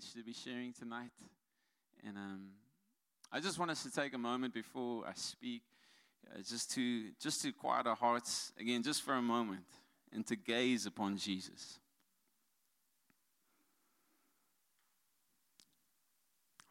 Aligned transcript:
privilege 0.00 0.14
to 0.14 0.24
be 0.24 0.32
sharing 0.32 0.72
tonight. 0.72 1.10
And 2.06 2.16
um, 2.16 2.48
I 3.32 3.40
just 3.40 3.58
want 3.58 3.70
us 3.70 3.82
to 3.82 3.90
take 3.90 4.14
a 4.14 4.18
moment 4.18 4.54
before 4.54 5.04
I 5.06 5.12
speak, 5.14 5.62
uh, 6.32 6.38
just 6.38 6.72
to 6.72 7.10
just 7.20 7.42
to 7.42 7.52
quiet 7.52 7.86
our 7.86 7.96
hearts 7.96 8.52
again, 8.58 8.82
just 8.82 9.02
for 9.02 9.14
a 9.14 9.22
moment, 9.22 9.66
and 10.12 10.26
to 10.26 10.36
gaze 10.36 10.86
upon 10.86 11.16
Jesus. 11.16 11.78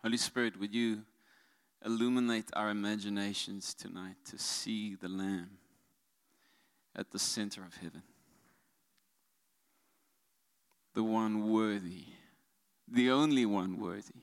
Holy 0.01 0.17
Spirit, 0.17 0.59
would 0.59 0.73
you 0.73 1.01
illuminate 1.85 2.49
our 2.53 2.69
imaginations 2.69 3.73
tonight 3.73 4.15
to 4.25 4.37
see 4.37 4.95
the 4.95 5.09
Lamb 5.09 5.57
at 6.95 7.11
the 7.11 7.19
center 7.19 7.61
of 7.61 7.75
heaven? 7.75 8.03
The 10.95 11.03
one 11.03 11.51
worthy, 11.51 12.05
the 12.91 13.11
only 13.11 13.45
one 13.45 13.79
worthy, 13.79 14.21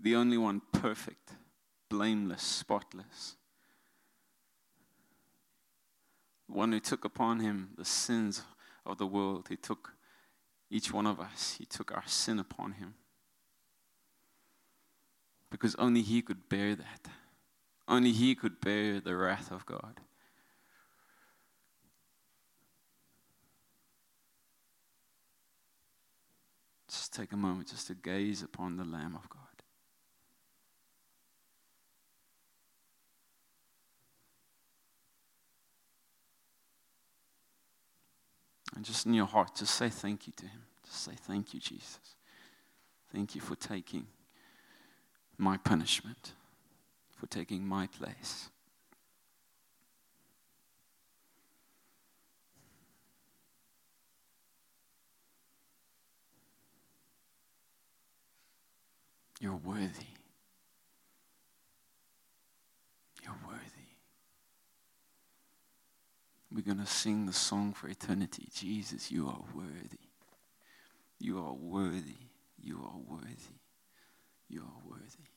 the 0.00 0.14
only 0.14 0.38
one 0.38 0.62
perfect, 0.72 1.32
blameless, 1.88 2.42
spotless. 2.42 3.36
One 6.48 6.70
who 6.70 6.80
took 6.80 7.04
upon 7.04 7.40
him 7.40 7.70
the 7.76 7.84
sins 7.84 8.42
of 8.84 8.98
the 8.98 9.06
world. 9.06 9.46
He 9.48 9.56
took 9.56 9.94
each 10.70 10.92
one 10.92 11.06
of 11.06 11.18
us, 11.18 11.56
he 11.58 11.66
took 11.66 11.92
our 11.92 12.06
sin 12.06 12.38
upon 12.38 12.72
him 12.72 12.94
because 15.50 15.74
only 15.76 16.02
He 16.02 16.22
could 16.22 16.48
bear 16.48 16.74
that. 16.74 17.08
Only 17.88 18.12
He 18.12 18.34
could 18.34 18.60
bear 18.60 19.00
the 19.00 19.16
wrath 19.16 19.50
of 19.50 19.66
God. 19.66 20.00
Just 26.88 27.14
take 27.14 27.32
a 27.32 27.36
moment 27.36 27.68
just 27.68 27.88
to 27.88 27.94
gaze 27.94 28.42
upon 28.42 28.76
the 28.76 28.84
Lamb 28.84 29.16
of 29.16 29.28
God. 29.28 29.40
And 38.74 38.84
just 38.84 39.06
in 39.06 39.14
your 39.14 39.26
heart, 39.26 39.56
just 39.56 39.74
say 39.74 39.88
thank 39.88 40.26
you 40.26 40.32
to 40.36 40.44
Him. 40.44 40.62
Just 40.84 41.02
say 41.02 41.12
thank 41.26 41.54
you, 41.54 41.60
Jesus. 41.60 41.98
Thank 43.12 43.34
you 43.34 43.40
for 43.40 43.56
taking 43.56 44.06
my 45.38 45.56
punishment, 45.56 46.32
for 47.16 47.26
taking 47.26 47.66
my 47.66 47.86
place. 47.86 48.50
You're 59.40 59.56
worthy. 59.56 60.14
You're 63.22 63.38
worthy. 63.46 63.62
We're 66.50 66.62
going 66.62 66.78
to 66.78 66.86
sing 66.86 67.26
the 67.26 67.32
song 67.32 67.74
for 67.74 67.88
eternity. 67.88 68.48
Jesus, 68.54 69.10
you 69.10 69.26
are 69.26 69.40
worthy. 69.54 69.98
You 71.18 71.38
are 71.38 71.52
worthy. 71.52 72.16
You 72.62 72.76
are 72.76 72.98
worthy. 72.98 73.60
You 74.48 74.62
are 74.62 74.90
worthy. 74.90 75.28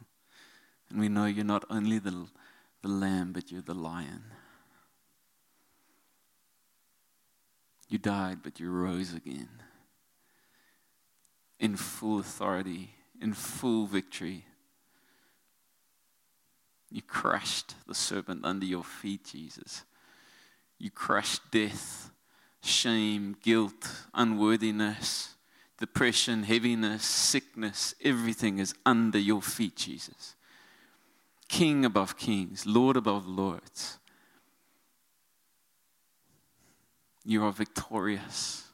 And 0.90 1.00
we 1.00 1.08
know 1.08 1.26
you're 1.26 1.44
not 1.44 1.64
only 1.68 1.98
the, 1.98 2.26
the 2.82 2.88
lamb, 2.88 3.32
but 3.32 3.52
you're 3.52 3.62
the 3.62 3.74
lion. 3.74 4.24
You 7.88 7.98
died, 7.98 8.38
but 8.42 8.58
you 8.58 8.70
rose 8.70 9.12
again 9.12 9.48
in 11.60 11.76
full 11.76 12.18
authority, 12.18 12.94
in 13.20 13.34
full 13.34 13.86
victory. 13.86 14.44
You 16.90 17.02
crushed 17.02 17.74
the 17.86 17.94
serpent 17.94 18.44
under 18.44 18.66
your 18.66 18.82
feet, 18.82 19.26
Jesus. 19.26 19.84
You 20.78 20.90
crushed 20.90 21.50
death, 21.52 22.10
shame, 22.62 23.36
guilt, 23.42 23.88
unworthiness, 24.14 25.34
depression, 25.78 26.42
heaviness, 26.42 27.04
sickness. 27.04 27.94
Everything 28.02 28.58
is 28.58 28.74
under 28.84 29.18
your 29.18 29.42
feet, 29.42 29.76
Jesus. 29.76 30.34
King 31.48 31.84
above 31.84 32.16
kings, 32.16 32.64
Lord 32.66 32.96
above 32.96 33.26
lords. 33.26 33.98
You 37.24 37.44
are 37.44 37.52
victorious. 37.52 38.69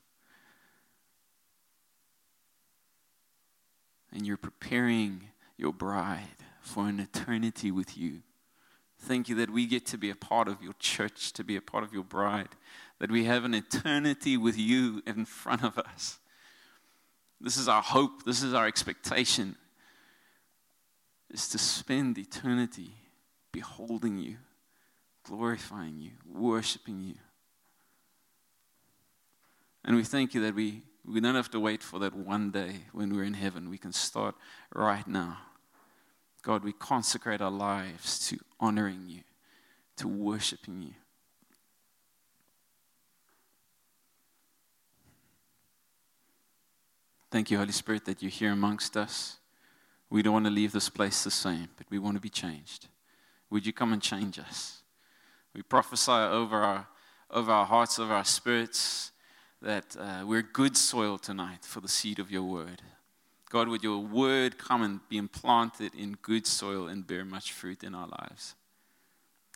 And 4.16 4.26
you're 4.26 4.38
preparing 4.38 5.24
your 5.58 5.74
bride 5.74 6.38
for 6.62 6.88
an 6.88 7.00
eternity 7.00 7.70
with 7.70 7.98
you. 7.98 8.22
Thank 8.98 9.28
you 9.28 9.34
that 9.34 9.50
we 9.50 9.66
get 9.66 9.84
to 9.88 9.98
be 9.98 10.08
a 10.08 10.14
part 10.14 10.48
of 10.48 10.62
your 10.62 10.72
church, 10.78 11.34
to 11.34 11.44
be 11.44 11.54
a 11.54 11.60
part 11.60 11.84
of 11.84 11.92
your 11.92 12.02
bride, 12.02 12.48
that 12.98 13.10
we 13.10 13.24
have 13.26 13.44
an 13.44 13.52
eternity 13.52 14.38
with 14.38 14.56
you 14.56 15.02
in 15.06 15.26
front 15.26 15.62
of 15.62 15.76
us. 15.76 16.18
This 17.42 17.58
is 17.58 17.68
our 17.68 17.82
hope, 17.82 18.24
this 18.24 18.42
is 18.42 18.54
our 18.54 18.66
expectation 18.66 19.56
is 21.30 21.46
to 21.50 21.58
spend 21.58 22.16
eternity 22.16 22.94
beholding 23.52 24.16
you, 24.16 24.38
glorifying 25.24 25.98
you, 26.00 26.12
worshiping 26.26 27.02
you. 27.02 27.16
And 29.84 29.94
we 29.94 30.04
thank 30.04 30.32
you 30.32 30.40
that 30.40 30.54
we, 30.54 30.84
we 31.06 31.20
don't 31.20 31.34
have 31.36 31.50
to 31.52 31.60
wait 31.60 31.82
for 31.82 31.98
that 32.00 32.14
one 32.14 32.50
day 32.50 32.80
when 32.92 33.14
we're 33.14 33.24
in 33.24 33.34
heaven. 33.34 33.70
We 33.70 33.78
can 33.78 33.92
start 33.92 34.34
right 34.74 35.06
now. 35.06 35.38
God, 36.42 36.64
we 36.64 36.72
consecrate 36.72 37.40
our 37.40 37.50
lives 37.50 38.28
to 38.28 38.38
honoring 38.58 39.04
you, 39.06 39.20
to 39.96 40.08
worshiping 40.08 40.82
you. 40.82 40.94
Thank 47.30 47.50
you, 47.50 47.58
Holy 47.58 47.72
Spirit, 47.72 48.04
that 48.06 48.22
you're 48.22 48.30
here 48.30 48.52
amongst 48.52 48.96
us. 48.96 49.38
We 50.08 50.22
don't 50.22 50.32
want 50.32 50.46
to 50.46 50.52
leave 50.52 50.72
this 50.72 50.88
place 50.88 51.24
the 51.24 51.30
same, 51.30 51.68
but 51.76 51.86
we 51.90 51.98
want 51.98 52.16
to 52.16 52.20
be 52.20 52.28
changed. 52.28 52.86
Would 53.50 53.66
you 53.66 53.72
come 53.72 53.92
and 53.92 54.00
change 54.00 54.38
us? 54.38 54.82
We 55.52 55.62
prophesy 55.62 56.12
over 56.12 56.62
our, 56.62 56.86
over 57.30 57.50
our 57.50 57.66
hearts, 57.66 57.98
over 57.98 58.14
our 58.14 58.24
spirits, 58.24 59.12
that 59.62 59.96
uh, 59.98 60.24
we're 60.26 60.42
good 60.42 60.76
soil 60.76 61.18
tonight 61.18 61.64
for 61.64 61.80
the 61.80 61.88
seed 61.88 62.18
of 62.18 62.30
your 62.30 62.42
word. 62.42 62.82
God, 63.50 63.68
would 63.68 63.82
your 63.82 63.98
word 63.98 64.58
come 64.58 64.82
and 64.82 65.00
be 65.08 65.16
implanted 65.16 65.94
in 65.94 66.18
good 66.20 66.46
soil 66.46 66.88
and 66.88 67.06
bear 67.06 67.24
much 67.24 67.52
fruit 67.52 67.84
in 67.84 67.94
our 67.94 68.08
lives? 68.08 68.54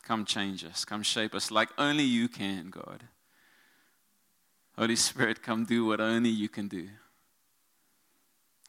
Come 0.01 0.25
change 0.25 0.65
us. 0.65 0.85
Come 0.85 1.03
shape 1.03 1.35
us 1.35 1.51
like 1.51 1.69
only 1.77 2.03
you 2.03 2.27
can, 2.27 2.69
God. 2.69 3.03
Holy 4.77 4.95
Spirit, 4.95 5.43
come 5.43 5.65
do 5.65 5.85
what 5.85 6.01
only 6.01 6.29
you 6.29 6.49
can 6.49 6.67
do. 6.67 6.87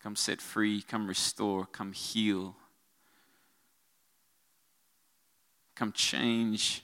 Come 0.03 0.16
set 0.16 0.41
free, 0.41 0.82
come 0.82 1.06
restore, 1.06 1.65
come 1.65 1.92
heal. 1.92 2.56
Come 5.76 5.92
change 5.92 6.82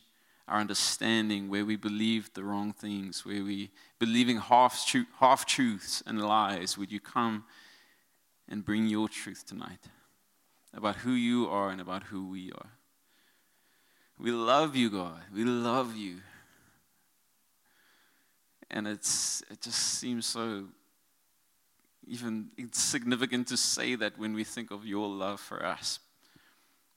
our 0.49 0.61
understanding 0.61 1.49
where 1.49 1.65
we 1.65 1.77
believed 1.77 2.35
the 2.35 2.43
wrong 2.43 2.73
things, 2.73 3.25
where 3.25 3.45
we 3.45 3.71
believing 3.99 4.39
half, 4.39 4.87
tru- 4.87 5.07
half 5.21 5.45
truths 5.45 6.03
and 6.07 6.21
lies. 6.23 6.79
Would 6.79 6.91
you 6.91 7.01
come 7.01 7.45
and 8.49 8.65
bring 8.65 8.87
your 8.87 9.09
truth 9.09 9.45
tonight 9.47 9.89
about 10.73 10.97
who 10.97 11.13
you 11.13 11.49
are 11.49 11.71
and 11.71 11.81
about 11.81 12.05
who 12.05 12.27
we 12.29 12.51
are? 12.53 12.71
We 14.19 14.31
love 14.31 14.75
you, 14.75 14.91
God. 14.91 15.21
We 15.35 15.45
love 15.45 15.97
you. 15.97 16.17
And 18.71 18.89
it's, 18.89 19.43
it 19.51 19.61
just 19.61 19.79
seems 19.79 20.27
so 20.27 20.65
even 22.07 22.49
insignificant 22.57 23.49
to 23.49 23.57
say 23.57 23.95
that 23.95 24.19
when 24.19 24.35
we 24.35 24.45
think 24.45 24.71
of 24.71 24.87
your 24.87 25.09
love 25.09 25.41
for 25.41 25.65
us. 25.65 26.01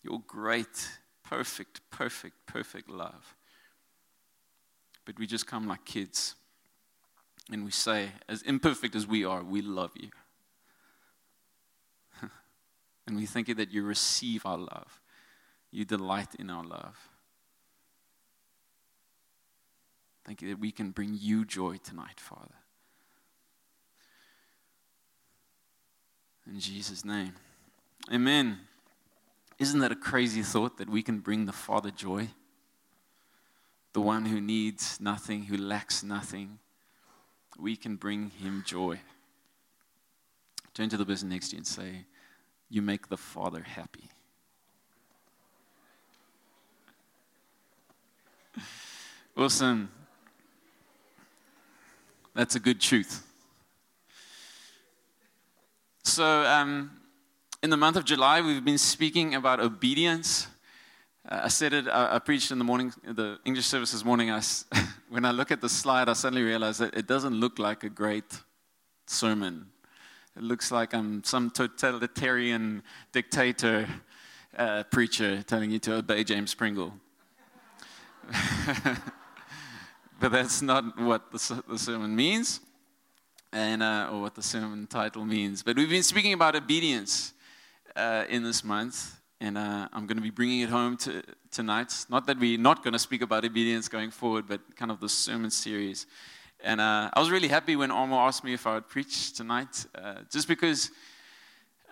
Your 0.04 0.22
great, 0.26 0.90
perfect, 1.24 1.82
perfect, 1.92 2.36
perfect 2.46 2.90
love. 2.90 3.36
But 5.06 5.18
we 5.18 5.28
just 5.28 5.48
come 5.48 5.68
like 5.68 5.86
kids 5.86 6.36
and 7.52 7.66
we 7.66 7.72
say, 7.72 8.10
as 8.30 8.42
imperfect 8.44 8.96
as 8.96 9.06
we 9.06 9.26
are, 9.26 9.44
we 9.44 9.62
love 9.62 9.92
you. 9.96 10.10
and 13.08 13.18
we 13.18 13.26
thank 13.26 13.48
you 13.48 13.56
that 13.56 13.72
you 13.72 13.84
receive 13.84 14.46
our 14.46 14.58
love, 14.58 15.02
you 15.72 15.84
delight 15.84 16.36
in 16.40 16.50
our 16.50 16.64
love. 16.64 17.10
Thank 20.24 20.42
you 20.42 20.50
that 20.50 20.60
we 20.60 20.72
can 20.72 20.92
bring 20.92 21.18
you 21.20 21.46
joy 21.46 21.78
tonight, 21.78 22.20
Father. 22.20 22.56
In 26.48 26.60
Jesus' 26.60 27.04
name. 27.04 27.34
Amen. 28.12 28.60
Isn't 29.60 29.80
that 29.80 29.92
a 29.92 29.96
crazy 29.96 30.42
thought 30.42 30.78
that 30.78 30.90
we 30.90 31.04
can 31.04 31.20
bring 31.20 31.46
the 31.46 31.54
Father 31.54 31.92
joy? 31.92 32.30
The 33.94 34.02
one 34.02 34.26
who 34.26 34.40
needs 34.40 35.00
nothing, 35.02 35.44
who 35.44 35.58
lacks 35.58 36.04
nothing. 36.04 36.60
we 37.60 37.76
can 37.76 37.98
bring 37.98 38.30
him 38.30 38.64
joy. 38.66 39.00
Turn 40.74 40.90
to 40.90 40.98
the 40.98 41.06
person 41.06 41.30
next 41.30 41.50
to 41.50 41.56
you 41.56 41.60
and 41.60 41.68
say, 41.68 42.06
You 42.70 42.82
make 42.82 43.10
the 43.10 43.18
Father 43.18 43.62
happy. 43.62 44.10
Awesome. 49.38 49.90
That's 52.34 52.56
a 52.56 52.60
good 52.60 52.82
truth. 52.82 53.26
So, 56.04 56.44
um, 56.46 56.92
in 57.64 57.70
the 57.70 57.78
month 57.78 57.96
of 57.96 58.06
July, 58.06 58.42
we've 58.42 58.64
been 58.64 58.78
speaking 58.78 59.36
about 59.36 59.60
obedience. 59.60 60.48
Uh, 61.28 61.42
I 61.44 61.48
said 61.50 61.74
it, 61.74 61.88
I, 61.88 62.16
I, 62.16 62.20
preached 62.20 62.50
in 62.50 62.58
the 62.58 62.64
morning, 62.64 62.92
the 63.04 63.38
English 63.46 63.68
service 63.68 63.92
this 63.92 64.04
morning. 64.04 64.32
I, 64.32 64.42
when 65.10 65.24
I 65.24 65.32
look 65.32 65.52
at 65.52 65.62
the 65.62 65.70
slide, 65.70 66.10
I 66.10 66.14
suddenly 66.14 66.44
realize 66.44 66.80
that 66.80 66.96
it 66.96 67.06
doesn't 67.06 67.36
look 67.36 67.60
like 67.60 67.84
a 67.84 67.90
great 67.90 68.42
sermon. 69.06 69.68
It 70.36 70.42
looks 70.42 70.72
like 70.72 70.96
I'm 70.96 71.24
some 71.24 71.52
totalitarian 71.52 72.82
dictator 73.12 73.88
uh, 74.58 74.84
preacher 74.86 75.44
telling 75.44 75.70
you 75.70 75.80
to 75.80 75.98
obey 75.98 76.24
James 76.24 76.56
Pringle. 76.56 76.94
but 80.20 80.32
that's 80.32 80.62
not 80.64 81.00
what 81.00 81.32
the, 81.32 81.64
the 81.70 81.78
sermon 81.78 82.16
means, 82.16 82.62
and 83.54 83.84
uh, 83.84 84.10
or 84.12 84.22
what 84.22 84.34
the 84.34 84.42
sermon 84.42 84.88
title 84.88 85.26
means. 85.26 85.62
But 85.62 85.76
we've 85.76 85.90
been 85.90 86.04
speaking 86.04 86.34
about 86.34 86.56
obedience 86.56 87.34
uh, 87.96 88.26
in 88.28 88.42
this 88.42 88.64
month, 88.64 89.21
and 89.42 89.58
uh, 89.58 89.90
I'm 89.92 90.06
going 90.06 90.18
to 90.18 90.24
be 90.24 90.30
bringing 90.30 90.62
it 90.62 90.70
home 90.70 90.96
to, 90.98 91.24
tonight. 91.50 92.06
Not 92.10 92.28
that 92.28 92.40
we're 92.40 92.60
not 92.60 92.84
going 92.84 92.94
to 92.94 93.00
speak 93.00 93.24
about 93.24 93.44
obedience 93.44 93.90
going 93.90 94.12
forward, 94.12 94.46
but 94.48 94.62
kind 94.76 94.92
of 94.92 95.00
the 95.00 95.10
sermon 95.10 95.50
series. 95.50 96.06
And 96.64 96.80
uh, 96.80 97.10
I 97.12 97.20
was 97.20 97.32
really 97.32 97.48
happy 97.48 97.76
when 97.76 97.90
Armo 97.90 98.18
asked 98.28 98.44
me 98.44 98.54
if 98.54 98.68
I 98.68 98.76
would 98.76 98.88
preach 98.88 99.34
tonight, 99.34 99.86
uh, 99.96 100.20
just 100.32 100.48
because. 100.48 100.92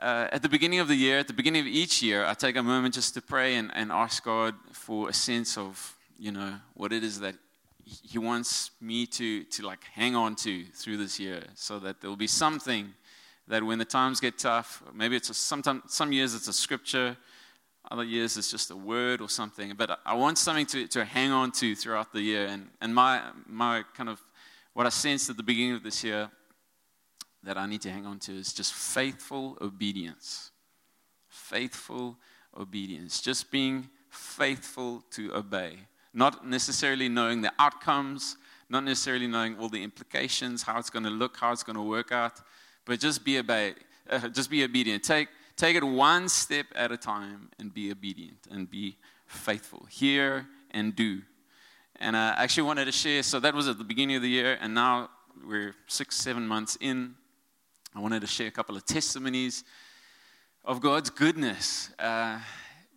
Uh, 0.01 0.29
at 0.31 0.41
the 0.41 0.47
beginning 0.47 0.79
of 0.79 0.87
the 0.87 0.95
year, 0.95 1.19
at 1.19 1.27
the 1.27 1.33
beginning 1.33 1.59
of 1.59 1.67
each 1.67 2.01
year, 2.01 2.23
I 2.23 2.33
take 2.33 2.55
a 2.55 2.63
moment 2.63 2.93
just 2.93 3.15
to 3.15 3.21
pray 3.21 3.57
and, 3.57 3.69
and 3.75 3.91
ask 3.91 4.23
God 4.23 4.55
for 4.71 5.09
a 5.09 5.13
sense 5.13 5.57
of, 5.57 5.93
you 6.17 6.31
know, 6.31 6.53
what 6.73 6.93
it 6.93 7.03
is 7.03 7.19
that 7.19 7.35
he 7.83 8.17
wants 8.17 8.71
me 8.79 9.05
to, 9.07 9.43
to 9.43 9.63
like 9.63 9.83
hang 9.93 10.15
on 10.15 10.37
to 10.37 10.63
through 10.73 10.95
this 10.95 11.19
year 11.19 11.43
so 11.53 11.79
that 11.79 11.99
there 11.99 12.09
will 12.09 12.15
be 12.15 12.27
something 12.27 12.93
that 13.49 13.61
when 13.61 13.77
the 13.77 13.83
times 13.83 14.21
get 14.21 14.37
tough, 14.37 14.81
maybe 14.93 15.17
it's 15.17 15.29
a, 15.29 15.33
sometime, 15.33 15.83
some 15.87 16.13
years 16.13 16.33
it's 16.33 16.47
a 16.47 16.53
scripture, 16.53 17.17
other 17.91 18.03
years 18.03 18.37
it's 18.37 18.51
just 18.51 18.71
a 18.71 18.75
word 18.75 19.21
or 19.21 19.29
something, 19.29 19.73
but 19.75 19.99
I 20.05 20.13
want 20.13 20.37
something 20.37 20.65
to, 20.67 20.87
to 20.87 21.05
hang 21.05 21.31
on 21.31 21.51
to 21.53 21.75
throughout 21.75 22.13
the 22.13 22.21
year. 22.21 22.45
And, 22.45 22.67
and 22.81 22.93
my, 22.93 23.21
my 23.47 23.83
kind 23.95 24.09
of, 24.09 24.19
what 24.73 24.85
I 24.85 24.89
sensed 24.89 25.29
at 25.29 25.37
the 25.37 25.43
beginning 25.43 25.75
of 25.75 25.83
this 25.83 26.03
year 26.03 26.29
that 27.43 27.57
I 27.57 27.65
need 27.65 27.81
to 27.81 27.89
hang 27.89 28.05
on 28.05 28.19
to 28.19 28.33
is 28.33 28.53
just 28.53 28.73
faithful 28.73 29.57
obedience. 29.61 30.51
Faithful 31.27 32.17
obedience. 32.57 33.21
Just 33.21 33.49
being 33.49 33.89
faithful 34.09 35.03
to 35.11 35.33
obey 35.33 35.79
not 36.13 36.45
necessarily 36.45 37.09
knowing 37.09 37.41
the 37.41 37.51
outcomes, 37.59 38.37
not 38.69 38.83
necessarily 38.83 39.27
knowing 39.27 39.57
all 39.57 39.69
the 39.69 39.81
implications, 39.81 40.63
how 40.63 40.77
it's 40.77 40.89
going 40.89 41.03
to 41.03 41.09
look, 41.09 41.37
how 41.37 41.51
it's 41.51 41.63
going 41.63 41.75
to 41.75 41.81
work 41.81 42.11
out, 42.11 42.41
but 42.85 42.99
just 42.99 43.23
be 43.23 43.37
obedient. 43.37 43.77
Uh, 44.09 44.27
just 44.27 44.49
be 44.49 44.63
obedient. 44.63 45.03
Take, 45.03 45.27
take 45.59 45.75
it 45.75 45.83
one 45.83 46.29
step 46.29 46.67
at 46.73 46.89
a 46.89 46.95
time 46.95 47.49
and 47.59 47.73
be 47.73 47.91
obedient 47.91 48.47
and 48.49 48.71
be 48.71 48.95
faithful. 49.27 49.85
Hear 49.89 50.47
and 50.71 50.95
do. 50.95 51.21
And 51.97 52.15
I 52.15 52.29
actually 52.29 52.63
wanted 52.63 52.85
to 52.85 52.93
share, 52.93 53.21
so 53.23 53.41
that 53.41 53.53
was 53.53 53.67
at 53.67 53.77
the 53.77 53.83
beginning 53.83 54.15
of 54.15 54.21
the 54.21 54.29
year, 54.29 54.57
and 54.61 54.73
now 54.73 55.09
we're 55.45 55.75
six, 55.87 56.15
seven 56.15 56.47
months 56.47 56.77
in. 56.79 57.13
I 57.93 57.99
wanted 57.99 58.21
to 58.21 58.27
share 58.27 58.47
a 58.47 58.51
couple 58.51 58.77
of 58.77 58.85
testimonies 58.85 59.65
of 60.63 60.79
God's 60.79 61.09
goodness. 61.09 61.89
Uh, 61.99 62.39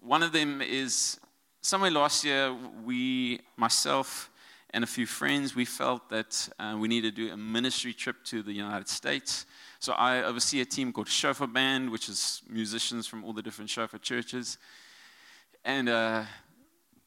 one 0.01 0.23
of 0.23 0.31
them 0.31 0.63
is 0.63 1.19
somewhere 1.63 1.91
last 1.91 2.25
year, 2.25 2.55
we, 2.85 3.41
myself 3.57 4.31
and 4.71 4.85
a 4.85 4.87
few 4.87 5.07
friends, 5.07 5.57
we 5.57 5.65
felt 5.65 6.09
that 6.11 6.49
uh, 6.61 6.77
we 6.79 6.87
needed 6.87 7.17
to 7.17 7.27
do 7.27 7.33
a 7.33 7.37
ministry 7.37 7.93
trip 7.93 8.23
to 8.27 8.41
the 8.41 8.53
United 8.53 8.89
States. 8.89 9.47
So 9.83 9.95
I 9.95 10.23
oversee 10.23 10.61
a 10.61 10.65
team 10.65 10.93
called 10.93 11.09
Shofar 11.09 11.49
Band, 11.49 11.91
which 11.91 12.09
is 12.09 12.43
musicians 12.49 13.09
from 13.09 13.25
all 13.25 13.33
the 13.33 13.43
different 13.43 13.69
Shofar 13.69 13.99
churches. 13.99 14.57
And 15.65 15.89
uh, 15.89 16.23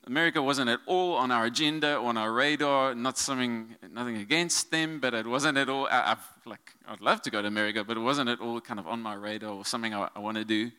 America 0.05 0.41
wasn't 0.41 0.69
at 0.69 0.81
all 0.85 1.13
on 1.13 1.31
our 1.31 1.45
agenda, 1.45 1.95
on 1.95 2.17
our 2.17 2.33
radar. 2.33 2.93
Not 2.93 3.17
something, 3.17 3.77
nothing 3.93 4.17
against 4.17 4.71
them, 4.71 4.99
but 4.99 5.13
it 5.13 5.25
wasn't 5.25 5.57
at 5.57 5.69
all. 5.69 5.87
I, 5.89 6.09
have 6.09 6.27
like, 6.45 6.73
I'd 6.85 6.99
love 6.99 7.21
to 7.21 7.31
go 7.31 7.41
to 7.41 7.47
America, 7.47 7.81
but 7.81 7.95
it 7.95 8.01
wasn't 8.01 8.27
at 8.27 8.41
all 8.41 8.59
kind 8.59 8.77
of 8.77 8.87
on 8.87 9.01
my 9.01 9.13
radar 9.13 9.51
or 9.51 9.63
something 9.63 9.93
I, 9.93 10.09
I 10.13 10.19
want 10.19 10.35
to 10.35 10.43
do. 10.43 10.69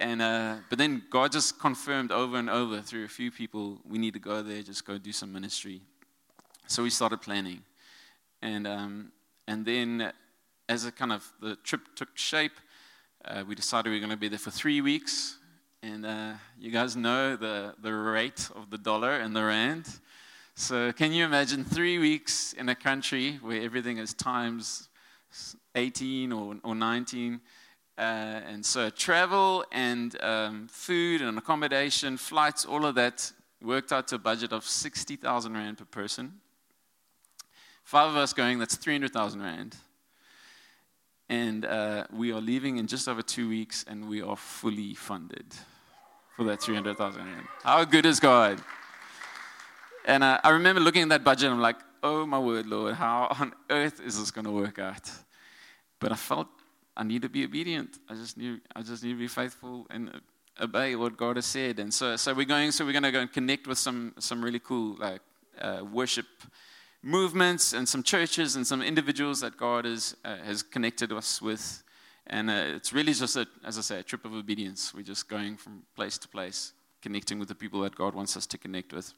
And, 0.00 0.20
uh, 0.20 0.56
but 0.68 0.78
then 0.78 1.04
God 1.10 1.30
just 1.30 1.60
confirmed 1.60 2.10
over 2.10 2.38
and 2.38 2.50
over 2.50 2.80
through 2.80 3.04
a 3.04 3.08
few 3.08 3.30
people, 3.30 3.78
we 3.88 3.98
need 3.98 4.14
to 4.14 4.20
go 4.20 4.42
there, 4.42 4.62
just 4.62 4.84
go 4.84 4.98
do 4.98 5.12
some 5.12 5.32
ministry. 5.32 5.80
So 6.66 6.82
we 6.82 6.90
started 6.90 7.22
planning. 7.22 7.62
And, 8.42 8.66
um, 8.66 9.12
and 9.46 9.64
then 9.64 10.12
as 10.68 10.84
a 10.84 10.92
kind 10.92 11.12
of 11.12 11.30
the 11.40 11.56
trip 11.56 11.94
took 11.94 12.16
shape, 12.16 12.52
uh, 13.24 13.44
we 13.46 13.54
decided 13.54 13.90
we 13.90 13.96
were 13.96 14.00
going 14.00 14.10
to 14.10 14.16
be 14.16 14.28
there 14.28 14.38
for 14.38 14.50
three 14.50 14.80
weeks. 14.80 15.38
And 15.82 16.04
uh, 16.04 16.32
you 16.58 16.70
guys 16.70 16.96
know 16.96 17.36
the, 17.36 17.74
the 17.80 17.92
rate 17.92 18.48
of 18.54 18.70
the 18.70 18.78
dollar 18.78 19.12
and 19.12 19.34
the 19.34 19.44
rand. 19.44 19.86
So 20.54 20.92
can 20.92 21.12
you 21.12 21.24
imagine 21.24 21.64
three 21.64 21.98
weeks 21.98 22.52
in 22.54 22.68
a 22.68 22.74
country 22.74 23.38
where 23.42 23.60
everything 23.60 23.98
is 23.98 24.14
times 24.14 24.88
18 25.74 26.32
or, 26.32 26.56
or 26.64 26.74
19? 26.74 27.40
Uh, 27.98 28.00
and 28.00 28.64
so 28.64 28.90
travel 28.90 29.64
and 29.72 30.20
um, 30.22 30.66
food 30.68 31.22
and 31.22 31.38
accommodation, 31.38 32.16
flights, 32.16 32.64
all 32.64 32.84
of 32.84 32.94
that 32.94 33.32
worked 33.62 33.92
out 33.92 34.08
to 34.08 34.16
a 34.16 34.18
budget 34.18 34.52
of 34.52 34.64
60,000 34.64 35.54
Rand 35.54 35.78
per 35.78 35.84
person. 35.84 36.40
Five 37.84 38.10
of 38.10 38.16
us 38.16 38.32
going, 38.32 38.58
that's 38.58 38.76
300,000 38.76 39.42
Rand. 39.42 39.76
And 41.28 41.64
uh, 41.64 42.06
we 42.12 42.32
are 42.32 42.40
leaving 42.40 42.76
in 42.76 42.86
just 42.86 43.08
over 43.08 43.22
two 43.22 43.48
weeks, 43.48 43.84
and 43.88 44.08
we 44.08 44.22
are 44.22 44.36
fully 44.36 44.94
funded 44.94 45.46
for 46.36 46.44
that 46.44 46.62
300,000 46.62 47.24
Rand. 47.24 47.46
How 47.62 47.84
good 47.84 48.06
is 48.06 48.20
God? 48.20 48.60
And 50.04 50.22
uh, 50.22 50.38
I 50.44 50.50
remember 50.50 50.80
looking 50.80 51.02
at 51.02 51.08
that 51.08 51.24
budget, 51.24 51.46
and 51.46 51.54
I'm 51.54 51.60
like, 51.60 51.76
oh 52.02 52.26
my 52.26 52.38
word, 52.38 52.66
Lord, 52.66 52.94
how 52.94 53.26
on 53.40 53.52
earth 53.70 54.00
is 54.00 54.18
this 54.18 54.30
going 54.30 54.44
to 54.44 54.52
work 54.52 54.78
out? 54.78 55.10
But 55.98 56.12
I 56.12 56.16
felt 56.16 56.46
I 56.96 57.02
need 57.02 57.22
to 57.22 57.28
be 57.28 57.44
obedient. 57.44 57.98
I 58.08 58.14
just 58.14 58.36
knew 58.36 58.60
I 58.74 58.82
just 58.82 59.02
need 59.02 59.12
to 59.12 59.18
be 59.18 59.28
faithful 59.28 59.86
and 59.90 60.20
obey 60.60 60.94
what 60.94 61.16
God 61.16 61.36
has 61.36 61.46
said. 61.46 61.78
And 61.78 61.92
so, 61.92 62.16
so 62.16 62.32
we're 62.32 62.46
going. 62.46 62.70
So 62.70 62.84
we're 62.84 62.92
going 62.92 63.02
to 63.02 63.12
go 63.12 63.20
and 63.20 63.32
connect 63.32 63.66
with 63.66 63.78
some 63.78 64.14
some 64.18 64.44
really 64.44 64.60
cool 64.60 64.96
like 64.98 65.20
uh, 65.60 65.82
worship 65.90 66.26
movements 67.02 67.72
and 67.72 67.88
some 67.88 68.02
churches 68.02 68.56
and 68.56 68.66
some 68.66 68.82
individuals 68.82 69.40
that 69.40 69.56
God 69.56 69.84
has 69.84 70.16
uh, 70.24 70.36
has 70.38 70.62
connected 70.62 71.12
us 71.12 71.40
with. 71.40 71.82
And 72.28 72.50
uh, 72.50 72.74
it's 72.76 72.92
really 72.92 73.12
just 73.12 73.36
a, 73.36 73.46
as 73.64 73.78
I 73.78 73.82
say, 73.82 73.98
a 74.00 74.02
trip 74.02 74.24
of 74.24 74.34
obedience. 74.34 74.92
We're 74.92 75.02
just 75.02 75.28
going 75.28 75.56
from 75.56 75.82
place 75.94 76.18
to 76.18 76.28
place, 76.28 76.72
connecting 77.00 77.38
with 77.38 77.48
the 77.48 77.54
people 77.54 77.80
that 77.82 77.94
God 77.94 78.14
wants 78.14 78.36
us 78.36 78.46
to 78.46 78.58
connect 78.58 78.92
with. 78.92 79.12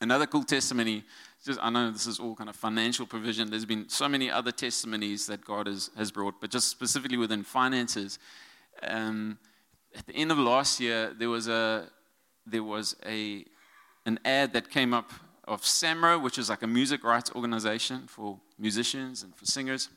Another 0.00 0.26
cool 0.26 0.42
testimony, 0.42 1.04
just, 1.44 1.60
I 1.62 1.70
know 1.70 1.90
this 1.90 2.06
is 2.06 2.18
all 2.18 2.34
kind 2.34 2.50
of 2.50 2.56
financial 2.56 3.06
provision. 3.06 3.48
There's 3.48 3.64
been 3.64 3.88
so 3.88 4.08
many 4.08 4.30
other 4.30 4.50
testimonies 4.50 5.26
that 5.26 5.44
God 5.44 5.66
has, 5.68 5.90
has 5.96 6.10
brought, 6.10 6.40
but 6.40 6.50
just 6.50 6.68
specifically 6.68 7.16
within 7.16 7.44
finances. 7.44 8.18
Um, 8.82 9.38
at 9.94 10.06
the 10.06 10.14
end 10.14 10.32
of 10.32 10.38
last 10.38 10.80
year, 10.80 11.14
there 11.16 11.28
was 11.28 11.48
a 11.48 11.88
there 12.44 12.64
was 12.64 12.96
a 13.06 13.44
an 14.04 14.18
ad 14.24 14.52
that 14.54 14.70
came 14.70 14.92
up 14.92 15.12
of 15.52 15.62
SAMRO, 15.62 16.22
which 16.22 16.38
is 16.38 16.48
like 16.48 16.62
a 16.62 16.66
music 16.66 17.04
rights 17.04 17.30
organization 17.34 18.06
for 18.06 18.38
musicians 18.58 19.22
and 19.22 19.34
for 19.36 19.44
singers. 19.44 19.88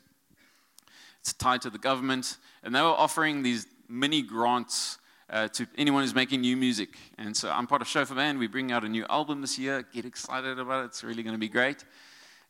It's 1.20 1.32
tied 1.32 1.62
to 1.62 1.70
the 1.70 1.78
government, 1.78 2.36
and 2.62 2.74
they 2.74 2.80
were 2.80 2.88
offering 2.88 3.42
these 3.42 3.66
mini 3.88 4.22
grants 4.22 4.98
uh, 5.28 5.48
to 5.48 5.66
anyone 5.76 6.02
who's 6.02 6.14
making 6.14 6.40
new 6.40 6.56
music. 6.56 6.90
And 7.18 7.36
so 7.36 7.50
I'm 7.50 7.66
part 7.66 7.82
of 7.82 7.88
Shofar 7.88 8.16
Band. 8.16 8.38
We 8.38 8.46
bring 8.46 8.70
out 8.70 8.84
a 8.84 8.88
new 8.88 9.04
album 9.10 9.40
this 9.40 9.58
year. 9.58 9.84
Get 9.92 10.04
excited 10.04 10.58
about 10.58 10.84
it. 10.84 10.86
It's 10.86 11.02
really 11.02 11.22
going 11.22 11.34
to 11.34 11.40
be 11.40 11.48
great. 11.48 11.84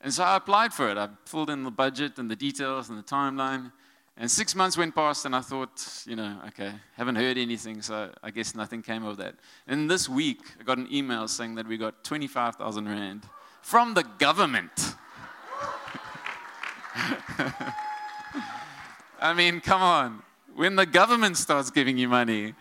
And 0.00 0.12
so 0.12 0.25
I 0.25 0.36
applied 0.36 0.75
for 0.75 0.90
it. 0.90 0.98
I 0.98 1.08
filled 1.25 1.50
in 1.50 1.64
the 1.64 1.70
budget 1.70 2.18
and 2.18 2.30
the 2.30 2.36
details 2.36 2.90
and 2.90 2.98
the 2.98 3.02
timeline. 3.02 3.72
And 4.18 4.30
six 4.30 4.54
months 4.54 4.78
went 4.78 4.94
past, 4.94 5.26
and 5.26 5.37
I 5.37 5.40
thought, 5.40 6.04
you 6.06 6.16
know, 6.16 6.38
okay, 6.49 6.73
haven't 6.96 7.16
heard 7.16 7.37
anything, 7.37 7.82
so 7.82 8.11
I 8.23 8.30
guess 8.30 8.54
nothing 8.54 8.80
came 8.82 9.04
of 9.04 9.18
that. 9.18 9.35
And 9.66 9.90
this 9.90 10.08
week, 10.08 10.40
I 10.58 10.62
got 10.62 10.78
an 10.78 10.88
email 10.90 11.28
saying 11.28 11.56
that 11.56 11.66
we 11.66 11.76
got 11.76 12.02
25,000 12.02 12.88
Rand 12.88 13.25
from 13.61 13.92
the 13.92 14.04
government. 14.18 14.73
I 19.20 19.35
mean, 19.35 19.61
come 19.61 19.82
on 19.82 20.23
when 20.56 20.75
the 20.75 20.87
government 20.87 21.37
starts 21.37 21.70
giving 21.70 21.99
you 21.99 22.08
money 22.08 22.54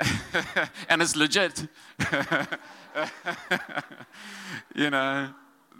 and 0.88 1.02
it's 1.02 1.14
legit, 1.14 1.68
you 4.74 4.90
know, 4.90 5.28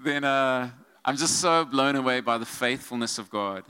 then 0.05 0.23
uh, 0.23 0.71
I'm 1.05 1.17
just 1.17 1.41
so 1.41 1.64
blown 1.64 1.97
away 1.97 2.21
by 2.21 2.38
the 2.38 2.47
faithfulness 2.47 3.19
of 3.19 3.31
God. 3.31 3.64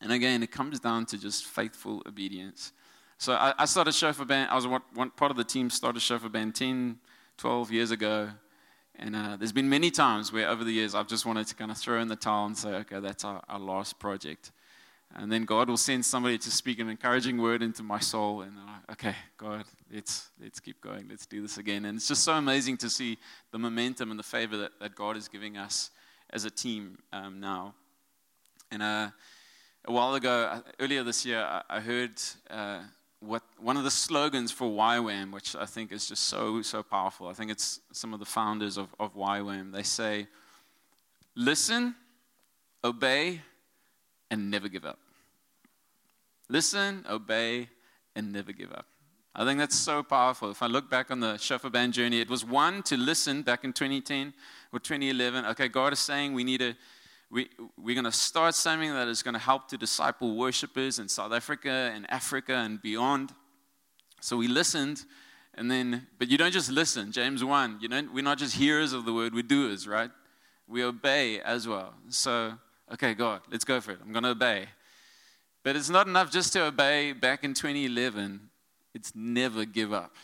And 0.00 0.12
again, 0.12 0.42
it 0.42 0.50
comes 0.50 0.78
down 0.80 1.06
to 1.06 1.18
just 1.18 1.44
faithful 1.44 2.02
obedience. 2.06 2.72
So 3.18 3.32
I, 3.32 3.52
I 3.58 3.64
started 3.64 3.94
Shofar 3.94 4.26
band. 4.26 4.50
I 4.50 4.54
was 4.54 4.66
one, 4.66 4.82
one, 4.94 5.10
part 5.10 5.30
of 5.30 5.36
the 5.36 5.44
team 5.44 5.70
started 5.70 6.00
Shofar 6.00 6.28
band 6.28 6.54
10, 6.54 6.98
12 7.36 7.72
years 7.72 7.90
ago. 7.90 8.30
And 8.94 9.16
uh, 9.16 9.36
there's 9.36 9.52
been 9.52 9.68
many 9.68 9.90
times 9.90 10.32
where 10.32 10.48
over 10.48 10.64
the 10.64 10.72
years 10.72 10.94
I've 10.94 11.08
just 11.08 11.26
wanted 11.26 11.46
to 11.48 11.54
kind 11.54 11.70
of 11.70 11.78
throw 11.78 12.00
in 12.00 12.08
the 12.08 12.16
towel 12.16 12.46
and 12.46 12.56
say, 12.56 12.70
okay, 12.70 13.00
that's 13.00 13.24
our, 13.24 13.42
our 13.48 13.58
last 13.58 13.98
project. 13.98 14.52
And 15.16 15.32
then 15.32 15.44
God 15.44 15.68
will 15.68 15.76
send 15.76 16.04
somebody 16.04 16.38
to 16.38 16.50
speak 16.50 16.78
an 16.80 16.88
encouraging 16.88 17.38
word 17.38 17.62
into 17.62 17.82
my 17.82 17.98
soul. 17.98 18.42
And 18.42 18.52
I'm 18.58 18.66
like, 18.66 18.90
okay, 18.92 19.16
God, 19.36 19.64
let's, 19.92 20.28
let's 20.40 20.60
keep 20.60 20.80
going. 20.80 21.06
Let's 21.08 21.26
do 21.26 21.40
this 21.42 21.58
again. 21.58 21.86
And 21.86 21.96
it's 21.96 22.08
just 22.08 22.22
so 22.22 22.34
amazing 22.34 22.76
to 22.78 22.90
see 22.90 23.18
the 23.50 23.58
momentum 23.58 24.10
and 24.10 24.18
the 24.18 24.24
favor 24.24 24.56
that, 24.58 24.72
that 24.80 24.94
God 24.94 25.16
is 25.16 25.26
giving 25.26 25.56
us 25.56 25.90
as 26.30 26.44
a 26.44 26.50
team 26.50 26.98
um, 27.12 27.40
now. 27.40 27.74
And 28.70 28.82
uh, 28.82 29.08
a 29.84 29.92
while 29.92 30.14
ago, 30.14 30.50
uh, 30.52 30.60
earlier 30.80 31.02
this 31.02 31.24
year, 31.24 31.62
I, 31.68 31.80
heard 31.80 32.20
uh, 32.50 32.80
what 33.20 33.42
one 33.58 33.76
of 33.76 33.84
the 33.84 33.90
slogans 33.90 34.52
for 34.52 34.70
YWAM, 34.70 35.32
which 35.32 35.56
I 35.56 35.66
think 35.66 35.92
is 35.92 36.08
just 36.08 36.24
so, 36.24 36.62
so 36.62 36.82
powerful. 36.82 37.28
I 37.28 37.32
think 37.32 37.50
it's 37.50 37.80
some 37.92 38.12
of 38.12 38.20
the 38.20 38.26
founders 38.26 38.76
of, 38.76 38.88
of 39.00 39.14
YWAM. 39.14 39.72
They 39.72 39.82
say, 39.82 40.26
listen, 41.34 41.94
obey, 42.84 43.40
and 44.30 44.50
never 44.50 44.68
give 44.68 44.84
up. 44.84 44.98
Listen, 46.48 47.04
obey, 47.08 47.68
and 48.14 48.32
never 48.32 48.52
give 48.52 48.72
up. 48.72 48.86
I 49.34 49.44
think 49.44 49.58
that's 49.60 49.76
so 49.76 50.02
powerful. 50.02 50.50
If 50.50 50.62
I 50.62 50.66
look 50.66 50.90
back 50.90 51.10
on 51.10 51.20
the 51.20 51.36
Shofar 51.36 51.70
band 51.70 51.92
journey, 51.92 52.20
it 52.20 52.28
was 52.28 52.44
one 52.44 52.82
to 52.84 52.96
listen 52.96 53.42
back 53.42 53.62
in 53.62 53.72
2010 53.72 54.32
or 54.72 54.80
2011. 54.80 55.44
Okay, 55.46 55.68
God 55.68 55.92
is 55.92 56.00
saying 56.00 56.32
we 56.32 56.42
need 56.42 56.58
to, 56.58 56.74
we, 57.30 57.48
we're 57.76 57.94
going 57.94 58.04
to 58.04 58.12
start 58.12 58.54
something 58.54 58.92
that 58.92 59.08
is 59.08 59.22
going 59.22 59.34
to 59.34 59.40
help 59.40 59.68
to 59.68 59.76
disciple 59.76 60.36
worshipers 60.36 60.98
in 60.98 61.08
South 61.08 61.32
Africa 61.32 61.92
and 61.94 62.10
Africa 62.10 62.54
and 62.54 62.80
beyond. 62.80 63.32
So 64.20 64.36
we 64.36 64.48
listened, 64.48 65.04
and 65.54 65.70
then, 65.70 66.06
but 66.18 66.28
you 66.28 66.38
don't 66.38 66.52
just 66.52 66.70
listen. 66.70 67.12
James 67.12 67.44
1, 67.44 67.78
you 67.80 67.88
don't, 67.88 68.14
we're 68.14 68.24
not 68.24 68.38
just 68.38 68.56
hearers 68.56 68.92
of 68.92 69.04
the 69.04 69.12
word, 69.12 69.34
we're 69.34 69.42
doers, 69.42 69.86
right? 69.86 70.10
We 70.66 70.82
obey 70.82 71.40
as 71.40 71.68
well. 71.68 71.94
So, 72.08 72.54
okay, 72.92 73.14
God, 73.14 73.42
let's 73.50 73.64
go 73.64 73.80
for 73.80 73.92
it. 73.92 73.98
I'm 74.02 74.12
going 74.12 74.24
to 74.24 74.30
obey. 74.30 74.66
But 75.62 75.76
it's 75.76 75.90
not 75.90 76.06
enough 76.06 76.30
just 76.30 76.52
to 76.54 76.64
obey 76.64 77.12
back 77.12 77.44
in 77.44 77.52
2011, 77.52 78.40
it's 78.94 79.12
never 79.14 79.66
give 79.66 79.92
up. 79.92 80.16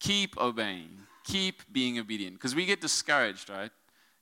Keep 0.00 0.38
obeying, 0.38 0.98
keep 1.24 1.62
being 1.70 1.98
obedient, 1.98 2.36
because 2.36 2.54
we 2.54 2.64
get 2.64 2.80
discouraged, 2.80 3.50
right? 3.50 3.70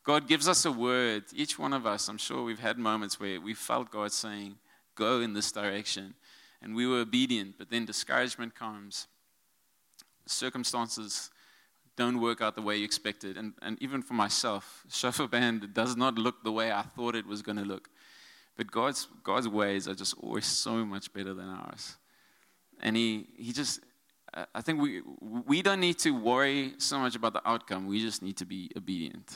God 0.03 0.27
gives 0.27 0.49
us 0.49 0.65
a 0.65 0.73
word. 0.73 1.25
Each 1.35 1.59
one 1.59 1.73
of 1.73 1.87
us, 1.87 2.09
I'm 2.09 2.19
sure 2.19 2.43
we've 2.43 2.61
had 2.61 2.79
moments 2.79 3.21
where 3.21 3.41
we 3.41 3.55
felt 3.55 3.91
God 3.91 4.13
saying, 4.13 4.57
Go 4.95 5.21
in 5.21 5.33
this 5.33 5.53
direction. 5.53 6.15
And 6.63 6.75
we 6.75 6.87
were 6.87 7.01
obedient, 7.01 7.57
but 7.59 7.71
then 7.71 7.87
discouragement 7.87 8.55
comes. 8.55 9.07
Circumstances 10.27 11.31
don't 11.97 12.21
work 12.21 12.41
out 12.41 12.55
the 12.55 12.63
way 12.63 12.77
you 12.77 12.85
expected. 12.85 13.37
And, 13.37 13.55
and 13.63 13.81
even 13.81 14.03
for 14.03 14.15
myself, 14.15 14.85
Shofar 14.91 15.29
band 15.29 15.73
does 15.75 15.97
not 15.97 16.17
look 16.17 16.45
the 16.45 16.53
way 16.53 16.71
I 16.73 16.83
thought 16.83 17.15
it 17.15 17.27
was 17.27 17.43
going 17.43 17.57
to 17.57 17.65
look. 17.65 17.89
But 18.57 18.71
God's, 18.71 19.09
God's 19.23 19.49
ways 19.49 19.89
are 19.89 19.95
just 19.95 20.15
always 20.19 20.47
so 20.47 20.85
much 20.85 21.13
better 21.13 21.33
than 21.33 21.49
ours. 21.49 21.97
And 22.81 22.97
He, 22.97 23.27
he 23.37 23.53
just, 23.53 23.81
I 24.55 24.61
think 24.61 24.81
we, 24.81 25.03
we 25.21 25.63
don't 25.63 25.81
need 25.81 25.99
to 26.01 26.11
worry 26.11 26.75
so 26.79 26.99
much 26.99 27.17
about 27.17 27.33
the 27.33 27.49
outcome. 27.49 27.87
We 27.87 28.01
just 28.01 28.23
need 28.23 28.37
to 28.39 28.45
be 28.45 28.71
obedient. 28.77 29.35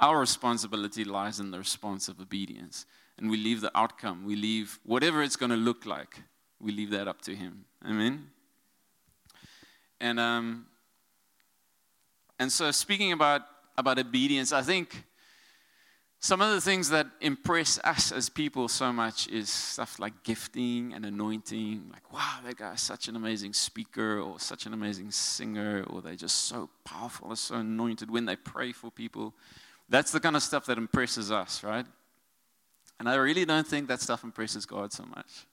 Our 0.00 0.18
responsibility 0.18 1.04
lies 1.04 1.40
in 1.40 1.50
the 1.50 1.58
response 1.58 2.08
of 2.08 2.20
obedience. 2.20 2.86
And 3.18 3.30
we 3.30 3.36
leave 3.36 3.60
the 3.60 3.70
outcome, 3.76 4.24
we 4.24 4.34
leave 4.34 4.78
whatever 4.82 5.22
it's 5.22 5.36
going 5.36 5.50
to 5.50 5.56
look 5.56 5.84
like, 5.84 6.22
we 6.58 6.72
leave 6.72 6.90
that 6.90 7.06
up 7.06 7.20
to 7.22 7.34
Him. 7.34 7.66
Amen? 7.86 8.28
And, 10.00 10.18
um, 10.18 10.66
and 12.38 12.50
so, 12.50 12.70
speaking 12.70 13.12
about, 13.12 13.42
about 13.76 13.98
obedience, 13.98 14.52
I 14.52 14.62
think 14.62 15.04
some 16.22 16.40
of 16.40 16.50
the 16.50 16.60
things 16.60 16.90
that 16.90 17.06
impress 17.20 17.78
us 17.84 18.12
as 18.12 18.28
people 18.28 18.68
so 18.68 18.92
much 18.92 19.28
is 19.28 19.50
stuff 19.50 19.98
like 19.98 20.22
gifting 20.22 20.92
and 20.94 21.04
anointing. 21.04 21.90
Like, 21.90 22.12
wow, 22.12 22.40
that 22.44 22.56
guy's 22.56 22.80
such 22.82 23.08
an 23.08 23.16
amazing 23.16 23.52
speaker 23.52 24.20
or 24.20 24.38
such 24.38 24.64
an 24.64 24.74
amazing 24.74 25.10
singer, 25.10 25.84
or 25.88 26.02
they're 26.02 26.14
just 26.14 26.44
so 26.44 26.70
powerful, 26.84 27.28
they're 27.28 27.36
so 27.36 27.56
anointed 27.56 28.10
when 28.10 28.24
they 28.24 28.36
pray 28.36 28.72
for 28.72 28.90
people. 28.90 29.34
That's 29.90 30.12
the 30.12 30.20
kind 30.20 30.36
of 30.36 30.42
stuff 30.42 30.66
that 30.66 30.78
impresses 30.78 31.30
us, 31.32 31.64
right? 31.64 31.84
And 32.98 33.08
I 33.08 33.16
really 33.16 33.44
don't 33.44 33.66
think 33.66 33.88
that 33.88 34.00
stuff 34.00 34.22
impresses 34.24 34.64
God 34.64 34.92
so 34.92 35.04
much. 35.04 35.46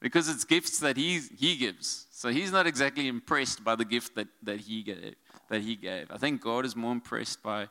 Because 0.00 0.28
it's 0.28 0.44
gifts 0.44 0.78
that 0.78 0.96
he, 0.96 1.20
he 1.38 1.56
gives. 1.56 2.06
So 2.10 2.30
he's 2.30 2.50
not 2.50 2.66
exactly 2.66 3.08
impressed 3.08 3.62
by 3.62 3.76
the 3.76 3.84
gift 3.84 4.14
that, 4.14 4.28
that, 4.42 4.60
he 4.60 4.82
gave, 4.82 5.16
that 5.50 5.60
he 5.60 5.76
gave. 5.76 6.10
I 6.10 6.16
think 6.16 6.40
God 6.40 6.64
is 6.64 6.74
more 6.74 6.92
impressed 6.92 7.42
by 7.42 7.68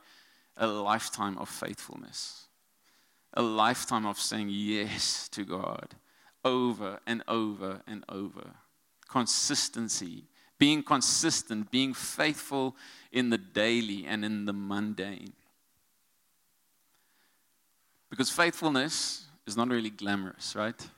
a 0.55 0.67
lifetime 0.67 1.37
of 1.37 1.49
faithfulness, 1.49 2.47
a 3.33 3.41
lifetime 3.41 4.05
of 4.05 4.19
saying 4.19 4.49
yes 4.49 5.29
to 5.29 5.45
God 5.45 5.95
over 6.43 6.99
and 7.07 7.23
over 7.27 7.81
and 7.87 8.03
over. 8.09 8.51
Consistency, 9.07 10.25
being 10.59 10.83
consistent, 10.83 11.71
being 11.71 11.93
faithful 11.93 12.75
in 13.11 13.29
the 13.29 13.37
daily 13.37 14.05
and 14.05 14.25
in 14.25 14.45
the 14.45 14.53
mundane. 14.53 15.33
Because 18.09 18.29
faithfulness 18.29 19.25
is 19.45 19.57
not 19.57 19.69
really 19.69 19.89
glamorous, 19.89 20.55
right? 20.55 20.89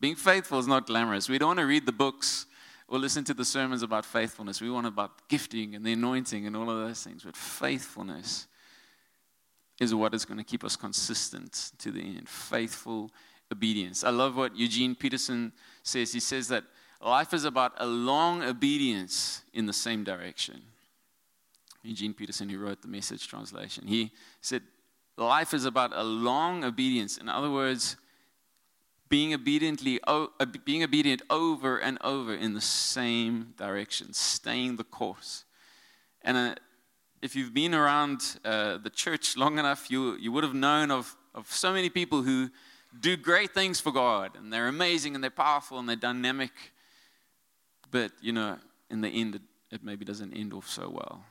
Being 0.00 0.16
faithful 0.16 0.58
is 0.58 0.66
not 0.66 0.86
glamorous. 0.86 1.28
We 1.28 1.38
don't 1.38 1.48
want 1.48 1.58
to 1.60 1.66
read 1.66 1.86
the 1.86 1.92
books 1.92 2.46
or 2.88 2.98
listen 2.98 3.22
to 3.24 3.34
the 3.34 3.44
sermons 3.44 3.82
about 3.82 4.04
faithfulness. 4.04 4.60
We 4.60 4.70
want 4.70 4.86
about 4.86 5.28
gifting 5.28 5.74
and 5.74 5.84
the 5.84 5.92
anointing 5.92 6.46
and 6.46 6.56
all 6.56 6.70
of 6.70 6.78
those 6.86 7.02
things. 7.02 7.22
But 7.22 7.36
faithfulness 7.36 8.46
is 9.78 9.94
what 9.94 10.14
is 10.14 10.24
going 10.24 10.38
to 10.38 10.44
keep 10.44 10.64
us 10.64 10.76
consistent 10.76 11.72
to 11.78 11.90
the 11.90 12.00
end. 12.00 12.28
Faithful 12.28 13.10
obedience. 13.52 14.04
I 14.04 14.10
love 14.10 14.36
what 14.36 14.56
Eugene 14.56 14.94
Peterson 14.94 15.52
says. 15.82 16.12
He 16.12 16.20
says 16.20 16.48
that 16.48 16.64
life 17.00 17.32
is 17.32 17.44
about 17.44 17.72
a 17.78 17.86
long 17.86 18.42
obedience 18.42 19.42
in 19.52 19.66
the 19.66 19.72
same 19.72 20.04
direction. 20.04 20.60
Eugene 21.82 22.12
Peterson, 22.12 22.48
who 22.48 22.58
wrote 22.58 22.82
the 22.82 22.88
message 22.88 23.26
translation, 23.26 23.86
he 23.86 24.10
said, 24.42 24.62
Life 25.20 25.52
is 25.52 25.66
about 25.66 25.92
a 25.94 26.02
long 26.02 26.64
obedience. 26.64 27.18
In 27.18 27.28
other 27.28 27.50
words, 27.50 27.96
being 29.10 29.34
obediently 29.34 30.00
uh, 30.04 30.28
being 30.64 30.82
obedient 30.82 31.20
over 31.28 31.76
and 31.76 31.98
over 32.02 32.34
in 32.34 32.54
the 32.54 32.60
same 32.60 33.52
direction, 33.58 34.14
staying 34.14 34.76
the 34.76 34.84
course. 34.84 35.44
And 36.22 36.36
uh, 36.36 36.54
if 37.20 37.36
you've 37.36 37.52
been 37.52 37.74
around 37.74 38.38
uh, 38.46 38.78
the 38.78 38.88
church 38.88 39.36
long 39.36 39.58
enough, 39.58 39.90
you, 39.90 40.16
you 40.16 40.32
would 40.32 40.44
have 40.44 40.54
known 40.54 40.90
of, 40.90 41.14
of 41.34 41.52
so 41.52 41.70
many 41.70 41.90
people 41.90 42.22
who 42.22 42.48
do 42.98 43.16
great 43.16 43.52
things 43.52 43.78
for 43.78 43.92
God, 43.92 44.36
and 44.36 44.50
they're 44.50 44.68
amazing, 44.68 45.14
and 45.14 45.22
they're 45.22 45.30
powerful, 45.30 45.78
and 45.78 45.86
they're 45.86 45.96
dynamic. 45.96 46.52
But, 47.90 48.12
you 48.22 48.32
know, 48.32 48.56
in 48.88 49.02
the 49.02 49.08
end, 49.08 49.34
it, 49.34 49.42
it 49.70 49.84
maybe 49.84 50.04
doesn't 50.04 50.32
end 50.32 50.54
off 50.54 50.68
so 50.68 50.88
well. 50.88 51.24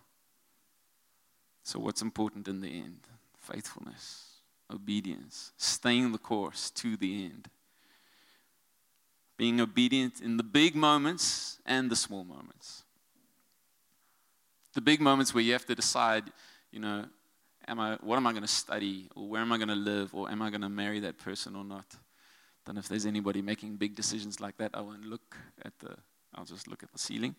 So, 1.63 1.79
what's 1.79 2.01
important 2.01 2.47
in 2.47 2.61
the 2.61 2.69
end? 2.69 3.08
Faithfulness, 3.51 4.25
obedience, 4.71 5.51
staying 5.57 6.11
the 6.11 6.17
course 6.17 6.69
to 6.71 6.95
the 6.97 7.25
end. 7.25 7.49
Being 9.37 9.61
obedient 9.61 10.21
in 10.21 10.37
the 10.37 10.43
big 10.43 10.75
moments 10.75 11.59
and 11.65 11.89
the 11.89 11.95
small 11.95 12.23
moments. 12.23 12.83
The 14.73 14.81
big 14.81 15.01
moments 15.01 15.33
where 15.33 15.43
you 15.43 15.53
have 15.53 15.65
to 15.65 15.75
decide, 15.75 16.25
you 16.71 16.79
know, 16.79 17.05
am 17.67 17.79
I, 17.79 17.97
what 18.01 18.17
am 18.17 18.27
I 18.27 18.31
going 18.31 18.43
to 18.43 18.47
study, 18.47 19.09
or 19.15 19.27
where 19.27 19.41
am 19.41 19.51
I 19.51 19.57
going 19.57 19.69
to 19.69 19.75
live, 19.75 20.13
or 20.13 20.29
am 20.29 20.41
I 20.41 20.49
going 20.49 20.61
to 20.61 20.69
marry 20.69 20.99
that 20.99 21.17
person 21.17 21.55
or 21.55 21.63
not? 21.63 21.85
Don't 22.65 22.75
know 22.75 22.79
if 22.79 22.87
there's 22.87 23.05
anybody 23.05 23.41
making 23.41 23.77
big 23.77 23.95
decisions 23.95 24.39
like 24.39 24.57
that. 24.57 24.71
I 24.73 24.81
won't 24.81 25.05
look 25.05 25.35
at 25.63 25.73
the, 25.79 25.95
I'll 26.35 26.45
just 26.45 26.67
look 26.67 26.83
at 26.83 26.91
the 26.91 26.99
ceiling 26.99 27.35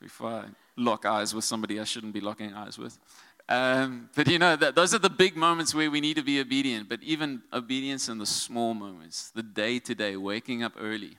before 0.00 0.30
I 0.30 0.44
lock 0.76 1.06
eyes 1.06 1.34
with 1.34 1.44
somebody 1.44 1.80
I 1.80 1.84
shouldn't 1.84 2.12
be 2.12 2.20
locking 2.20 2.52
eyes 2.52 2.78
with. 2.78 2.98
Um, 3.48 4.08
but 4.16 4.26
you 4.28 4.38
know, 4.38 4.56
that, 4.56 4.74
those 4.74 4.94
are 4.94 4.98
the 4.98 5.10
big 5.10 5.36
moments 5.36 5.74
where 5.74 5.90
we 5.90 6.00
need 6.00 6.16
to 6.16 6.22
be 6.22 6.40
obedient. 6.40 6.88
But 6.88 7.02
even 7.02 7.42
obedience 7.52 8.08
in 8.08 8.18
the 8.18 8.26
small 8.26 8.74
moments, 8.74 9.30
the 9.30 9.42
day 9.42 9.78
to 9.80 9.94
day, 9.94 10.16
waking 10.16 10.62
up 10.62 10.72
early, 10.80 11.18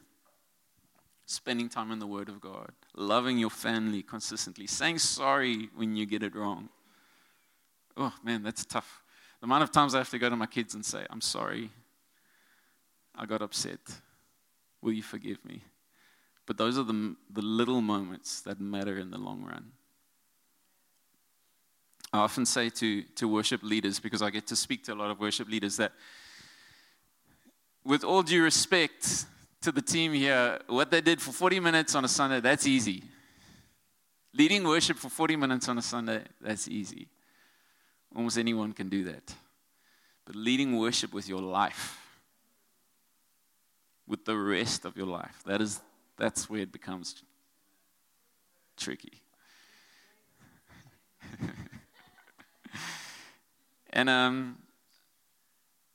spending 1.26 1.70
time 1.70 1.92
in 1.92 2.00
the 2.00 2.08
Word 2.08 2.30
of 2.30 2.42
God, 2.42 2.72
loving 2.96 3.38
your 3.38 3.50
family 3.50 4.02
consistently, 4.02 4.68
saying 4.68 5.00
sorry 5.00 5.70
when 5.76 5.96
you 5.96 6.06
get 6.06 6.24
it 6.24 6.36
wrong. 6.36 6.70
Oh 7.96 8.14
man, 8.24 8.44
that's 8.44 8.66
tough. 8.66 9.04
The 9.40 9.46
amount 9.46 9.64
of 9.64 9.72
times 9.72 9.94
I 9.94 10.00
have 10.00 10.10
to 10.10 10.20
go 10.20 10.30
to 10.30 10.36
my 10.36 10.48
kids 10.48 10.74
and 10.74 10.84
say, 10.84 11.06
I'm 11.10 11.22
sorry, 11.22 11.70
I 13.14 13.26
got 13.26 13.42
upset. 13.42 13.80
Will 14.82 14.94
you 14.94 15.04
forgive 15.04 15.44
me? 15.46 15.62
But 16.46 16.58
those 16.58 16.78
are 16.78 16.84
the, 16.84 17.16
the 17.32 17.42
little 17.42 17.82
moments 17.82 18.42
that 18.42 18.60
matter 18.60 18.98
in 18.98 19.12
the 19.12 19.18
long 19.18 19.44
run. 19.44 19.72
I 22.16 22.20
often 22.20 22.46
say 22.46 22.70
to, 22.70 23.04
to 23.04 23.28
worship 23.28 23.62
leaders, 23.62 24.00
because 24.00 24.22
I 24.22 24.30
get 24.30 24.48
to 24.48 24.56
speak 24.56 24.84
to 24.86 24.94
a 24.94 24.96
lot 24.96 25.12
of 25.12 25.20
worship 25.20 25.50
leaders, 25.50 25.78
that 25.78 25.92
with 27.84 28.04
all 28.04 28.24
due 28.24 28.44
respect 28.44 29.26
to 29.62 29.72
the 29.72 29.82
team 29.82 30.14
here, 30.14 30.60
what 30.68 30.92
they 30.92 31.02
did 31.02 31.22
for 31.22 31.32
40 31.32 31.60
minutes 31.60 31.94
on 31.96 32.06
a 32.06 32.08
Sunday, 32.08 32.40
that's 32.40 32.66
easy. 32.66 33.04
Leading 34.34 34.64
worship 34.64 34.98
for 34.98 35.10
40 35.10 35.36
minutes 35.36 35.70
on 35.70 35.78
a 35.78 35.82
Sunday, 35.82 36.24
that's 36.42 36.68
easy. 36.68 37.08
Almost 38.16 38.38
anyone 38.38 38.74
can 38.74 38.90
do 38.90 39.04
that. 39.06 39.34
But 40.26 40.36
leading 40.36 40.78
worship 40.78 41.14
with 41.14 41.30
your 41.30 41.42
life, 41.42 42.00
with 44.08 44.26
the 44.26 44.38
rest 44.38 44.86
of 44.86 44.98
your 44.98 45.08
life, 45.08 45.42
that 45.46 45.62
is, 45.62 45.80
that's 46.18 46.50
where 46.50 46.62
it 46.62 46.72
becomes 46.72 47.24
tricky. 48.78 49.22
and 53.96 54.10
um, 54.10 54.58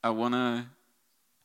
I 0.03 0.09
want 0.09 0.33
to 0.33 0.65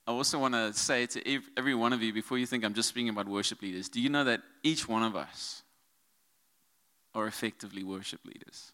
I 0.08 0.12
also 0.12 0.38
want 0.38 0.54
to 0.54 0.72
say 0.72 1.06
to 1.06 1.42
every 1.56 1.74
one 1.74 1.92
of 1.92 2.00
you 2.00 2.12
before 2.12 2.38
you 2.38 2.46
think 2.46 2.64
I'm 2.64 2.74
just 2.74 2.88
speaking 2.88 3.08
about 3.08 3.26
worship 3.26 3.60
leaders, 3.60 3.88
do 3.88 4.00
you 4.00 4.08
know 4.08 4.22
that 4.22 4.40
each 4.62 4.88
one 4.88 5.02
of 5.02 5.16
us 5.16 5.62
are 7.12 7.26
effectively 7.26 7.82
worship 7.82 8.20
leaders? 8.24 8.70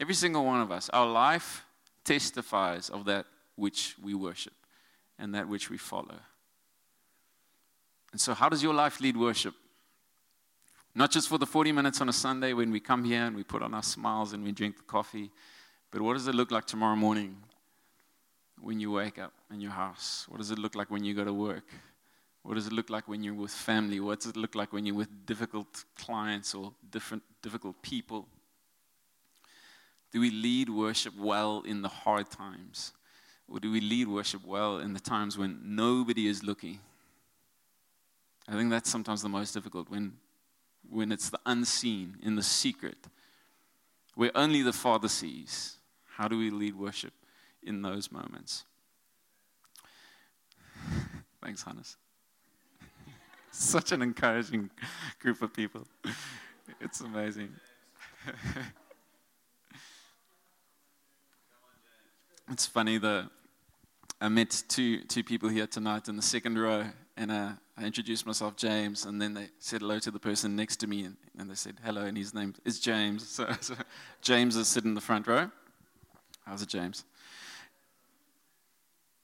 Every 0.00 0.14
single 0.14 0.44
one 0.44 0.60
of 0.60 0.72
us. 0.72 0.90
Our 0.90 1.06
life 1.06 1.64
testifies 2.04 2.90
of 2.90 3.04
that 3.04 3.26
which 3.54 3.94
we 4.02 4.14
worship 4.14 4.54
and 5.16 5.32
that 5.36 5.48
which 5.48 5.70
we 5.70 5.78
follow. 5.78 6.18
And 8.10 8.20
so, 8.20 8.34
how 8.34 8.48
does 8.48 8.64
your 8.64 8.74
life 8.74 9.00
lead 9.00 9.16
worship? 9.16 9.54
Not 10.92 11.12
just 11.12 11.28
for 11.28 11.38
the 11.38 11.46
40 11.46 11.70
minutes 11.70 12.00
on 12.00 12.08
a 12.08 12.12
Sunday 12.12 12.52
when 12.52 12.72
we 12.72 12.80
come 12.80 13.04
here 13.04 13.24
and 13.24 13.36
we 13.36 13.44
put 13.44 13.62
on 13.62 13.74
our 13.74 13.82
smiles 13.82 14.32
and 14.32 14.42
we 14.42 14.50
drink 14.50 14.76
the 14.76 14.82
coffee, 14.82 15.30
but 15.94 16.02
what 16.02 16.14
does 16.14 16.26
it 16.26 16.34
look 16.34 16.50
like 16.50 16.64
tomorrow 16.64 16.96
morning 16.96 17.36
when 18.60 18.80
you 18.80 18.90
wake 18.90 19.16
up 19.16 19.32
in 19.52 19.60
your 19.60 19.70
house? 19.70 20.26
What 20.28 20.38
does 20.38 20.50
it 20.50 20.58
look 20.58 20.74
like 20.74 20.90
when 20.90 21.04
you 21.04 21.14
go 21.14 21.24
to 21.24 21.32
work? 21.32 21.68
What 22.42 22.56
does 22.56 22.66
it 22.66 22.72
look 22.72 22.90
like 22.90 23.06
when 23.06 23.22
you're 23.22 23.32
with 23.32 23.52
family? 23.52 24.00
What 24.00 24.18
does 24.18 24.30
it 24.30 24.36
look 24.36 24.56
like 24.56 24.72
when 24.72 24.84
you're 24.84 24.96
with 24.96 25.24
difficult 25.24 25.84
clients 25.96 26.52
or 26.52 26.72
different 26.90 27.22
difficult 27.42 27.80
people? 27.80 28.26
Do 30.10 30.18
we 30.18 30.32
lead 30.32 30.68
worship 30.68 31.14
well 31.16 31.62
in 31.64 31.82
the 31.82 31.88
hard 31.88 32.28
times? 32.28 32.90
Or 33.48 33.60
do 33.60 33.70
we 33.70 33.80
lead 33.80 34.08
worship 34.08 34.44
well 34.44 34.78
in 34.78 34.94
the 34.94 35.00
times 35.00 35.38
when 35.38 35.60
nobody 35.76 36.26
is 36.26 36.42
looking? 36.42 36.80
I 38.48 38.54
think 38.54 38.68
that's 38.68 38.90
sometimes 38.90 39.22
the 39.22 39.28
most 39.28 39.54
difficult 39.54 39.88
when, 39.88 40.14
when 40.90 41.12
it's 41.12 41.30
the 41.30 41.38
unseen, 41.46 42.16
in 42.20 42.34
the 42.34 42.42
secret, 42.42 42.98
where 44.16 44.32
only 44.34 44.62
the 44.62 44.72
Father 44.72 45.08
sees. 45.08 45.76
How 46.16 46.28
do 46.28 46.38
we 46.38 46.50
lead 46.50 46.74
worship? 46.76 47.12
in 47.66 47.82
those 47.82 48.10
moments. 48.12 48.64
Thanks, 51.42 51.62
Hannes. 51.62 51.96
Such 53.50 53.92
an 53.92 54.02
encouraging 54.02 54.70
group 55.20 55.42
of 55.42 55.52
people. 55.52 55.86
It's 56.80 57.00
amazing. 57.00 57.50
it's 62.50 62.66
funny 62.66 62.98
that 62.98 63.30
I 64.20 64.28
met 64.28 64.62
two 64.68 65.00
two 65.04 65.24
people 65.24 65.48
here 65.48 65.66
tonight 65.66 66.08
in 66.08 66.16
the 66.16 66.22
second 66.22 66.58
row, 66.58 66.84
and 67.16 67.30
uh, 67.30 67.52
I 67.76 67.84
introduced 67.84 68.26
myself, 68.26 68.56
James, 68.56 69.04
and 69.04 69.20
then 69.20 69.34
they 69.34 69.48
said 69.58 69.82
hello 69.82 69.98
to 70.00 70.10
the 70.10 70.18
person 70.18 70.56
next 70.56 70.76
to 70.76 70.86
me, 70.86 71.04
and, 71.04 71.16
and 71.38 71.50
they 71.50 71.54
said 71.54 71.76
hello, 71.84 72.02
and 72.02 72.16
his 72.16 72.32
name 72.34 72.54
is 72.64 72.80
James. 72.80 73.28
So, 73.28 73.46
so 73.60 73.74
James 74.22 74.56
is 74.56 74.66
sitting 74.68 74.92
in 74.92 74.94
the 74.94 75.00
front 75.00 75.26
row. 75.26 75.50
How's 76.44 76.62
it, 76.62 76.68
James? 76.68 77.04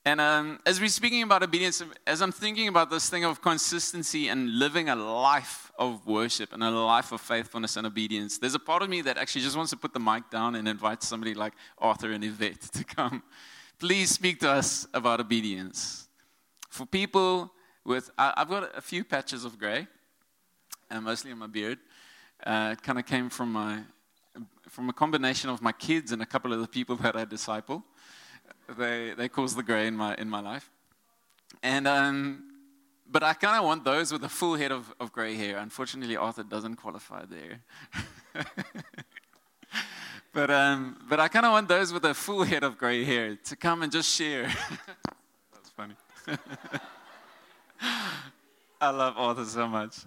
And 0.04 0.20
um, 0.20 0.59
as 0.64 0.80
we're 0.80 0.88
speaking 0.88 1.22
about 1.22 1.42
obedience, 1.42 1.83
as 2.06 2.22
I'm 2.22 2.33
thinking 2.33 2.68
about 2.68 2.90
this 2.90 3.11
thing 3.11 3.24
of 3.24 3.42
consistency 3.42 4.28
and 4.28 4.59
living 4.59 4.88
a 4.88 4.96
life 4.96 5.70
of 5.78 6.06
worship 6.06 6.54
and 6.54 6.64
a 6.64 6.70
life 6.70 7.12
of 7.12 7.20
faithfulness 7.20 7.76
and 7.76 7.87
obedience, 7.87 8.38
there's 8.38 8.54
a 8.54 8.59
part 8.59 8.83
of 8.83 8.88
me 8.88 9.02
that 9.02 9.18
actually 9.18 9.42
just 9.42 9.56
wants 9.56 9.70
to 9.72 9.76
put 9.76 9.92
the 9.92 10.00
mic 10.00 10.30
down 10.30 10.54
and 10.54 10.66
invite 10.66 11.02
somebody 11.02 11.35
like 11.35 11.52
Arthur 11.76 12.12
and 12.12 12.24
Yvette 12.24 12.62
to 12.72 12.85
come. 12.85 13.22
Please 13.78 14.11
speak 14.11 14.40
to 14.40 14.50
us 14.50 14.87
about 14.94 15.20
obedience. 15.20 16.09
For 16.70 16.87
people 16.87 17.52
with, 17.85 18.11
I, 18.16 18.33
have 18.38 18.48
got 18.48 18.76
a 18.76 18.80
few 18.80 19.04
patches 19.04 19.44
of 19.44 19.59
gray, 19.59 19.87
and 20.90 21.04
mostly 21.04 21.30
in 21.30 21.38
my 21.38 21.46
beard. 21.46 21.78
Uh, 22.44 22.70
it 22.72 22.83
kind 22.83 22.98
of 22.98 23.04
came 23.04 23.28
from 23.28 23.52
my, 23.52 23.80
from 24.68 24.88
a 24.88 24.92
combination 24.92 25.50
of 25.50 25.60
my 25.60 25.72
kids 25.72 26.12
and 26.12 26.22
a 26.22 26.26
couple 26.26 26.52
of 26.52 26.60
the 26.60 26.68
people 26.68 26.96
that 26.96 27.16
I 27.16 27.24
disciple 27.24 27.84
they, 28.78 29.14
they 29.16 29.28
cause 29.28 29.54
the 29.54 29.62
gray 29.62 29.86
in 29.86 29.96
my, 29.96 30.14
in 30.16 30.28
my 30.28 30.40
life. 30.40 30.70
And, 31.62 31.86
um, 31.86 32.44
but 33.10 33.22
I 33.22 33.34
kind 33.34 33.56
of 33.56 33.64
want 33.64 33.84
those 33.84 34.12
with 34.12 34.24
a 34.24 34.28
full 34.28 34.54
head 34.54 34.72
of, 34.72 34.92
of 35.00 35.12
gray 35.12 35.34
hair. 35.34 35.58
Unfortunately, 35.58 36.16
Arthur 36.16 36.42
doesn't 36.42 36.76
qualify 36.76 37.24
there. 37.26 37.60
but, 40.32 40.50
um, 40.50 40.96
but 41.08 41.20
I 41.20 41.28
kind 41.28 41.46
of 41.46 41.52
want 41.52 41.68
those 41.68 41.92
with 41.92 42.04
a 42.04 42.14
full 42.14 42.44
head 42.44 42.62
of 42.62 42.78
gray 42.78 43.04
hair 43.04 43.36
to 43.36 43.56
come 43.56 43.82
and 43.82 43.90
just 43.90 44.14
share. 44.14 44.44
That's 45.52 45.70
funny. 45.70 45.94
I 48.80 48.90
love 48.90 49.14
Arthur 49.16 49.44
so 49.44 49.68
much. 49.68 49.98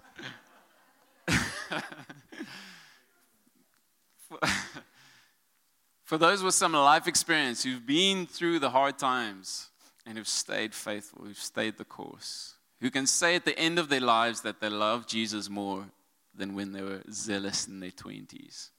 For 6.04 6.18
those 6.18 6.42
with 6.42 6.54
some 6.54 6.72
life 6.72 7.08
experience 7.08 7.62
who've 7.62 7.86
been 7.86 8.26
through 8.26 8.58
the 8.58 8.70
hard 8.70 8.98
times 8.98 9.70
and 10.06 10.18
who've 10.18 10.28
stayed 10.28 10.74
faithful, 10.74 11.24
who've 11.24 11.36
stayed 11.36 11.78
the 11.78 11.84
course, 11.84 12.54
who 12.80 12.90
can 12.90 13.06
say 13.06 13.34
at 13.36 13.44
the 13.44 13.58
end 13.58 13.78
of 13.78 13.88
their 13.88 14.00
lives 14.00 14.42
that 14.42 14.60
they 14.60 14.68
love 14.68 15.06
Jesus 15.06 15.48
more 15.48 15.86
than 16.34 16.54
when 16.54 16.72
they 16.72 16.82
were 16.82 17.02
zealous 17.10 17.66
in 17.66 17.80
their 17.80 17.90
20s. 17.90 18.70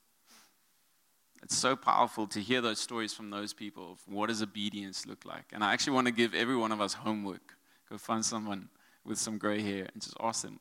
It's 1.41 1.57
so 1.57 1.75
powerful 1.75 2.27
to 2.27 2.39
hear 2.39 2.61
those 2.61 2.79
stories 2.79 3.13
from 3.13 3.29
those 3.29 3.53
people 3.53 3.91
of 3.91 3.99
what 4.07 4.29
does 4.29 4.41
obedience 4.41 5.05
look 5.05 5.25
like. 5.25 5.45
And 5.53 5.63
I 5.63 5.73
actually 5.73 5.93
want 5.93 6.07
to 6.07 6.13
give 6.13 6.33
every 6.33 6.55
one 6.55 6.71
of 6.71 6.81
us 6.81 6.93
homework. 6.93 7.55
Go 7.89 7.97
find 7.97 8.25
someone 8.25 8.69
with 9.03 9.19
some 9.19 9.37
gray 9.37 9.61
hair 9.61 9.87
and 9.93 10.01
just 10.01 10.17
ask 10.19 10.41
them, 10.41 10.59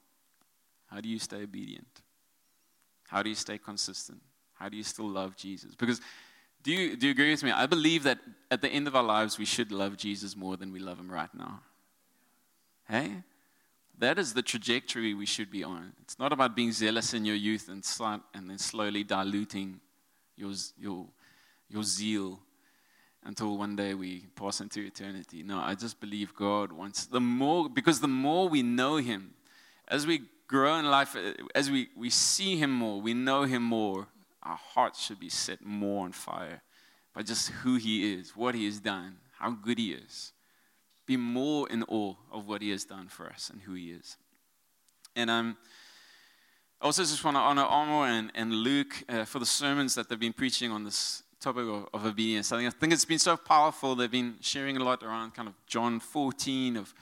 how 0.87 1.00
do 1.00 1.09
you 1.09 1.18
stay 1.18 1.42
obedient? 1.42 2.02
How 3.09 3.22
do 3.22 3.30
you 3.30 3.35
stay 3.35 3.59
consistent? 3.59 4.20
How 4.54 4.68
do 4.68 4.76
you 4.76 4.82
still 4.82 5.08
love 5.08 5.36
Jesus? 5.36 5.74
Because 5.74 6.00
do 6.62 6.72
you, 6.72 6.96
do 6.96 7.06
you 7.06 7.12
agree 7.12 7.30
with 7.30 7.42
me? 7.42 7.50
I 7.50 7.66
believe 7.66 8.04
that 8.04 8.18
at 8.50 8.62
the 8.62 8.68
end 8.68 8.88
of 8.88 8.96
our 8.96 9.02
lives, 9.02 9.38
we 9.38 9.44
should 9.44 9.70
love 9.70 9.96
Jesus 9.98 10.34
more 10.34 10.56
than 10.56 10.72
we 10.72 10.78
love 10.78 10.98
him 10.98 11.10
right 11.10 11.32
now. 11.34 11.60
Hey? 12.88 13.22
That 13.98 14.18
is 14.18 14.32
the 14.32 14.42
trajectory 14.42 15.12
we 15.14 15.26
should 15.26 15.50
be 15.50 15.62
on. 15.62 15.92
It's 16.02 16.18
not 16.18 16.32
about 16.32 16.56
being 16.56 16.72
zealous 16.72 17.12
in 17.12 17.24
your 17.24 17.36
youth 17.36 17.68
and, 17.68 17.84
and 18.34 18.50
then 18.50 18.58
slowly 18.58 19.04
diluting 19.04 19.80
your, 20.36 20.52
your, 20.78 21.06
your 21.68 21.82
zeal 21.82 22.40
until 23.24 23.56
one 23.56 23.76
day 23.76 23.94
we 23.94 24.26
pass 24.34 24.60
into 24.60 24.80
eternity. 24.80 25.42
No, 25.42 25.58
I 25.58 25.74
just 25.74 26.00
believe 26.00 26.34
God 26.34 26.72
wants 26.72 27.06
the 27.06 27.20
more, 27.20 27.68
because 27.68 28.00
the 28.00 28.08
more 28.08 28.48
we 28.48 28.62
know 28.62 28.96
Him, 28.96 29.34
as 29.88 30.06
we 30.06 30.22
grow 30.46 30.76
in 30.76 30.90
life, 30.90 31.16
as 31.54 31.70
we, 31.70 31.88
we 31.96 32.10
see 32.10 32.56
Him 32.56 32.70
more, 32.70 33.00
we 33.00 33.14
know 33.14 33.44
Him 33.44 33.62
more, 33.62 34.08
our 34.44 34.57
hearts 34.57 35.02
should 35.02 35.20
be 35.20 35.28
set 35.28 35.64
more 35.64 36.04
on 36.04 36.12
fire 36.12 36.62
by 37.14 37.22
just 37.22 37.50
who 37.50 37.76
He 37.76 38.12
is, 38.14 38.37
what 38.37 38.54
He 38.54 38.66
has 38.66 38.80
done, 38.80 39.16
how 39.38 39.50
good 39.50 39.78
He 39.78 39.92
is. 39.92 40.33
Be 41.07 41.16
more 41.16 41.68
in 41.68 41.83
awe 41.85 42.14
of 42.33 42.46
what 42.46 42.62
He 42.62 42.70
has 42.70 42.85
done 42.85 43.09
for 43.09 43.26
us 43.28 43.50
and 43.50 43.62
who 43.62 43.74
He 43.74 43.90
is. 43.90 44.16
And 45.16 45.30
um, 45.30 45.57
I 46.80 46.87
also 46.87 47.02
just 47.02 47.24
want 47.24 47.37
to 47.37 47.40
honor 47.40 47.64
Amo 47.64 48.02
and, 48.02 48.33
and 48.35 48.52
Luke 48.52 49.04
uh, 49.09 49.24
for 49.24 49.38
the 49.38 49.46
sermons 49.46 49.94
that 49.94 50.09
they've 50.09 50.18
been 50.18 50.33
preaching 50.33 50.70
on 50.70 50.85
this 50.85 51.22
topic 51.40 51.64
of, 51.64 51.88
of 51.92 52.07
obedience. 52.07 52.52
I 52.52 52.59
think, 52.59 52.74
I 52.74 52.78
think 52.78 52.92
it's 52.92 53.04
been 53.04 53.18
so 53.18 53.37
powerful. 53.37 53.94
They've 53.94 54.11
been 54.11 54.37
sharing 54.40 54.76
a 54.76 54.85
lot 54.85 55.02
around 55.02 55.35
kind 55.35 55.48
of 55.48 55.54
John 55.66 56.00
14 56.00 56.76
of, 56.76 56.94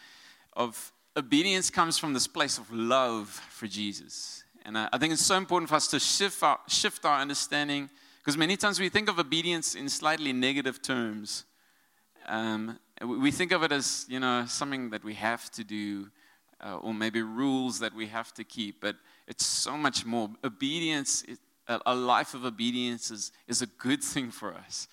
of 0.53 0.93
obedience 1.17 1.71
comes 1.71 1.99
from 1.99 2.13
this 2.13 2.27
place 2.27 2.59
of 2.59 2.71
love 2.73 3.29
for 3.29 3.67
Jesus 3.67 4.42
and 4.65 4.79
I, 4.79 4.99
think 4.99 5.13
it's 5.13 5.25
so 5.25 5.37
important 5.37 5.69
for 5.69 5.75
us 5.75 5.89
to 5.89 5.99
shift 5.99 6.43
our, 6.43 6.59
shift 6.69 7.05
our 7.05 7.21
understanding 7.21 7.91
because 8.19 8.37
many 8.37 8.57
times 8.57 8.79
we 8.79 8.89
think 8.89 9.09
of 9.09 9.19
obedience 9.19 9.75
in 9.75 9.89
slightly 9.89 10.33
negative 10.33 10.81
terms. 10.81 11.45
Um, 12.27 12.79
we 13.05 13.33
think 13.33 13.51
of 13.51 13.65
it 13.65 13.73
as, 13.73 14.07
you 14.09 14.21
know, 14.21 14.45
something 14.47 14.91
that 14.91 15.03
we 15.03 15.15
have 15.15 15.51
to 15.53 15.65
do 15.65 16.09
uh, 16.61 16.77
or 16.77 16.95
maybe 16.95 17.23
rules 17.23 17.81
that 17.81 17.93
we 17.93 18.07
have 18.07 18.33
to 18.35 18.45
keep, 18.45 18.81
but 18.81 18.97
it's 19.27 19.45
so 19.45 19.77
much 19.77 20.07
more. 20.07 20.31
Obedience, 20.45 21.25
a 21.67 21.95
life 21.95 22.35
of 22.35 22.45
obedience 22.45 23.11
is, 23.11 23.33
is 23.49 23.63
a 23.63 23.67
good 23.67 24.03
thing 24.03 24.31
for 24.31 24.55
us. 24.55 24.87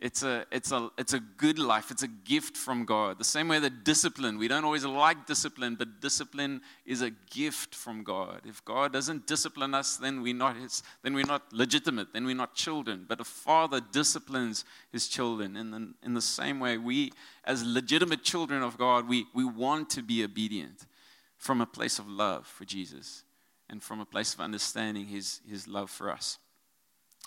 It's 0.00 0.22
a, 0.22 0.46
it's, 0.50 0.72
a, 0.72 0.88
it's 0.96 1.12
a 1.12 1.20
good 1.20 1.58
life. 1.58 1.90
It's 1.90 2.02
a 2.02 2.08
gift 2.08 2.56
from 2.56 2.86
God. 2.86 3.18
The 3.18 3.24
same 3.24 3.48
way 3.48 3.58
that 3.58 3.84
discipline, 3.84 4.38
we 4.38 4.48
don't 4.48 4.64
always 4.64 4.86
like 4.86 5.26
discipline, 5.26 5.74
but 5.74 6.00
discipline 6.00 6.62
is 6.86 7.02
a 7.02 7.10
gift 7.10 7.74
from 7.74 8.02
God. 8.02 8.40
If 8.46 8.64
God 8.64 8.94
doesn't 8.94 9.26
discipline 9.26 9.74
us, 9.74 9.98
then 9.98 10.22
we're 10.22 10.32
not, 10.32 10.56
his, 10.56 10.82
then 11.02 11.12
we're 11.12 11.26
not 11.26 11.52
legitimate, 11.52 12.14
then 12.14 12.24
we're 12.24 12.34
not 12.34 12.54
children. 12.54 13.04
But 13.06 13.20
a 13.20 13.24
father 13.24 13.82
disciplines 13.92 14.64
his 14.90 15.06
children. 15.06 15.54
And 15.54 15.74
in, 15.74 15.94
in 16.02 16.14
the 16.14 16.22
same 16.22 16.60
way, 16.60 16.78
we, 16.78 17.12
as 17.44 17.62
legitimate 17.62 18.24
children 18.24 18.62
of 18.62 18.78
God, 18.78 19.06
we, 19.06 19.26
we 19.34 19.44
want 19.44 19.90
to 19.90 20.02
be 20.02 20.24
obedient 20.24 20.86
from 21.36 21.60
a 21.60 21.66
place 21.66 21.98
of 21.98 22.08
love 22.08 22.46
for 22.46 22.64
Jesus 22.64 23.22
and 23.68 23.82
from 23.82 24.00
a 24.00 24.06
place 24.06 24.32
of 24.32 24.40
understanding 24.40 25.04
his, 25.04 25.42
his 25.46 25.68
love 25.68 25.90
for 25.90 26.10
us. 26.10 26.38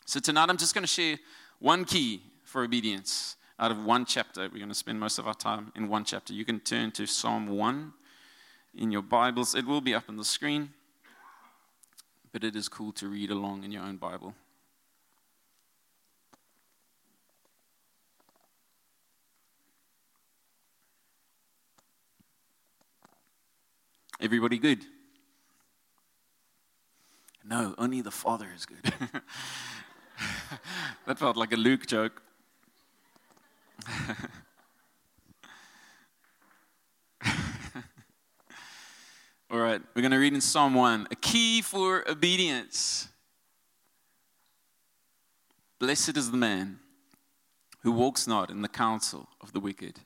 So 0.06 0.20
tonight, 0.20 0.50
I'm 0.50 0.58
just 0.58 0.74
going 0.74 0.84
to 0.84 0.88
share 0.88 1.18
one 1.60 1.86
key 1.86 2.24
for 2.54 2.64
obedience 2.64 3.36
out 3.60 3.72
of 3.72 3.84
one 3.84 4.06
chapter. 4.06 4.42
We're 4.42 4.60
going 4.60 4.70
to 4.70 4.76
spend 4.76 5.00
most 5.00 5.18
of 5.18 5.26
our 5.28 5.34
time 5.34 5.72
in 5.76 5.88
one 5.88 6.06
chapter. 6.06 6.34
You 6.34 6.46
can 6.46 6.60
turn 6.60 6.92
to 6.92 7.08
Psalm 7.08 7.48
1 7.48 7.92
in 8.76 8.92
your 8.92 9.02
Bibles, 9.02 9.56
it 9.56 9.66
will 9.66 9.82
be 9.82 9.96
up 9.96 10.04
on 10.08 10.18
the 10.18 10.24
screen, 10.24 10.70
but 12.32 12.44
it 12.44 12.56
is 12.56 12.70
cool 12.70 12.92
to 12.94 13.08
read 13.08 13.32
along 13.32 13.64
in 13.64 13.72
your 13.72 13.82
own 13.82 13.98
Bible. 13.98 14.36
Everybody 24.20 24.60
good? 24.60 24.86
No, 27.44 27.74
only 27.80 28.02
the 28.02 28.12
Father 28.12 28.50
is 28.56 28.68
good. 28.68 28.84
that 31.08 31.18
felt 31.18 31.36
like 31.36 31.52
a 31.52 31.58
Luke 31.58 31.88
joke. 31.88 32.23
All 39.52 39.60
right, 39.60 39.82
we're 39.96 40.02
going 40.02 40.12
to 40.12 40.18
read 40.18 40.34
in 40.34 40.42
Psalm 40.42 40.74
1 40.74 41.08
a 41.12 41.16
key 41.16 41.62
for 41.62 42.04
obedience. 42.10 43.08
Blessed 45.80 46.18
is 46.18 46.32
the 46.32 46.38
man 46.38 46.80
who 47.82 47.92
walks 47.92 48.26
not 48.26 48.50
in 48.50 48.62
the 48.62 48.70
counsel 48.70 49.28
of 49.42 49.52
the 49.54 49.60
wicked, 49.60 50.00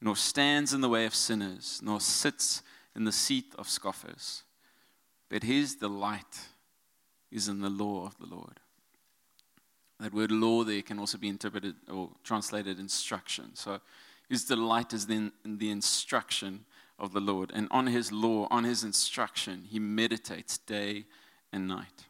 nor 0.00 0.16
stands 0.16 0.72
in 0.72 0.80
the 0.80 0.88
way 0.88 1.04
of 1.04 1.14
sinners, 1.14 1.80
nor 1.82 2.00
sits 2.00 2.62
in 2.96 3.04
the 3.04 3.12
seat 3.12 3.54
of 3.58 3.68
scoffers. 3.68 4.44
But 5.28 5.42
his 5.42 5.74
delight 5.74 6.48
is 7.30 7.48
in 7.48 7.60
the 7.60 7.70
law 7.70 8.06
of 8.06 8.16
the 8.18 8.26
Lord. 8.26 8.60
That 10.04 10.12
word 10.12 10.30
law 10.30 10.64
there 10.64 10.82
can 10.82 10.98
also 10.98 11.16
be 11.16 11.30
interpreted 11.30 11.76
or 11.90 12.10
translated 12.24 12.78
instruction. 12.78 13.54
So 13.54 13.80
his 14.28 14.44
delight 14.44 14.92
is 14.92 15.08
in, 15.08 15.32
the 15.46 15.70
instruction 15.70 16.66
of 16.98 17.14
the 17.14 17.20
Lord. 17.20 17.50
And 17.54 17.68
on 17.70 17.86
his 17.86 18.12
law, 18.12 18.46
on 18.50 18.64
his 18.64 18.84
instruction, 18.84 19.64
he 19.66 19.78
meditates 19.78 20.58
day 20.58 21.06
and 21.54 21.66
night. 21.66 22.04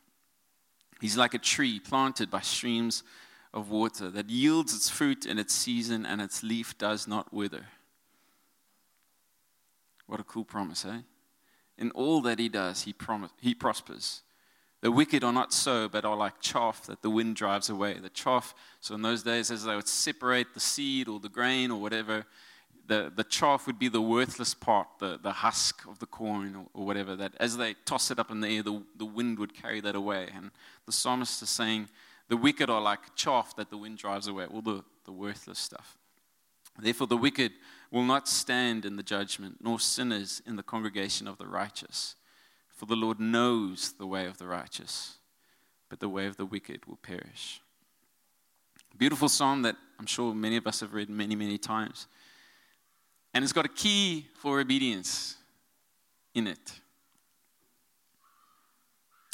He's 1.00 1.16
like 1.16 1.34
a 1.34 1.38
tree 1.38 1.78
planted 1.78 2.32
by 2.32 2.40
streams 2.40 3.04
of 3.52 3.70
water 3.70 4.10
that 4.10 4.28
yields 4.28 4.74
its 4.74 4.90
fruit 4.90 5.24
in 5.24 5.38
its 5.38 5.54
season 5.54 6.04
and 6.04 6.20
its 6.20 6.42
leaf 6.42 6.76
does 6.76 7.06
not 7.06 7.32
wither. 7.32 7.66
What 10.08 10.18
a 10.18 10.24
cool 10.24 10.44
promise, 10.44 10.84
eh? 10.84 11.02
In 11.78 11.92
all 11.92 12.20
that 12.22 12.40
he 12.40 12.48
does, 12.48 12.82
he, 12.82 12.92
prom- 12.92 13.30
he 13.40 13.54
prospers. 13.54 14.22
The 14.84 14.92
wicked 14.92 15.24
are 15.24 15.32
not 15.32 15.54
so, 15.54 15.88
but 15.88 16.04
are 16.04 16.14
like 16.14 16.42
chaff 16.42 16.84
that 16.88 17.00
the 17.00 17.08
wind 17.08 17.36
drives 17.36 17.70
away. 17.70 17.94
The 17.94 18.10
chaff, 18.10 18.54
so 18.80 18.94
in 18.94 19.00
those 19.00 19.22
days, 19.22 19.50
as 19.50 19.64
they 19.64 19.74
would 19.74 19.88
separate 19.88 20.52
the 20.52 20.60
seed 20.60 21.08
or 21.08 21.18
the 21.18 21.30
grain 21.30 21.70
or 21.70 21.80
whatever, 21.80 22.26
the, 22.86 23.10
the 23.16 23.24
chaff 23.24 23.66
would 23.66 23.78
be 23.78 23.88
the 23.88 24.02
worthless 24.02 24.52
part, 24.52 24.86
the, 24.98 25.18
the 25.22 25.32
husk 25.32 25.86
of 25.88 26.00
the 26.00 26.06
corn 26.06 26.54
or, 26.54 26.66
or 26.74 26.84
whatever, 26.84 27.16
that 27.16 27.32
as 27.40 27.56
they 27.56 27.76
toss 27.86 28.10
it 28.10 28.18
up 28.18 28.30
in 28.30 28.42
the 28.42 28.48
air, 28.48 28.62
the, 28.62 28.82
the 28.98 29.06
wind 29.06 29.38
would 29.38 29.54
carry 29.54 29.80
that 29.80 29.94
away. 29.94 30.28
And 30.36 30.50
the 30.84 30.92
psalmist 30.92 31.40
is 31.40 31.48
saying, 31.48 31.88
the 32.28 32.36
wicked 32.36 32.68
are 32.68 32.82
like 32.82 33.14
chaff 33.14 33.56
that 33.56 33.70
the 33.70 33.78
wind 33.78 33.96
drives 33.96 34.26
away, 34.26 34.44
all 34.44 34.60
the, 34.60 34.84
the 35.06 35.12
worthless 35.12 35.58
stuff. 35.58 35.96
Therefore, 36.78 37.06
the 37.06 37.16
wicked 37.16 37.52
will 37.90 38.04
not 38.04 38.28
stand 38.28 38.84
in 38.84 38.96
the 38.96 39.02
judgment, 39.02 39.60
nor 39.62 39.80
sinners 39.80 40.42
in 40.44 40.56
the 40.56 40.62
congregation 40.62 41.26
of 41.26 41.38
the 41.38 41.46
righteous. 41.46 42.16
For 42.74 42.86
the 42.86 42.96
Lord 42.96 43.20
knows 43.20 43.92
the 43.92 44.06
way 44.06 44.26
of 44.26 44.38
the 44.38 44.46
righteous, 44.46 45.18
but 45.88 46.00
the 46.00 46.08
way 46.08 46.26
of 46.26 46.36
the 46.36 46.44
wicked 46.44 46.86
will 46.86 46.96
perish. 46.96 47.60
Beautiful 48.96 49.28
psalm 49.28 49.62
that 49.62 49.76
I'm 49.98 50.06
sure 50.06 50.34
many 50.34 50.56
of 50.56 50.66
us 50.66 50.80
have 50.80 50.92
read 50.92 51.08
many, 51.08 51.36
many 51.36 51.58
times. 51.58 52.06
And 53.32 53.42
it's 53.42 53.52
got 53.52 53.64
a 53.64 53.68
key 53.68 54.26
for 54.36 54.60
obedience 54.60 55.36
in 56.34 56.46
it. 56.46 56.80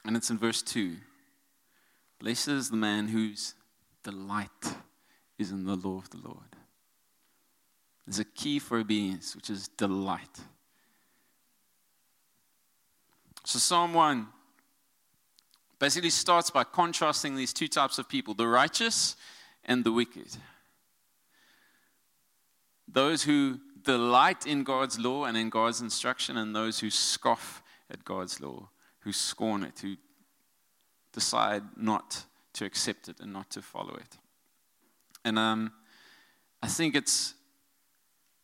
And 0.04 0.16
it's 0.16 0.30
in 0.30 0.38
verse 0.38 0.62
2. 0.62 0.96
Blessed 2.18 2.48
is 2.48 2.70
the 2.70 2.76
man 2.76 3.08
whose 3.08 3.54
delight 4.02 4.74
is 5.38 5.50
in 5.50 5.64
the 5.64 5.76
law 5.76 5.98
of 5.98 6.10
the 6.10 6.18
Lord. 6.18 6.56
There's 8.06 8.18
a 8.18 8.24
key 8.24 8.58
for 8.58 8.78
obedience, 8.78 9.36
which 9.36 9.50
is 9.50 9.68
delight. 9.68 10.40
So, 13.50 13.58
Psalm 13.58 13.94
1 13.94 14.28
basically 15.80 16.10
starts 16.10 16.50
by 16.50 16.62
contrasting 16.62 17.34
these 17.34 17.52
two 17.52 17.66
types 17.66 17.98
of 17.98 18.08
people 18.08 18.32
the 18.32 18.46
righteous 18.46 19.16
and 19.64 19.82
the 19.82 19.90
wicked. 19.90 20.36
Those 22.86 23.24
who 23.24 23.58
delight 23.82 24.46
in 24.46 24.62
God's 24.62 25.00
law 25.00 25.24
and 25.24 25.36
in 25.36 25.50
God's 25.50 25.80
instruction, 25.80 26.36
and 26.36 26.54
those 26.54 26.78
who 26.78 26.90
scoff 26.90 27.60
at 27.90 28.04
God's 28.04 28.40
law, 28.40 28.68
who 29.00 29.12
scorn 29.12 29.64
it, 29.64 29.80
who 29.80 29.96
decide 31.12 31.64
not 31.76 32.26
to 32.52 32.64
accept 32.64 33.08
it 33.08 33.18
and 33.18 33.32
not 33.32 33.50
to 33.50 33.62
follow 33.62 33.96
it. 33.96 34.16
And 35.24 35.40
um, 35.40 35.72
I 36.62 36.68
think 36.68 36.94
it's, 36.94 37.34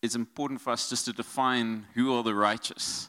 it's 0.03 0.17
important 0.17 0.61
for 0.61 0.71
us 0.71 0.91
just 0.91 1.05
to 1.05 1.13
define 1.13 1.87
who 1.95 2.13
are 2.13 2.25
the 2.25 2.35
righteous, 2.35 3.09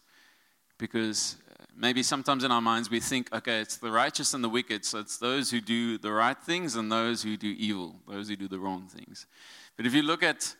because 0.77 1.37
maybe 1.77 2.03
sometimes 2.03 2.43
in 2.43 2.51
our 2.51 2.61
minds 2.61 2.89
we 2.89 2.99
think, 2.99 3.33
okay, 3.33 3.59
it's 3.59 3.77
the 3.77 3.91
righteous 3.91 4.33
and 4.33 4.43
the 4.43 4.49
wicked, 4.49 4.83
so 4.83 4.99
it's 4.99 5.17
those 5.17 5.51
who 5.51 5.61
do 5.61 5.97
the 5.97 6.11
right 6.11 6.37
things 6.37 6.75
and 6.75 6.91
those 6.91 7.23
who 7.23 7.37
do 7.37 7.53
evil, 7.57 7.95
those 8.07 8.29
who 8.29 8.35
do 8.35 8.47
the 8.47 8.59
wrong 8.59 8.87
things. 8.87 9.27
But 9.75 9.85
if 9.85 9.93
you 9.93 10.01
look 10.01 10.23
at 10.23 10.55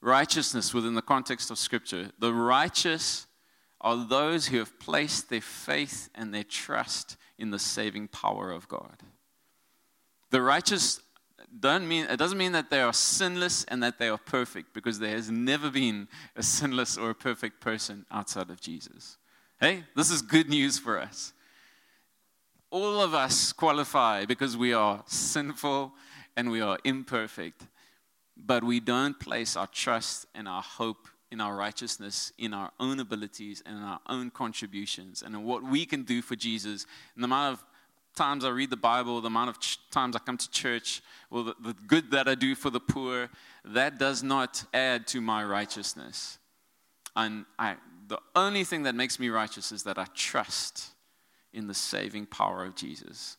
righteousness 0.00 0.74
within 0.74 0.94
the 0.94 1.02
context 1.02 1.50
of 1.50 1.58
Scripture, 1.58 2.10
the 2.18 2.32
righteous 2.32 3.26
are 3.80 3.96
those 3.96 4.48
who 4.48 4.58
have 4.58 4.78
placed 4.78 5.30
their 5.30 5.40
faith 5.40 6.10
and 6.14 6.34
their 6.34 6.44
trust 6.44 7.16
in 7.38 7.50
the 7.50 7.58
saving 7.58 8.08
power 8.08 8.50
of 8.50 8.68
God. 8.68 9.02
The 10.30 10.42
righteous 10.42 11.00
don't 11.58 11.88
mean 11.88 12.06
it 12.08 12.16
doesn't 12.16 12.38
mean 12.38 12.52
that 12.52 12.70
they 12.70 12.80
are 12.80 12.92
sinless 12.92 13.64
and 13.64 13.82
that 13.82 13.98
they 13.98 14.08
are 14.08 14.18
perfect 14.18 14.72
because 14.72 15.00
there 15.00 15.16
has 15.16 15.30
never 15.30 15.70
been 15.70 16.06
a 16.36 16.42
sinless 16.42 16.96
or 16.96 17.10
a 17.10 17.14
perfect 17.14 17.60
person 17.60 18.06
outside 18.10 18.50
of 18.50 18.60
Jesus. 18.60 19.16
Hey, 19.60 19.84
this 19.94 20.10
is 20.10 20.22
good 20.22 20.48
news 20.48 20.78
for 20.78 20.98
us. 20.98 21.34
All 22.70 23.02
of 23.02 23.12
us 23.12 23.52
qualify 23.52 24.24
because 24.24 24.56
we 24.56 24.72
are 24.72 25.02
sinful 25.04 25.92
and 26.34 26.50
we 26.50 26.62
are 26.62 26.78
imperfect, 26.82 27.66
but 28.38 28.64
we 28.64 28.80
don't 28.80 29.20
place 29.20 29.56
our 29.56 29.66
trust 29.66 30.24
and 30.34 30.48
our 30.48 30.62
hope 30.62 31.08
in 31.30 31.42
our 31.42 31.54
righteousness, 31.54 32.32
in 32.38 32.54
our 32.54 32.70
own 32.80 33.00
abilities, 33.00 33.62
and 33.66 33.76
in 33.76 33.82
our 33.82 34.00
own 34.08 34.30
contributions, 34.30 35.20
and 35.20 35.34
in 35.34 35.44
what 35.44 35.62
we 35.62 35.84
can 35.84 36.04
do 36.04 36.22
for 36.22 36.36
Jesus. 36.36 36.86
And 37.14 37.22
the 37.22 37.26
amount 37.26 37.52
of 37.52 37.64
times 38.16 38.46
I 38.46 38.48
read 38.48 38.70
the 38.70 38.78
Bible, 38.78 39.20
the 39.20 39.26
amount 39.26 39.50
of 39.50 39.60
ch- 39.60 39.78
times 39.90 40.16
I 40.16 40.20
come 40.20 40.38
to 40.38 40.50
church, 40.50 41.02
or 41.30 41.44
the, 41.44 41.54
the 41.62 41.74
good 41.86 42.10
that 42.12 42.28
I 42.28 42.34
do 42.34 42.54
for 42.54 42.70
the 42.70 42.80
poor, 42.80 43.28
that 43.66 43.98
does 43.98 44.22
not 44.22 44.64
add 44.72 45.06
to 45.08 45.20
my 45.20 45.44
righteousness. 45.44 46.38
And 47.14 47.44
I, 47.58 47.76
the 48.10 48.18
only 48.34 48.64
thing 48.64 48.82
that 48.82 48.96
makes 48.96 49.20
me 49.20 49.28
righteous 49.28 49.70
is 49.70 49.84
that 49.84 49.96
I 49.96 50.04
trust 50.14 50.88
in 51.52 51.68
the 51.68 51.74
saving 51.74 52.26
power 52.26 52.64
of 52.64 52.74
Jesus. 52.74 53.36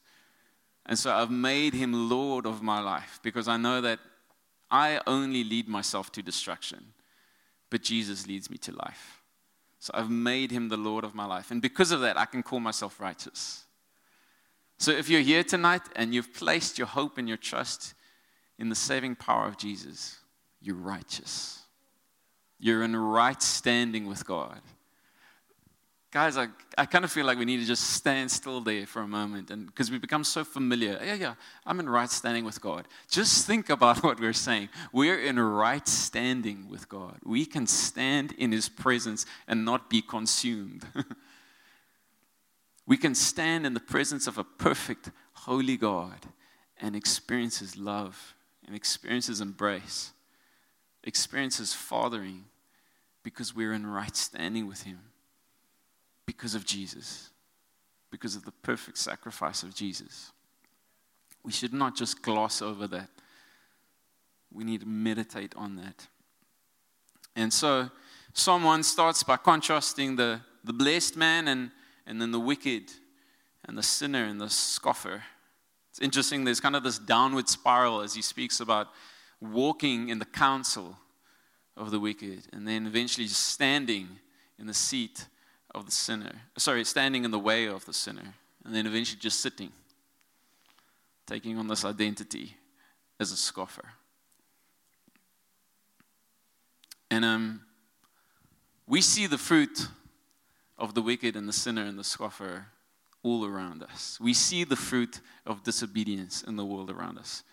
And 0.86 0.98
so 0.98 1.14
I've 1.14 1.30
made 1.30 1.74
him 1.74 2.10
Lord 2.10 2.46
of 2.46 2.64
my 2.64 2.80
life 2.80 3.20
because 3.22 3.50
I 3.50 3.58
know 3.58 3.82
that 3.82 4.00
I 4.72 5.02
only 5.06 5.44
lead 5.44 5.68
myself 5.68 6.10
to 6.14 6.24
destruction, 6.24 6.94
but 7.70 7.84
Jesus 7.84 8.28
leads 8.28 8.50
me 8.50 8.58
to 8.60 8.72
life. 8.72 9.22
So 9.80 9.92
I've 9.94 10.10
made 10.10 10.52
him 10.52 10.70
the 10.70 10.78
Lord 10.78 11.04
of 11.04 11.14
my 11.14 11.26
life. 11.26 11.52
And 11.52 11.62
because 11.62 11.92
of 11.92 12.00
that, 12.02 12.18
I 12.18 12.24
can 12.24 12.42
call 12.42 12.62
myself 12.62 12.98
righteous. 13.02 13.66
So 14.80 14.92
if 14.92 15.10
you're 15.10 15.20
here 15.20 15.44
tonight 15.44 15.82
and 15.98 16.16
you've 16.16 16.34
placed 16.34 16.78
your 16.78 16.88
hope 16.88 17.18
and 17.18 17.28
your 17.28 17.38
trust 17.38 17.94
in 18.58 18.70
the 18.70 18.76
saving 18.76 19.16
power 19.16 19.48
of 19.48 19.58
Jesus, 19.58 20.18
you're 20.62 20.76
righteous. 20.78 21.61
You're 22.62 22.84
in 22.84 22.96
right 22.96 23.42
standing 23.42 24.06
with 24.06 24.24
God. 24.24 24.62
Guys, 26.12 26.38
I, 26.38 26.48
I 26.78 26.86
kind 26.86 27.04
of 27.04 27.12
feel 27.12 27.26
like 27.26 27.40
we 27.40 27.46
need 27.46 27.58
to 27.58 27.66
just 27.66 27.92
stand 27.92 28.30
still 28.30 28.62
there 28.62 28.86
for 28.86 29.02
a 29.02 29.08
moment 29.08 29.50
and 29.50 29.66
because 29.66 29.90
we 29.90 29.98
become 29.98 30.24
so 30.24 30.44
familiar. 30.44 31.00
Yeah, 31.04 31.16
yeah, 31.16 31.34
I'm 31.66 31.80
in 31.80 31.90
right 31.90 32.10
standing 32.10 32.46
with 32.46 32.62
God. 32.62 32.88
Just 33.10 33.48
think 33.48 33.72
about 33.72 33.98
what 34.04 34.20
we're 34.20 34.32
saying. 34.32 34.70
We're 34.94 35.20
in 35.20 35.40
right 35.40 35.88
standing 35.88 36.70
with 36.70 36.88
God. 36.88 37.18
We 37.24 37.46
can 37.46 37.66
stand 37.66 38.34
in 38.34 38.52
His 38.52 38.70
presence 38.70 39.26
and 39.48 39.66
not 39.66 39.90
be 39.90 40.04
consumed. 40.04 40.86
we 42.86 42.98
can 42.98 43.16
stand 43.16 43.66
in 43.66 43.74
the 43.74 43.80
presence 43.80 44.28
of 44.28 44.38
a 44.38 44.44
perfect, 44.44 45.10
holy 45.34 45.78
God 45.78 46.28
and 46.80 46.96
experience 46.96 47.58
His 47.58 47.76
love 47.76 48.36
and 48.68 48.76
experience 48.76 49.28
His 49.28 49.42
embrace, 49.42 50.12
experience 51.04 51.58
His 51.58 51.74
fathering 51.74 52.44
because 53.24 53.56
we're 53.56 53.74
in 53.74 53.86
right 53.86 54.16
standing 54.16 54.68
with 54.68 54.84
Him 54.84 55.00
because 56.26 56.56
of 56.56 56.66
Jesus, 56.66 57.30
because 58.10 58.36
of 58.36 58.46
the 58.46 58.52
perfect 58.52 58.98
sacrifice 58.98 59.64
of 59.64 59.76
Jesus. 59.76 60.32
We 61.44 61.52
should 61.52 61.74
not 61.74 61.96
just 61.96 62.22
gloss 62.22 62.62
over 62.62 62.88
that. 62.88 63.10
We 64.54 64.64
need 64.64 64.82
to 64.82 64.88
meditate 64.88 65.54
on 65.56 65.76
that. 65.78 66.08
And 67.36 67.54
so, 67.54 67.90
Psalm 68.34 68.64
1 68.64 68.84
starts 68.84 69.24
by 69.24 69.38
contrasting 69.38 70.16
the, 70.16 70.42
the 70.64 70.74
blessed 70.74 71.18
man 71.18 71.48
and, 71.48 71.72
and 72.06 72.22
then 72.22 72.32
the 72.32 72.40
wicked 72.40 72.92
and 73.66 73.78
the 73.78 73.84
sinner 73.84 74.24
and 74.24 74.40
the 74.40 74.50
scoffer. 74.50 75.24
It's 75.90 76.00
interesting, 76.00 76.44
there's 76.44 76.60
kind 76.60 76.76
of 76.76 76.84
this 76.84 77.00
downward 77.00 77.50
spiral 77.50 78.02
as 78.02 78.14
he 78.14 78.22
speaks 78.22 78.60
about 78.60 78.88
walking 79.42 80.10
in 80.10 80.20
the 80.20 80.26
counsel 80.26 80.98
of 81.82 81.90
the 81.90 82.00
wicked 82.00 82.44
and 82.54 82.68
then 82.68 82.86
eventually 82.86 83.26
just 83.26 83.48
standing 83.48 84.08
in 84.60 84.68
the 84.68 84.74
seat 84.74 85.26
of 85.74 85.86
the 85.86 85.92
sinner. 85.92 86.44
Sorry, 86.58 86.86
standing 86.86 87.26
in 87.26 87.32
the 87.32 87.40
way 87.40 87.66
of 87.66 87.86
the 87.86 87.94
sinner, 87.94 88.36
and 88.64 88.76
then 88.76 88.86
eventually 88.86 89.20
just 89.20 89.40
sitting, 89.40 89.72
taking 91.26 91.58
on 91.58 91.68
this 91.68 91.84
identity 91.84 92.56
as 93.20 93.32
a 93.32 93.38
scoffer. 93.38 93.94
And 97.10 97.26
um, 97.26 97.62
we 98.88 99.02
see 99.02 99.26
the 99.26 99.40
fruit 99.40 99.88
of 100.78 100.94
the 100.94 101.02
wicked 101.02 101.36
and 101.36 101.50
the 101.50 101.54
sinner 101.54 101.84
and 101.84 101.98
the 101.98 102.04
scoffer 102.04 102.68
all 103.24 103.44
around 103.44 103.82
us. 103.82 104.20
We 104.22 104.34
see 104.34 104.64
the 104.64 104.76
fruit 104.76 105.20
of 105.48 105.64
disobedience 105.64 106.44
in 106.44 106.58
the 106.58 106.66
world 106.66 106.92
around 106.92 107.18
us. 107.18 107.44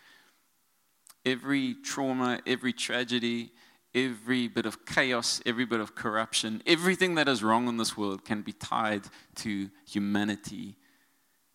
Every 1.25 1.77
trauma, 1.83 2.41
every 2.47 2.73
tragedy, 2.73 3.53
every 3.95 4.49
bit 4.49 4.67
of 4.67 4.85
chaos, 4.85 5.41
every 5.47 5.65
bit 5.65 5.81
of 5.81 5.95
corruption, 5.95 6.63
everything 6.67 7.15
that 7.17 7.29
is 7.29 7.43
wrong 7.43 7.69
in 7.69 7.77
this 7.77 7.97
world 7.97 8.25
can 8.25 8.43
be 8.43 8.53
tied 8.53 9.03
to 9.37 9.71
humanity 9.87 10.77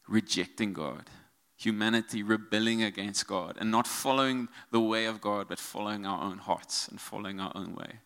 rejecting 0.07 0.73
God, 0.73 1.09
humanity 1.55 2.23
rebelling 2.23 2.83
against 2.83 3.27
God, 3.27 3.57
and 3.59 3.71
not 3.71 3.87
following 3.87 4.47
the 4.71 4.81
way 4.81 5.05
of 5.05 5.21
God, 5.21 5.47
but 5.47 5.59
following 5.59 6.05
our 6.05 6.23
own 6.23 6.39
hearts 6.39 6.87
and 6.87 6.99
following 6.99 7.39
our 7.39 7.51
own 7.55 7.75
way. 7.75 7.99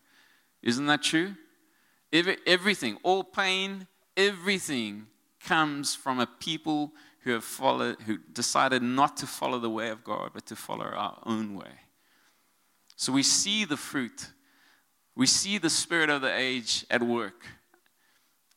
Isn't 0.62 0.86
that 0.86 1.02
true? 1.02 1.34
Every, 2.12 2.38
everything, 2.46 2.98
all 3.02 3.24
pain, 3.24 3.86
everything 4.16 5.06
comes 5.44 5.94
from 5.94 6.20
a 6.20 6.26
people 6.26 6.92
who 7.22 7.32
have 7.32 7.44
followed, 7.44 8.00
who 8.02 8.18
decided 8.32 8.82
not 8.82 9.16
to 9.18 9.26
follow 9.26 9.58
the 9.58 9.70
way 9.70 9.90
of 9.90 10.04
God, 10.04 10.30
but 10.32 10.46
to 10.46 10.56
follow 10.56 10.86
our 10.86 11.20
own 11.26 11.54
way. 11.54 11.87
So 12.98 13.12
we 13.12 13.22
see 13.22 13.64
the 13.64 13.76
fruit. 13.76 14.26
We 15.14 15.26
see 15.26 15.58
the 15.58 15.70
spirit 15.70 16.10
of 16.10 16.20
the 16.20 16.36
age 16.36 16.84
at 16.90 17.00
work. 17.00 17.46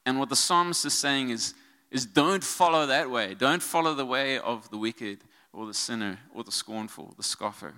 And 0.04 0.18
what 0.18 0.30
the 0.30 0.36
psalmist 0.36 0.84
is 0.84 0.96
saying 0.96 1.30
is, 1.30 1.54
is 1.92 2.08
don't 2.08 2.44
follow 2.44 2.88
that 2.88 3.12
way. 3.12 3.36
Don't 3.36 3.62
follow 3.62 3.94
the 3.94 4.06
way 4.06 4.40
of 4.40 4.68
the 4.72 4.80
wicked 4.80 5.20
or 5.54 5.68
the 5.68 5.76
sinner 5.76 6.18
or 6.34 6.44
the 6.44 6.52
scornful, 6.52 7.14
the 7.18 7.24
scoffer. 7.24 7.76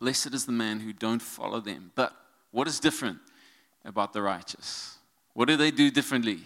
Blessed 0.00 0.32
is 0.32 0.46
the 0.46 0.52
man 0.52 0.80
who 0.80 0.94
don't 0.94 1.20
follow 1.20 1.60
them. 1.60 1.92
But 1.94 2.14
what 2.50 2.66
is 2.66 2.80
different 2.80 3.18
about 3.84 4.14
the 4.14 4.22
righteous? 4.22 4.96
What 5.34 5.46
do 5.46 5.58
they 5.58 5.70
do 5.70 5.90
differently? 5.90 6.40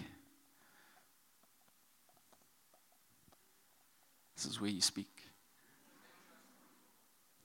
This 4.34 4.46
is 4.46 4.60
where 4.60 4.70
you 4.70 4.80
speak. 4.80 5.09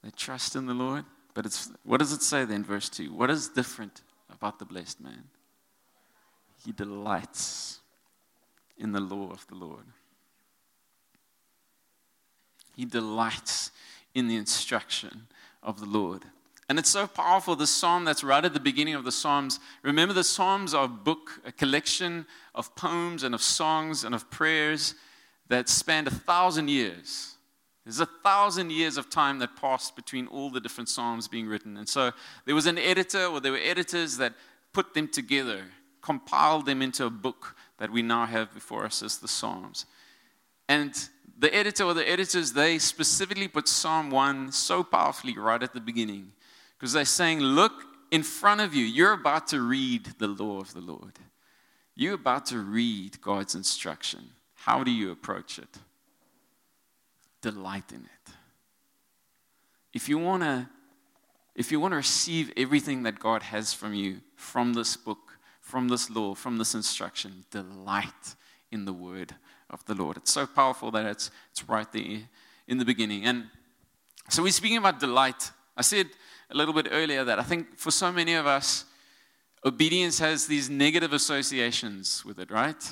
They 0.06 0.12
trust 0.12 0.56
in 0.56 0.68
the 0.68 0.74
Lord. 0.74 1.04
But 1.34 1.48
it's 1.48 1.72
what 1.84 2.00
does 2.00 2.14
it 2.14 2.22
say 2.22 2.46
then, 2.46 2.64
verse 2.64 2.88
2? 2.90 3.12
What 3.12 3.30
is 3.32 3.50
different 3.50 4.04
about 4.32 4.60
the 4.60 4.66
blessed 4.66 5.02
man? 5.02 5.24
He 6.64 6.72
delights 6.72 7.80
in 8.78 8.92
the 8.92 9.00
law 9.00 9.32
of 9.32 9.46
the 9.48 9.56
Lord. 9.56 9.86
He 12.76 12.86
delights 12.86 13.72
in 14.14 14.28
the 14.28 14.36
instruction 14.36 15.28
of 15.64 15.80
the 15.80 15.86
Lord. 15.88 16.24
And 16.70 16.78
it's 16.80 16.90
so 16.90 17.08
powerful, 17.08 17.56
the 17.56 17.68
psalm 17.68 18.06
that's 18.06 18.24
right 18.24 18.44
at 18.44 18.54
the 18.54 18.60
beginning 18.60 18.96
of 18.96 19.04
the 19.04 19.12
Psalms. 19.12 19.60
Remember, 19.84 20.14
the 20.14 20.24
Psalms 20.24 20.74
are 20.74 20.86
a 20.86 20.90
book, 20.90 21.42
a 21.46 21.52
collection 21.52 22.26
of 22.56 22.76
poems 22.76 23.24
and 23.24 23.36
of 23.36 23.42
songs 23.42 24.04
and 24.04 24.16
of 24.16 24.30
prayers 24.32 24.96
that 25.48 25.70
spanned 25.70 26.08
a 26.08 26.12
thousand 26.12 26.70
years. 26.70 27.35
There's 27.86 28.00
a 28.00 28.06
thousand 28.06 28.72
years 28.72 28.98
of 28.98 29.10
time 29.10 29.40
that 29.40 29.56
passed 29.56 29.96
between 29.96 30.26
all 30.28 30.50
the 30.50 30.60
different 30.60 30.90
Psalms 30.90 31.28
being 31.28 31.48
written. 31.48 31.78
And 31.78 31.88
so 31.88 32.12
there 32.46 32.56
was 32.56 32.66
an 32.66 32.80
editor, 32.80 33.26
or 33.26 33.40
there 33.40 33.52
were 33.52 33.60
editors 33.60 34.18
that 34.18 34.34
put 34.74 34.96
them 34.96 35.08
together, 35.08 35.62
compiled 36.02 36.66
them 36.66 36.82
into 36.82 37.06
a 37.06 37.12
book 37.12 37.56
that 37.78 37.92
we 37.92 38.02
now 38.02 38.26
have 38.26 38.54
before 38.54 38.86
us 38.86 39.04
as 39.04 39.20
the 39.20 39.28
Psalms. 39.28 39.86
And 40.68 40.94
the 41.38 41.54
editor 41.54 41.84
or 41.84 41.94
the 41.94 42.10
editors, 42.10 42.54
they 42.54 42.80
specifically 42.80 43.48
put 43.48 43.68
Psalm 43.68 44.10
1 44.10 44.52
so 44.52 44.84
powerfully 44.84 45.38
right 45.38 45.62
at 45.62 45.74
the 45.74 45.82
beginning 45.82 46.32
because 46.78 46.94
they're 46.94 47.06
saying, 47.06 47.40
Look 47.40 47.86
in 48.12 48.24
front 48.24 48.62
of 48.62 48.74
you, 48.74 48.86
you're 48.86 49.14
about 49.14 49.48
to 49.48 49.62
read 49.62 50.06
the 50.18 50.28
law 50.28 50.60
of 50.60 50.74
the 50.74 50.82
Lord. 50.82 51.14
You're 51.96 52.16
about 52.16 52.46
to 52.48 52.60
read 52.60 53.22
God's 53.22 53.56
instruction. 53.56 54.30
How 54.56 54.84
do 54.84 54.92
you 54.92 55.12
approach 55.12 55.60
it? 55.60 55.78
Delight 57.52 57.92
in 57.92 58.00
it. 58.00 58.34
If 59.94 60.10
you 60.10 60.18
want 60.18 60.42
to 60.42 60.68
if 61.56 61.72
you 61.72 61.80
want 61.80 61.94
to 61.94 61.98
receive 61.98 62.52
everything 62.58 63.04
that 63.04 63.18
God 63.18 63.44
has 63.44 63.74
from 63.74 63.94
you 63.94 64.20
from 64.36 64.74
this 64.74 64.98
book, 64.98 65.38
from 65.62 65.88
this 65.88 66.10
law, 66.10 66.34
from 66.36 66.58
this 66.58 66.74
instruction, 66.74 67.46
delight 67.50 68.36
in 68.72 68.84
the 68.84 68.92
word 68.92 69.36
of 69.70 69.86
the 69.86 69.94
Lord. 69.94 70.18
It's 70.18 70.34
so 70.34 70.48
powerful 70.48 70.90
that 70.92 71.06
it's 71.06 71.32
it's 71.52 71.70
right 71.70 71.90
there 71.92 72.22
in 72.68 72.78
the 72.80 72.86
beginning. 72.86 73.26
And 73.26 73.46
so 74.30 74.42
we're 74.42 74.52
speaking 74.52 74.78
about 74.78 75.00
delight. 75.00 75.52
I 75.78 75.84
said 75.84 76.08
a 76.50 76.56
little 76.56 76.74
bit 76.74 76.88
earlier 76.92 77.24
that 77.24 77.40
I 77.40 77.44
think 77.44 77.78
for 77.78 77.92
so 77.92 78.12
many 78.12 78.34
of 78.34 78.48
us, 78.48 78.86
obedience 79.64 80.18
has 80.20 80.48
these 80.48 80.68
negative 80.68 81.14
associations 81.14 82.26
with 82.26 82.40
it, 82.40 82.50
right? 82.50 82.84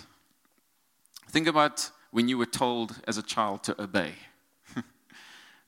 Think 1.30 1.48
about 1.48 1.92
when 2.12 2.28
you 2.30 2.38
were 2.38 2.52
told 2.64 3.02
as 3.08 3.18
a 3.18 3.24
child 3.24 3.64
to 3.64 3.82
obey. 3.82 4.14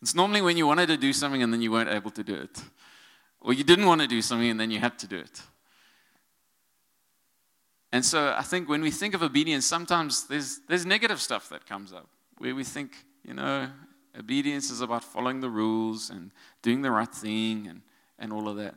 It's 0.06 0.14
normally 0.14 0.44
when 0.44 0.56
you 0.56 0.68
wanted 0.68 0.86
to 0.90 0.98
do 0.98 1.12
something 1.12 1.42
and 1.42 1.52
then 1.52 1.64
you 1.64 1.72
weren't 1.72 1.90
able 1.90 2.12
to 2.12 2.24
do 2.24 2.36
it. 2.36 2.62
Or 3.42 3.54
you 3.54 3.64
didn't 3.64 3.88
want 3.88 4.02
to 4.02 4.08
do 4.08 4.22
something 4.22 4.48
and 4.52 4.60
then 4.60 4.70
you 4.70 4.80
had 4.80 5.00
to 5.00 5.08
do 5.08 5.18
it. 5.18 5.42
And 7.92 8.06
so 8.06 8.36
I 8.38 8.44
think 8.44 8.70
when 8.70 8.84
we 8.84 8.92
think 8.92 9.16
of 9.16 9.24
obedience, 9.24 9.66
sometimes 9.66 10.28
there's, 10.28 10.60
there's 10.68 10.86
negative 10.86 11.20
stuff 11.20 11.50
that 11.50 11.66
comes 11.66 11.92
up 11.92 12.08
where 12.38 12.54
we 12.54 12.64
think, 12.64 12.92
you 13.24 13.34
know, 13.34 13.68
obedience 14.16 14.70
is 14.70 14.80
about 14.80 15.04
following 15.04 15.40
the 15.40 15.50
rules 15.50 16.12
and 16.12 16.30
doing 16.62 16.84
the 16.84 16.92
right 16.92 17.12
thing 17.12 17.66
and, 17.68 17.82
and 18.20 18.32
all 18.32 18.48
of 18.48 18.58
that. 18.58 18.76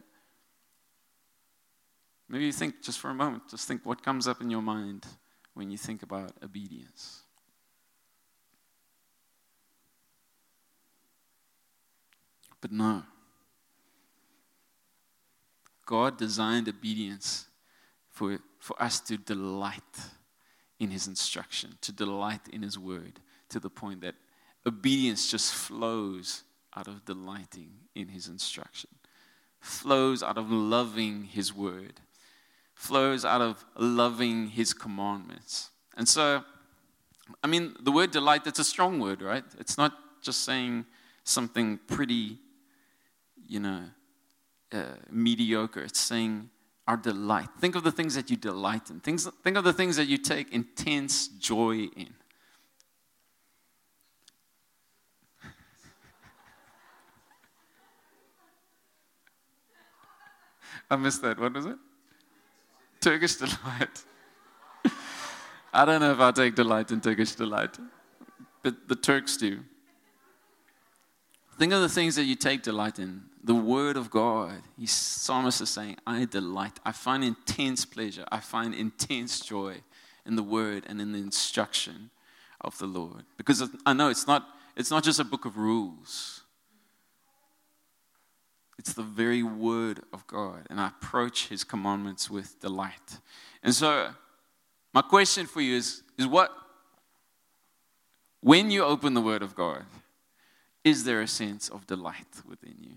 Maybe 2.30 2.46
you 2.46 2.52
think 2.52 2.82
just 2.82 3.00
for 3.00 3.10
a 3.10 3.14
moment, 3.14 3.50
just 3.50 3.68
think 3.68 3.84
what 3.84 4.02
comes 4.02 4.26
up 4.26 4.40
in 4.40 4.48
your 4.48 4.62
mind 4.62 5.04
when 5.52 5.70
you 5.70 5.76
think 5.76 6.02
about 6.02 6.32
obedience. 6.42 7.24
But 12.68 12.76
no. 12.76 13.02
God 15.86 16.18
designed 16.18 16.68
obedience 16.68 17.46
for, 18.10 18.38
for 18.58 18.80
us 18.82 19.00
to 19.00 19.16
delight 19.16 19.82
in 20.78 20.90
His 20.90 21.06
instruction, 21.06 21.78
to 21.80 21.92
delight 21.92 22.42
in 22.52 22.62
His 22.62 22.78
word, 22.78 23.20
to 23.48 23.58
the 23.58 23.70
point 23.70 24.02
that 24.02 24.16
obedience 24.66 25.30
just 25.30 25.54
flows 25.54 26.42
out 26.76 26.88
of 26.88 27.04
delighting 27.06 27.70
in 27.94 28.08
His 28.08 28.28
instruction, 28.28 28.90
flows 29.60 30.22
out 30.22 30.36
of 30.36 30.50
loving 30.50 31.24
His 31.24 31.54
word, 31.54 31.94
flows 32.74 33.24
out 33.24 33.40
of 33.40 33.64
loving 33.76 34.48
His 34.48 34.74
commandments. 34.74 35.70
And 35.96 36.06
so, 36.06 36.44
I 37.42 37.46
mean, 37.46 37.74
the 37.80 37.92
word 37.92 38.10
delight, 38.10 38.44
that's 38.44 38.58
a 38.58 38.64
strong 38.64 39.00
word, 39.00 39.22
right? 39.22 39.44
It's 39.58 39.78
not 39.78 39.94
just 40.20 40.44
saying 40.44 40.84
something 41.24 41.78
pretty 41.86 42.38
you 43.48 43.58
know, 43.60 43.84
uh, 44.72 44.94
mediocre. 45.10 45.80
It's 45.80 45.98
saying, 45.98 46.50
our 46.86 46.96
delight. 46.96 47.48
Think 47.60 47.74
of 47.74 47.82
the 47.84 47.92
things 47.92 48.14
that 48.14 48.30
you 48.30 48.36
delight 48.36 48.88
in. 48.90 49.00
Things, 49.00 49.28
think 49.44 49.56
of 49.56 49.64
the 49.64 49.72
things 49.72 49.96
that 49.96 50.06
you 50.06 50.16
take 50.16 50.52
intense 50.52 51.28
joy 51.28 51.88
in. 51.96 52.14
I 60.90 60.96
missed 60.96 61.20
that. 61.22 61.38
What 61.38 61.52
was 61.52 61.66
it? 61.66 61.76
Turkish 63.00 63.36
delight. 63.36 64.04
I 65.72 65.84
don't 65.84 66.00
know 66.00 66.12
if 66.12 66.20
I 66.20 66.30
take 66.32 66.54
delight 66.54 66.90
in 66.90 67.00
Turkish 67.02 67.34
delight, 67.34 67.78
but 68.62 68.88
the 68.88 68.96
Turks 68.96 69.36
do. 69.36 69.60
Think 71.58 71.72
of 71.74 71.82
the 71.82 71.88
things 71.88 72.16
that 72.16 72.24
you 72.24 72.34
take 72.34 72.62
delight 72.62 72.98
in. 72.98 73.24
The 73.42 73.54
Word 73.54 73.96
of 73.96 74.10
God. 74.10 74.62
He's, 74.76 74.92
psalmist 74.92 75.60
is 75.60 75.70
saying, 75.70 75.96
I 76.06 76.24
delight. 76.24 76.78
I 76.84 76.92
find 76.92 77.22
intense 77.22 77.84
pleasure. 77.84 78.24
I 78.30 78.40
find 78.40 78.74
intense 78.74 79.40
joy 79.40 79.76
in 80.26 80.36
the 80.36 80.42
Word 80.42 80.84
and 80.86 81.00
in 81.00 81.12
the 81.12 81.18
instruction 81.18 82.10
of 82.60 82.76
the 82.78 82.86
Lord. 82.86 83.24
Because 83.36 83.68
I 83.86 83.92
know 83.92 84.08
it's 84.08 84.26
not, 84.26 84.46
it's 84.76 84.90
not 84.90 85.04
just 85.04 85.20
a 85.20 85.24
book 85.24 85.44
of 85.44 85.56
rules, 85.56 86.42
it's 88.78 88.92
the 88.92 89.02
very 89.02 89.42
Word 89.42 90.00
of 90.12 90.26
God. 90.26 90.66
And 90.70 90.80
I 90.80 90.88
approach 90.88 91.48
His 91.48 91.64
commandments 91.64 92.30
with 92.30 92.60
delight. 92.60 93.18
And 93.62 93.74
so, 93.74 94.10
my 94.92 95.02
question 95.02 95.46
for 95.46 95.60
you 95.60 95.76
is, 95.76 96.02
is 96.16 96.26
what, 96.26 96.50
when 98.40 98.70
you 98.70 98.84
open 98.84 99.14
the 99.14 99.20
Word 99.20 99.42
of 99.42 99.54
God, 99.54 99.84
is 100.84 101.04
there 101.04 101.20
a 101.20 101.26
sense 101.26 101.68
of 101.68 101.86
delight 101.86 102.42
within 102.48 102.76
you? 102.80 102.94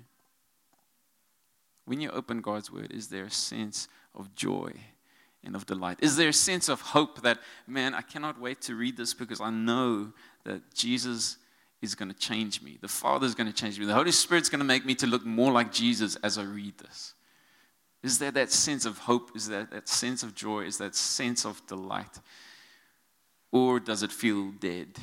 When 1.85 1.99
you 1.99 2.09
open 2.11 2.41
God's 2.41 2.71
word, 2.71 2.91
is 2.91 3.07
there 3.07 3.25
a 3.25 3.31
sense 3.31 3.87
of 4.15 4.33
joy 4.35 4.71
and 5.43 5.55
of 5.55 5.65
delight? 5.65 5.97
Is 6.01 6.15
there 6.15 6.29
a 6.29 6.33
sense 6.33 6.69
of 6.69 6.81
hope 6.81 7.21
that, 7.21 7.39
man, 7.67 7.93
I 7.93 8.01
cannot 8.01 8.39
wait 8.39 8.61
to 8.63 8.75
read 8.75 8.97
this 8.97 9.13
because 9.13 9.41
I 9.41 9.49
know 9.49 10.13
that 10.43 10.73
Jesus 10.73 11.37
is 11.81 11.95
going 11.95 12.09
to 12.09 12.17
change 12.17 12.61
me. 12.61 12.77
The 12.79 12.87
Father 12.87 13.25
is 13.25 13.35
going 13.35 13.47
to 13.47 13.53
change 13.53 13.79
me. 13.79 13.85
The 13.85 13.93
Holy 13.93 14.11
Spirit 14.11 14.43
is 14.43 14.49
going 14.49 14.59
to 14.59 14.65
make 14.65 14.85
me 14.85 14.93
to 14.95 15.07
look 15.07 15.25
more 15.25 15.51
like 15.51 15.71
Jesus 15.71 16.15
as 16.17 16.37
I 16.37 16.43
read 16.43 16.77
this. 16.77 17.15
Is 18.03 18.19
there 18.19 18.31
that 18.31 18.51
sense 18.51 18.85
of 18.85 18.99
hope? 18.99 19.35
Is 19.35 19.47
there 19.47 19.67
that 19.71 19.87
sense 19.87 20.23
of 20.23 20.35
joy? 20.35 20.61
Is 20.61 20.77
that 20.77 20.95
sense 20.95 21.45
of 21.45 21.65
delight? 21.67 22.19
Or 23.51 23.79
does 23.79 24.03
it 24.03 24.11
feel 24.11 24.51
dead? 24.51 24.97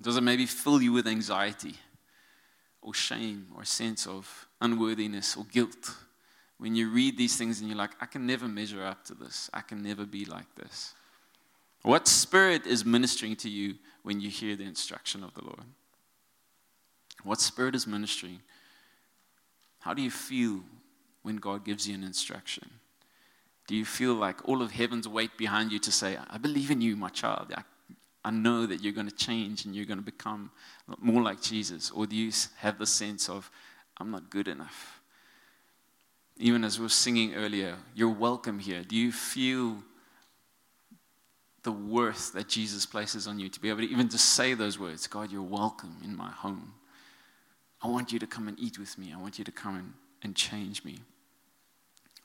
Does 0.00 0.16
it 0.16 0.22
maybe 0.22 0.46
fill 0.46 0.80
you 0.80 0.92
with 0.92 1.06
anxiety 1.06 1.74
or 2.82 2.94
shame 2.94 3.46
or 3.54 3.62
a 3.62 3.66
sense 3.66 4.06
of 4.06 4.46
unworthiness 4.60 5.36
or 5.36 5.44
guilt 5.44 5.94
when 6.58 6.74
you 6.74 6.90
read 6.90 7.16
these 7.16 7.36
things 7.36 7.60
and 7.60 7.68
you're 7.68 7.78
like, 7.78 7.92
I 8.00 8.06
can 8.06 8.26
never 8.26 8.48
measure 8.48 8.84
up 8.84 9.04
to 9.06 9.14
this. 9.14 9.48
I 9.54 9.60
can 9.60 9.82
never 9.82 10.04
be 10.04 10.24
like 10.24 10.52
this. 10.56 10.94
What 11.82 12.08
spirit 12.08 12.66
is 12.66 12.84
ministering 12.84 13.36
to 13.36 13.48
you 13.48 13.76
when 14.02 14.20
you 14.20 14.28
hear 14.28 14.56
the 14.56 14.64
instruction 14.64 15.22
of 15.22 15.32
the 15.34 15.44
Lord? 15.44 15.64
What 17.22 17.40
spirit 17.40 17.74
is 17.74 17.86
ministering? 17.86 18.40
How 19.80 19.94
do 19.94 20.02
you 20.02 20.10
feel 20.10 20.60
when 21.22 21.36
God 21.36 21.64
gives 21.64 21.88
you 21.88 21.94
an 21.94 22.02
instruction? 22.02 22.68
Do 23.68 23.76
you 23.76 23.84
feel 23.84 24.14
like 24.14 24.48
all 24.48 24.62
of 24.62 24.72
heaven's 24.72 25.06
weight 25.06 25.36
behind 25.38 25.70
you 25.70 25.78
to 25.80 25.92
say, 25.92 26.18
I 26.28 26.38
believe 26.38 26.70
in 26.70 26.80
you, 26.80 26.96
my 26.96 27.10
child. 27.10 27.52
I 28.24 28.30
know 28.30 28.66
that 28.66 28.82
you're 28.82 28.92
going 28.92 29.08
to 29.08 29.14
change 29.14 29.64
and 29.64 29.74
you're 29.74 29.86
going 29.86 29.98
to 29.98 30.04
become 30.04 30.50
more 31.00 31.22
like 31.22 31.40
Jesus? 31.40 31.90
Or 31.90 32.06
do 32.06 32.16
you 32.16 32.32
have 32.58 32.78
the 32.78 32.86
sense 32.86 33.28
of, 33.28 33.50
I'm 33.98 34.10
not 34.10 34.30
good 34.30 34.48
enough? 34.48 35.00
Even 36.36 36.64
as 36.64 36.78
we 36.78 36.84
were 36.84 36.90
singing 36.90 37.34
earlier, 37.34 37.76
you're 37.94 38.08
welcome 38.08 38.58
here. 38.58 38.82
Do 38.82 38.96
you 38.96 39.12
feel 39.12 39.78
the 41.62 41.72
worth 41.72 42.32
that 42.32 42.48
Jesus 42.48 42.86
places 42.86 43.26
on 43.26 43.38
you 43.38 43.48
to 43.48 43.60
be 43.60 43.68
able 43.68 43.80
to 43.80 43.90
even 43.90 44.08
just 44.08 44.34
say 44.34 44.54
those 44.54 44.78
words 44.78 45.06
God, 45.06 45.30
you're 45.30 45.42
welcome 45.42 45.96
in 46.02 46.16
my 46.16 46.30
home. 46.30 46.72
I 47.82 47.88
want 47.88 48.12
you 48.12 48.18
to 48.18 48.26
come 48.26 48.48
and 48.48 48.58
eat 48.58 48.78
with 48.78 48.96
me. 48.98 49.12
I 49.12 49.20
want 49.20 49.38
you 49.38 49.44
to 49.44 49.52
come 49.52 49.76
and, 49.76 49.92
and 50.22 50.34
change 50.34 50.84
me. 50.84 50.98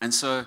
And 0.02 0.14
so, 0.14 0.46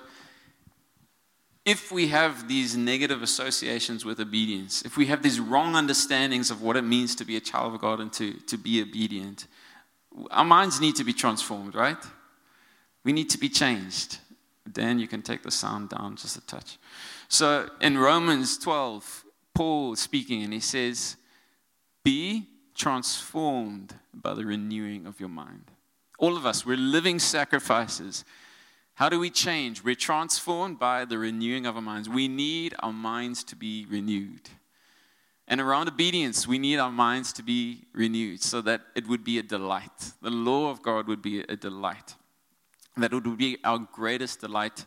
if 1.67 1.91
we 1.91 2.07
have 2.09 2.47
these 2.47 2.77
negative 2.77 3.23
associations 3.23 4.05
with 4.05 4.21
obedience, 4.21 4.83
if 4.83 4.97
we 4.97 5.07
have 5.07 5.21
these 5.21 5.41
wrong 5.41 5.75
understandings 5.75 6.53
of 6.53 6.63
what 6.63 6.77
it 6.77 6.83
means 6.83 7.17
to 7.17 7.25
be 7.25 7.37
a 7.37 7.41
child 7.41 7.75
of 7.75 7.81
God 7.81 7.99
and 7.99 8.13
to, 8.13 8.35
to 8.35 8.57
be 8.57 8.81
obedient, 8.81 9.49
our 10.31 10.45
minds 10.45 10.81
need 10.81 10.95
to 10.95 11.05
be 11.05 11.13
transformed, 11.13 11.75
right? 11.75 11.99
We 13.03 13.13
need 13.13 13.29
to 13.31 13.39
be 13.39 13.49
changed. 13.49 14.19
Dan, 14.71 15.01
you 15.01 15.09
can 15.09 15.23
take 15.23 15.43
the 15.43 15.51
sound 15.51 15.91
down 15.91 16.15
just 16.15 16.37
a 16.37 16.47
touch. 16.47 16.79
So 17.29 17.69
in 17.81 17.99
Romans 17.99 18.59
12, 18.59 19.25
Paul 19.53 19.97
speaking, 19.97 20.45
and 20.45 20.53
he 20.53 20.61
says, 20.61 21.17
Be 22.05 22.47
transformed 22.77 23.93
by 24.15 24.35
the 24.35 24.45
renewing 24.45 25.05
of 25.05 25.19
your 25.19 25.29
mind. 25.29 25.73
All 26.19 26.37
of 26.37 26.47
us, 26.47 26.65
we're 26.65 26.77
living 26.77 27.19
sacrifices 27.19 28.25
how 28.97 29.11
do 29.11 29.21
we 29.21 29.29
change? 29.29 29.85
We're 29.85 29.95
transformed 29.95 30.79
by 30.79 31.05
the 31.05 31.19
renewing 31.19 31.67
of 31.67 31.77
our 31.77 31.83
minds. 31.83 32.09
We 32.09 32.29
need 32.29 32.75
our 32.79 32.95
minds 32.95 33.45
to 33.45 33.55
be 33.55 33.85
renewed. 33.91 34.49
And 35.47 35.61
around 35.61 35.89
obedience, 35.89 36.49
we 36.49 36.59
need 36.59 36.79
our 36.79 36.91
minds 36.91 37.31
to 37.35 37.43
be 37.43 37.83
renewed 37.93 38.41
so 38.41 38.63
that 38.63 38.81
it 38.95 39.07
would 39.07 39.23
be 39.23 39.39
a 39.39 39.43
delight. 39.43 40.13
The 40.23 40.31
law 40.31 40.71
of 40.71 40.81
God 40.81 41.09
would 41.09 41.21
be 41.21 41.41
a 41.41 41.57
delight. 41.57 42.15
That 42.97 43.13
it 43.13 43.23
would 43.23 43.37
be 43.37 43.59
our 43.65 43.79
greatest 43.79 44.41
delight 44.41 44.87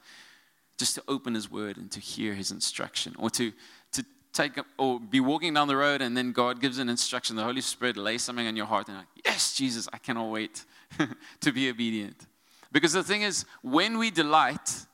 just 0.80 0.96
to 0.96 1.04
open 1.08 1.36
His 1.36 1.52
Word 1.52 1.78
and 1.78 1.92
to 1.92 2.00
hear 2.00 2.34
His 2.34 2.50
instruction 2.50 3.16
or 3.20 3.30
to, 3.30 3.54
to 3.92 4.04
take 4.34 4.60
or 4.80 5.00
be 5.00 5.20
walking 5.20 5.54
down 5.54 5.68
the 5.68 5.78
road 5.78 6.02
and 6.02 6.18
then 6.18 6.32
God 6.32 6.60
gives 6.60 6.80
an 6.80 6.90
instruction. 6.90 7.36
The 7.36 7.44
Holy 7.44 7.62
Spirit 7.62 7.96
lays 7.96 8.24
something 8.24 8.48
on 8.48 8.56
your 8.56 8.66
heart 8.66 8.88
and 8.88 8.98
like, 8.98 9.08
yes, 9.24 9.54
Jesus, 9.54 9.88
I 9.94 10.00
cannot 10.00 10.32
wait 10.32 10.66
to 11.42 11.52
be 11.52 11.70
obedient. 11.70 12.26
Because 12.72 12.94
the 12.94 13.04
thing 13.04 13.24
is, 13.24 13.46
when 13.62 13.98
we 13.98 14.12
delight, 14.12 14.86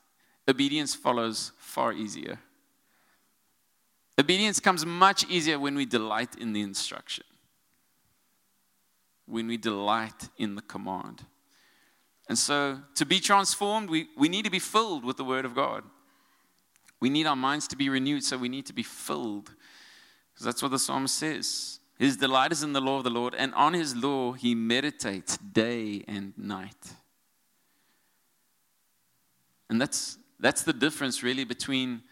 obedience 0.48 0.94
follows 0.94 1.52
far 1.58 1.92
easier. 1.92 2.38
Obedience 4.18 4.60
comes 4.60 4.86
much 4.86 5.28
easier 5.28 5.58
when 5.58 5.74
we 5.74 5.84
delight 5.84 6.36
in 6.36 6.52
the 6.52 6.62
instruction, 6.62 7.24
when 9.26 9.46
we 9.46 9.58
delight 9.58 10.30
in 10.38 10.54
the 10.54 10.62
command. 10.62 11.22
And 12.28 12.38
so, 12.38 12.80
to 12.94 13.04
be 13.04 13.20
transformed, 13.20 13.90
we, 13.90 14.08
we 14.16 14.28
need 14.28 14.46
to 14.46 14.50
be 14.50 14.58
filled 14.58 15.04
with 15.04 15.16
the 15.16 15.24
Word 15.24 15.44
of 15.44 15.54
God. 15.54 15.84
We 16.98 17.10
need 17.10 17.26
our 17.26 17.36
minds 17.36 17.68
to 17.68 17.76
be 17.76 17.88
renewed, 17.88 18.24
so 18.24 18.38
we 18.38 18.48
need 18.48 18.66
to 18.66 18.72
be 18.72 18.82
filled. 18.82 19.54
Because 20.32 20.46
that's 20.46 20.62
what 20.62 20.70
the 20.70 20.78
psalmist 20.78 21.16
says. 21.16 21.78
His 21.98 22.16
delight 22.16 22.52
is 22.52 22.62
in 22.62 22.72
the 22.72 22.80
law 22.80 22.98
of 22.98 23.04
the 23.04 23.10
Lord, 23.10 23.34
and 23.34 23.54
on 23.54 23.74
his 23.74 23.94
law 23.94 24.32
he 24.32 24.54
meditates 24.54 25.36
day 25.36 26.04
and 26.08 26.32
night. 26.36 26.94
And 29.68 29.80
that's, 29.80 30.18
that's 30.38 30.62
the 30.62 30.72
difference 30.72 31.22
really 31.22 31.44
between 31.44 32.02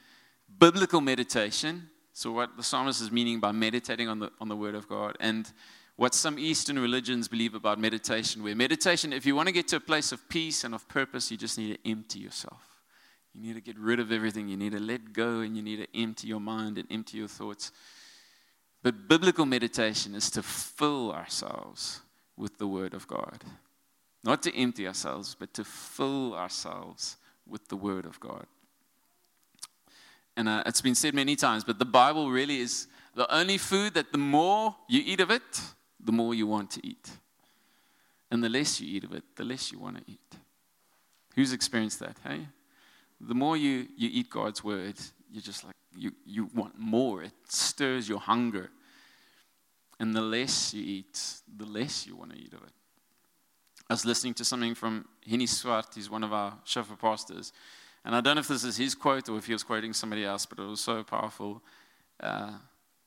biblical 0.59 1.01
meditation, 1.01 1.88
so 2.12 2.33
what 2.33 2.57
the 2.57 2.62
psalmist 2.62 3.01
is 3.01 3.11
meaning 3.11 3.40
by 3.40 3.53
meditating 3.53 4.09
on 4.09 4.19
the, 4.21 4.31
on 4.40 4.49
the 4.49 4.57
Word 4.57 4.75
of 4.75 4.88
God, 4.88 5.17
and 5.21 5.51
what 5.97 6.14
some 6.14 6.38
Eastern 6.38 6.79
religions 6.79 7.29
believe 7.29 7.55
about 7.55 7.79
meditation, 7.79 8.43
where 8.43 8.55
meditation, 8.55 9.12
if 9.12 9.25
you 9.25 9.37
want 9.37 9.49
to 9.49 9.53
get 9.53 9.69
to 9.69 9.77
a 9.77 9.81
place 9.81 10.11
of 10.11 10.29
peace 10.29 10.64
and 10.64 10.75
of 10.75 10.88
purpose, 10.88 11.31
you 11.31 11.37
just 11.37 11.57
need 11.57 11.75
to 11.75 11.90
empty 11.90 12.19
yourself. 12.19 12.75
You 13.33 13.43
need 13.43 13.55
to 13.55 13.61
get 13.61 13.79
rid 13.79 14.01
of 14.01 14.12
everything. 14.12 14.49
You 14.49 14.57
need 14.57 14.73
to 14.73 14.81
let 14.81 15.12
go 15.12 15.40
and 15.40 15.57
you 15.57 15.62
need 15.62 15.77
to 15.77 16.01
empty 16.01 16.29
your 16.29 16.40
mind 16.40 16.79
and 16.79 16.87
empty 16.90 17.19
your 17.19 17.29
thoughts. 17.29 17.73
But 18.83 19.09
biblical 19.09 19.45
meditation 19.45 20.14
is 20.14 20.31
to 20.33 20.43
fill 20.43 21.12
ourselves 21.12 22.01
with 22.37 22.59
the 22.59 22.67
Word 22.67 22.95
of 22.95 23.09
God. 23.09 23.43
Not 24.23 24.43
to 24.45 24.57
empty 24.57 24.87
ourselves, 24.87 25.37
but 25.38 25.53
to 25.55 25.64
fill 25.64 26.35
ourselves 26.35 27.17
with 27.48 27.68
the 27.68 27.76
Word 27.76 28.07
of 28.07 28.18
God. 28.20 28.46
And 30.37 30.48
uh, 30.48 30.62
it's 30.66 30.80
been 30.80 30.94
said 30.94 31.14
many 31.14 31.37
times, 31.37 31.64
but 31.64 31.78
the 31.78 31.85
Bible 31.85 32.30
really 32.30 32.61
is 32.61 32.88
the 33.14 33.33
only 33.33 33.58
food 33.58 33.94
that 33.94 34.10
the 34.12 34.19
more 34.19 34.75
you 34.88 35.02
eat 35.04 35.21
of 35.21 35.31
it, 35.31 35.60
the 36.00 36.12
more 36.12 36.35
you 36.35 36.46
want 36.46 36.71
to 36.73 36.87
eat. 36.87 37.10
And 38.31 38.42
the 38.42 38.48
less 38.48 38.81
you 38.81 38.96
eat 38.96 39.04
of 39.04 39.12
it, 39.12 39.23
the 39.37 39.44
less 39.44 39.71
you 39.71 39.79
want 39.79 39.98
to 39.98 40.02
eat. 40.10 40.19
Who's 41.37 41.52
experienced 41.52 42.00
that, 42.00 42.16
hey? 42.25 42.48
The 43.21 43.35
more 43.35 43.56
you, 43.56 43.87
you 43.96 44.10
eat 44.12 44.29
God's 44.29 44.64
word, 44.64 44.94
you're 45.31 45.42
just 45.42 45.64
like, 45.64 45.77
you, 45.96 46.12
you 46.27 46.50
want 46.54 46.79
more. 46.79 47.23
It 47.23 47.33
stirs 47.48 48.08
your 48.08 48.19
hunger. 48.19 48.71
And 50.00 50.14
the 50.14 50.21
less 50.21 50.75
you 50.75 50.83
eat, 50.83 51.21
the 51.56 51.66
less 51.66 52.06
you 52.06 52.16
want 52.16 52.33
to 52.33 52.38
eat 52.38 52.52
of 52.52 52.62
it. 52.62 52.73
I 53.88 53.92
was 53.92 54.04
listening 54.04 54.35
to 54.35 54.44
something 54.44 54.74
from 54.74 55.06
Henny 55.28 55.46
Swart, 55.46 55.94
he's 55.94 56.08
one 56.08 56.24
of 56.24 56.32
our 56.32 56.54
Shofar 56.64 56.96
pastors. 56.96 57.52
And 58.04 58.14
I 58.14 58.20
don't 58.20 58.37
know 58.37 58.40
if 58.40 58.48
this 58.48 58.64
is 58.64 58.76
his 58.76 58.94
quote 58.94 59.28
or 59.28 59.38
if 59.38 59.46
he 59.46 59.52
was 59.52 59.62
quoting 59.62 59.92
somebody 59.92 60.24
else, 60.24 60.46
but 60.46 60.58
it 60.58 60.66
was 60.66 60.80
so 60.80 61.02
powerful. 61.02 61.62
Uh, 62.20 62.52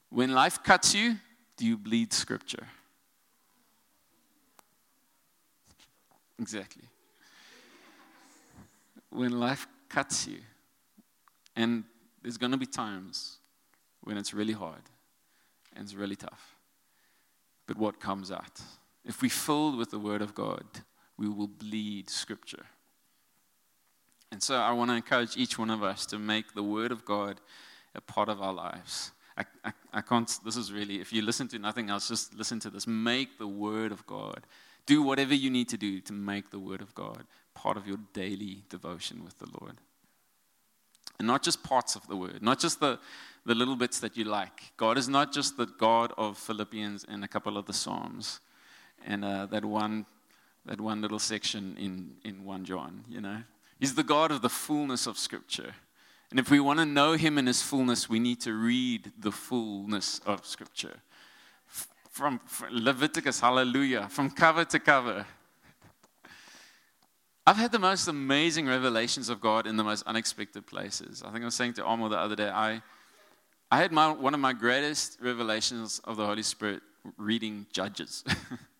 when 0.10 0.32
life 0.32 0.64
cuts 0.64 0.96
you, 0.96 1.16
do 1.56 1.66
you 1.66 1.78
bleed 1.78 2.14
scripture? 2.14 2.68
Exactly. 6.40 6.84
When 9.10 9.40
life 9.40 9.68
cuts 9.90 10.28
you, 10.28 10.40
and 11.56 11.84
there's 12.22 12.38
going 12.38 12.52
to 12.52 12.58
be 12.58 12.68
times 12.68 13.38
when 14.04 14.18
it's 14.18 14.34
really 14.34 14.54
hard 14.54 14.82
and 15.76 15.84
it's 15.84 15.96
really 15.96 16.16
tough. 16.16 16.56
But 17.66 17.78
what 17.78 18.00
comes 18.00 18.32
out? 18.32 18.62
If 19.08 19.22
we 19.22 19.30
filled 19.30 19.78
with 19.78 19.90
the 19.90 20.00
Word 20.00 20.22
of 20.22 20.36
God, 20.36 20.66
we 21.18 21.30
will 21.30 21.48
bleed 21.48 22.10
Scripture. 22.10 22.66
And 24.32 24.44
so 24.44 24.56
I 24.56 24.74
want 24.74 24.92
to 24.92 24.96
encourage 24.96 25.38
each 25.38 25.58
one 25.58 25.70
of 25.70 25.82
us 25.82 26.06
to 26.08 26.20
make 26.20 26.54
the 26.54 26.62
Word 26.62 26.92
of 26.92 27.06
God 27.06 27.40
a 27.96 28.02
part 28.02 28.28
of 28.28 28.42
our 28.42 28.54
lives. 28.54 29.12
I, 29.38 29.46
I, 29.64 29.72
I, 29.94 30.02
can't, 30.02 30.30
this 30.44 30.58
is 30.58 30.74
really, 30.74 31.00
if 31.00 31.14
you 31.14 31.22
listen 31.22 31.48
to 31.50 31.60
nothing 31.60 31.90
else, 31.90 32.10
just 32.10 32.36
listen 32.36 32.60
to 32.60 32.70
this. 32.70 32.86
Make 32.86 33.40
the 33.40 33.48
Word 33.48 33.94
of 33.94 34.06
God. 34.06 34.46
Do 34.86 35.02
whatever 35.02 35.34
you 35.34 35.50
need 35.50 35.70
to 35.70 35.78
do 35.78 36.02
to 36.02 36.14
make 36.14 36.50
the 36.50 36.60
Word 36.60 36.82
of 36.82 36.94
God 36.94 37.24
part 37.56 37.78
of 37.78 37.88
your 37.88 38.00
daily 38.12 38.64
devotion 38.70 39.24
with 39.24 39.40
the 39.40 39.48
Lord. 39.62 39.78
And 41.18 41.28
not 41.28 41.44
just 41.44 41.64
parts 41.64 41.96
of 41.96 42.06
the 42.08 42.18
Word, 42.18 42.44
not 42.44 42.60
just 42.60 42.82
the, 42.82 43.00
the 43.46 43.56
little 43.56 43.78
bits 43.78 44.02
that 44.02 44.18
you 44.18 44.26
like. 44.26 44.74
God 44.76 44.98
is 44.98 45.08
not 45.08 45.32
just 45.32 45.56
the 45.56 45.66
God 45.66 46.12
of 46.18 46.38
Philippians 46.38 47.06
and 47.08 47.24
a 47.24 47.28
couple 47.28 47.58
of 47.58 47.66
the 47.68 47.74
Psalms 47.74 48.42
and 49.06 49.24
uh, 49.24 49.46
that, 49.48 49.66
one, 49.66 50.06
that 50.66 50.82
one 50.82 51.02
little 51.02 51.20
section 51.20 51.76
in, 51.78 52.16
in 52.24 52.44
1 52.44 52.66
John, 52.66 53.04
you 53.10 53.22
know. 53.22 53.44
He's 53.80 53.96
the 53.96 54.04
God 54.04 54.32
of 54.32 54.42
the 54.42 54.50
fullness 54.50 55.06
of 55.08 55.18
Scripture. 55.18 55.74
And 56.30 56.40
if 56.40 56.50
we 56.50 56.60
want 56.60 56.80
to 56.80 56.86
know 56.86 57.14
Him 57.14 57.38
in 57.38 57.48
His 57.48 57.62
fullness, 57.62 58.10
we 58.10 58.20
need 58.20 58.42
to 58.42 58.54
read 58.54 59.12
the 59.20 59.32
fullness 59.32 60.20
of 60.26 60.46
Scripture. 60.46 60.98
From, 62.10 62.40
from 62.46 62.70
Leviticus, 62.72 63.40
hallelujah, 63.40 64.08
from 64.10 64.32
cover 64.32 64.66
to 64.66 64.80
cover. 64.80 65.26
I've 67.46 67.56
had 67.56 67.72
the 67.72 67.80
most 67.80 68.10
amazing 68.10 68.68
revelations 68.68 69.30
of 69.30 69.40
God 69.40 69.68
in 69.68 69.78
the 69.78 69.84
most 69.84 70.06
unexpected 70.06 70.68
places. 70.68 71.24
I 71.26 71.32
think 71.32 71.44
I 71.44 71.46
was 71.46 71.56
saying 71.56 71.74
to 71.74 71.86
Amo 71.86 72.10
the 72.10 72.18
other 72.18 72.36
day, 72.36 72.50
I, 72.50 72.82
I 73.72 73.78
had 73.78 73.94
my, 73.94 74.12
one 74.12 74.34
of 74.34 74.42
my 74.42 74.52
greatest 74.52 75.18
revelations 75.22 76.02
of 76.04 76.18
the 76.18 76.26
Holy 76.26 76.44
Spirit 76.44 76.82
reading 77.18 77.66
Judges. 77.72 78.26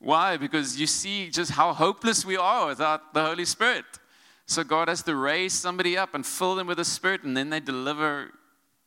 Why? 0.00 0.38
Because 0.38 0.80
you 0.80 0.86
see 0.86 1.28
just 1.28 1.52
how 1.52 1.72
hopeless 1.72 2.24
we 2.24 2.36
are 2.36 2.66
without 2.66 3.12
the 3.12 3.24
Holy 3.24 3.44
Spirit. 3.44 3.84
So 4.46 4.64
God 4.64 4.88
has 4.88 5.02
to 5.04 5.14
raise 5.14 5.52
somebody 5.52 5.96
up 5.96 6.14
and 6.14 6.26
fill 6.26 6.56
them 6.56 6.66
with 6.66 6.78
the 6.78 6.84
Spirit, 6.84 7.22
and 7.22 7.36
then 7.36 7.50
they 7.50 7.60
deliver 7.60 8.32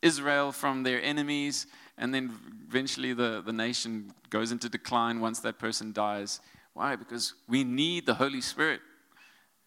Israel 0.02 0.52
from 0.52 0.84
their 0.84 1.02
enemies, 1.02 1.68
and 1.98 2.14
then 2.14 2.34
eventually 2.68 3.14
the, 3.14 3.42
the 3.46 3.54
nation 3.54 4.12
goes 4.30 4.52
into 4.52 4.68
decline 4.68 5.22
once 5.22 5.40
that 5.42 5.60
person 5.60 5.94
dies. 5.94 6.42
Why? 6.74 6.96
Because 6.96 7.36
we 7.48 7.64
need 7.64 8.06
the 8.06 8.16
Holy 8.16 8.42
Spirit. 8.42 8.82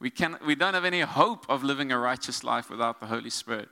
We, 0.00 0.10
can, 0.10 0.36
we 0.44 0.54
don't 0.54 0.74
have 0.74 0.84
any 0.84 1.00
hope 1.00 1.46
of 1.48 1.62
living 1.62 1.92
a 1.92 1.98
righteous 1.98 2.44
life 2.44 2.68
without 2.68 3.00
the 3.00 3.06
Holy 3.06 3.30
Spirit. 3.30 3.68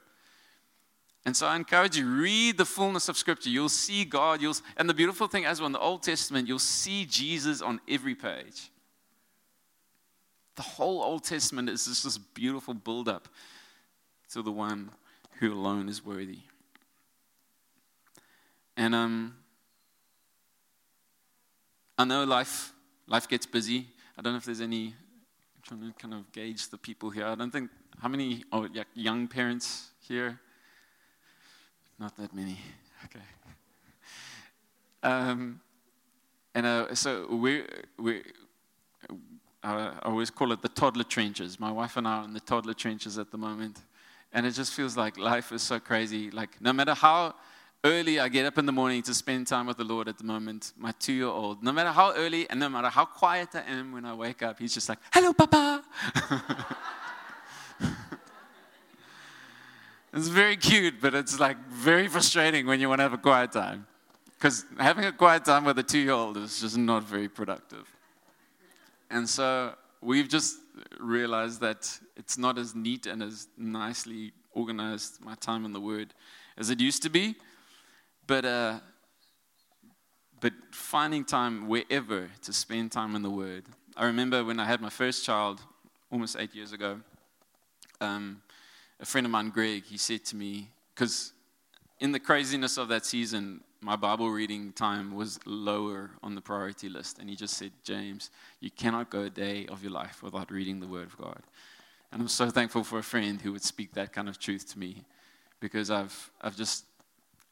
And 1.27 1.35
so 1.35 1.47
I 1.47 1.57
encourage 1.57 1.97
you, 1.97 2.07
read 2.07 2.59
the 2.59 2.66
fullness 2.66 3.09
of 3.09 3.16
Scripture. 3.16 3.49
You'll 3.49 3.70
see 3.70 4.05
God. 4.05 4.43
You'll, 4.43 4.57
and 4.77 4.89
the 4.89 4.95
beautiful 4.95 5.27
thing 5.27 5.47
as 5.47 5.59
well, 5.59 5.66
in 5.66 5.72
the 5.72 5.81
Old 5.81 6.03
Testament, 6.03 6.47
you'll 6.47 6.59
see 6.59 7.07
Jesus 7.07 7.62
on 7.62 7.81
every 7.89 8.14
page. 8.14 8.70
The 10.57 10.62
whole 10.62 11.03
Old 11.03 11.25
Testament 11.25 11.70
is 11.70 11.87
just 11.87 12.05
this 12.05 12.18
beautiful 12.18 12.75
build 12.75 13.09
up 13.09 13.29
to 14.33 14.43
the 14.43 14.53
one 14.53 14.91
who 15.41 15.53
alone 15.53 15.89
is 15.89 16.05
worthy. 16.05 16.41
And 18.77 18.95
um, 18.95 19.37
I 21.97 22.05
know 22.05 22.25
life, 22.25 22.72
life 23.07 23.29
gets 23.29 23.47
busy. 23.47 23.87
I 24.18 24.22
don't 24.22 24.35
know 24.35 24.39
if 24.39 24.45
there's 24.45 24.61
any, 24.61 24.89
I'm 24.89 25.62
trying 25.62 25.81
to 25.81 25.93
kind 25.99 26.14
of 26.14 26.31
gauge 26.33 26.68
the 26.68 26.79
people 26.79 27.11
here. 27.11 27.27
I 27.27 27.35
don't 27.35 27.51
think, 27.51 27.70
how 27.99 28.09
many 28.09 28.45
oh, 28.53 28.68
young 28.95 29.27
parents 29.27 29.91
here? 30.01 30.39
Not 31.99 32.16
that 32.16 32.34
many. 32.34 32.59
Okay. 33.05 33.24
Um, 35.03 35.61
and 36.55 36.66
uh, 36.66 36.95
so 36.95 37.26
we 37.28 37.64
we 37.99 38.22
I 39.62 39.92
always 40.03 40.30
call 40.30 40.53
it 40.53 40.61
the 40.62 40.68
toddler 40.68 41.05
trenches. 41.05 41.59
My 41.59 41.70
wife 41.70 41.97
and 41.97 42.07
I 42.07 42.18
are 42.18 42.24
in 42.24 42.32
the 42.32 42.40
toddler 42.40 42.74
trenches 42.74 43.18
at 43.18 43.30
the 43.30 43.38
moment, 43.38 43.80
and 44.32 44.45
it 44.47 44.53
just 44.53 44.72
feels 44.72 44.97
like 44.97 45.16
life 45.18 45.53
is 45.53 45.62
so 45.62 45.78
crazy. 45.78 46.30
Like 46.30 46.61
no 46.61 46.72
matter 46.72 46.95
how 46.95 47.34
early 47.84 48.18
I 48.18 48.28
get 48.28 48.47
up 48.47 48.59
in 48.59 48.66
the 48.66 48.72
morning 48.72 49.03
to 49.03 49.14
spend 49.14 49.47
time 49.47 49.66
with 49.66 49.76
the 49.76 49.84
Lord 49.84 50.09
at 50.09 50.18
the 50.18 50.24
moment, 50.24 50.72
my 50.76 50.92
two-year-old, 50.99 51.62
no 51.62 51.70
matter 51.70 51.90
how 51.92 52.12
early 52.14 52.49
and 52.49 52.59
no 52.59 52.68
matter 52.68 52.88
how 52.88 53.05
quiet 53.05 53.51
I 53.55 53.62
am 53.70 53.92
when 53.92 54.05
I 54.05 54.14
wake 54.14 54.42
up, 54.42 54.59
he's 54.59 54.74
just 54.74 54.88
like, 54.88 54.99
"Hello, 55.12 55.32
Papa." 55.32 55.84
It's 60.17 60.29
very 60.29 60.57
cute, 60.57 61.01
but 61.01 61.12
it's 61.12 61.41
like 61.41 61.57
very 61.69 62.07
frustrating 62.07 62.67
when 62.67 62.79
you 62.79 62.89
want 62.89 63.01
to 63.01 63.03
have 63.03 63.12
a 63.12 63.19
quiet 63.19 63.51
time. 63.51 63.85
Because 64.39 64.65
having 64.79 65.07
a 65.07 65.12
quiet 65.12 65.45
time 65.45 65.65
with 65.65 65.77
a 65.81 65.83
two 65.83 65.99
year 65.99 66.12
old 66.12 66.37
is 66.37 66.61
just 66.61 66.79
not 66.79 67.03
very 67.03 67.29
productive. 67.29 67.93
And 69.11 69.29
so 69.29 69.75
we've 70.01 70.29
just 70.29 70.59
realized 71.01 71.61
that 71.62 71.99
it's 72.17 72.39
not 72.39 72.59
as 72.59 72.77
neat 72.77 73.07
and 73.07 73.25
as 73.25 73.49
nicely 73.59 74.33
organized, 74.53 75.21
my 75.21 75.35
time 75.35 75.65
in 75.65 75.73
the 75.73 75.81
Word, 75.81 76.15
as 76.57 76.71
it 76.71 76.81
used 76.81 77.03
to 77.03 77.11
be. 77.11 77.35
But, 78.29 78.45
uh, 78.45 78.79
but 80.41 80.53
finding 80.71 81.25
time 81.25 81.67
wherever 81.67 82.31
to 82.43 82.53
spend 82.53 82.93
time 82.93 83.17
in 83.17 83.23
the 83.23 83.31
Word. 83.31 83.65
I 83.97 84.05
remember 84.07 84.45
when 84.45 84.61
I 84.61 84.65
had 84.65 84.81
my 84.81 84.91
first 84.91 85.25
child 85.25 85.61
almost 86.12 86.37
eight 86.39 86.55
years 86.55 86.73
ago. 86.73 87.01
Um, 88.01 88.43
a 89.01 89.05
friend 89.05 89.26
of 89.26 89.30
mine, 89.30 89.51
Greg, 89.51 89.84
he 89.84 89.99
said 89.99 90.24
to 90.26 90.36
me, 90.36 90.70
because 90.95 91.32
in 92.01 92.12
the 92.12 92.20
craziness 92.20 92.76
of 92.78 92.88
that 92.88 93.05
season, 93.05 93.61
my 93.80 93.97
Bible 93.97 94.30
reading 94.30 94.72
time 94.72 95.14
was 95.14 95.38
lower 95.45 96.11
on 96.22 96.34
the 96.34 96.40
priority 96.40 96.88
list. 96.88 97.18
And 97.18 97.28
he 97.28 97.36
just 97.36 97.55
said, 97.55 97.72
James, 97.82 98.30
you 98.61 98.70
cannot 98.70 99.11
go 99.11 99.22
a 99.22 99.30
day 99.30 99.66
of 99.66 99.82
your 99.82 99.92
life 99.92 100.22
without 100.22 100.51
reading 100.51 100.80
the 100.80 100.86
Word 100.86 101.07
of 101.07 101.18
God. 101.18 101.42
And 102.11 102.22
I'm 102.22 102.28
so 102.28 102.49
thankful 102.49 102.84
for 102.84 102.99
a 102.99 103.03
friend 103.03 103.40
who 103.42 103.53
would 103.53 103.62
speak 103.62 103.92
that 103.95 104.12
kind 104.12 104.28
of 104.28 104.38
truth 104.38 104.72
to 104.72 104.78
me 104.78 105.05
because 105.61 105.90
I've, 105.90 106.30
I've 106.40 106.57
just 106.57 106.84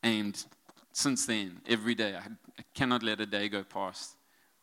aimed 0.04 0.44
since 0.92 1.26
then, 1.26 1.60
every 1.66 1.94
day. 1.94 2.14
I, 2.14 2.28
I 2.58 2.64
cannot 2.74 3.02
let 3.02 3.20
a 3.20 3.26
day 3.26 3.48
go 3.48 3.64
past 3.64 4.16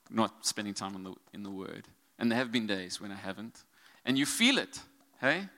not 0.09 0.45
spending 0.45 0.73
time 0.73 1.03
the, 1.03 1.13
in 1.33 1.43
the 1.43 1.51
Word. 1.51 1.87
And 2.17 2.31
there 2.31 2.37
have 2.37 2.51
been 2.51 2.67
days 2.67 2.99
when 2.99 3.11
I 3.11 3.15
haven't. 3.15 3.63
And 4.05 4.17
you 4.17 4.25
feel 4.25 4.57
it, 4.57 4.79
hey? 5.21 5.49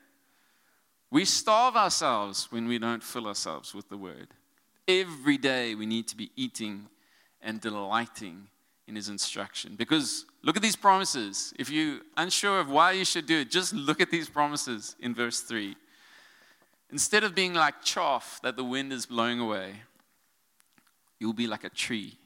We 1.11 1.25
starve 1.25 1.75
ourselves 1.75 2.47
when 2.51 2.67
we 2.67 2.79
don't 2.79 3.03
fill 3.03 3.27
ourselves 3.27 3.75
with 3.75 3.89
the 3.89 3.97
word. 3.97 4.29
Every 4.87 5.37
day 5.37 5.75
we 5.75 5.85
need 5.85 6.07
to 6.07 6.15
be 6.15 6.31
eating 6.37 6.87
and 7.41 7.59
delighting 7.59 8.47
in 8.87 8.95
his 8.95 9.09
instruction. 9.09 9.75
Because 9.75 10.25
look 10.41 10.55
at 10.55 10.61
these 10.61 10.77
promises. 10.77 11.53
If 11.59 11.69
you're 11.69 11.99
unsure 12.15 12.61
of 12.61 12.69
why 12.69 12.93
you 12.93 13.03
should 13.03 13.25
do 13.25 13.39
it, 13.39 13.51
just 13.51 13.73
look 13.73 13.99
at 13.99 14.09
these 14.09 14.29
promises 14.29 14.95
in 14.99 15.13
verse 15.13 15.41
3. 15.41 15.75
Instead 16.91 17.23
of 17.23 17.35
being 17.35 17.53
like 17.53 17.81
chaff 17.83 18.39
that 18.41 18.55
the 18.55 18.63
wind 18.63 18.93
is 18.93 19.05
blowing 19.05 19.39
away, 19.39 19.83
you'll 21.19 21.33
be 21.33 21.47
like 21.47 21.63
a 21.63 21.69
tree 21.69 22.17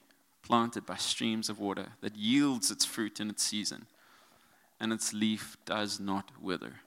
planted 0.42 0.86
by 0.86 0.96
streams 0.96 1.50
of 1.50 1.60
water 1.60 1.88
that 2.02 2.16
yields 2.16 2.70
its 2.70 2.86
fruit 2.86 3.20
in 3.20 3.30
its 3.32 3.44
season, 3.44 3.88
and 4.80 4.94
its 4.94 5.12
leaf 5.12 5.58
does 5.66 6.00
not 6.00 6.32
wither. 6.40 6.82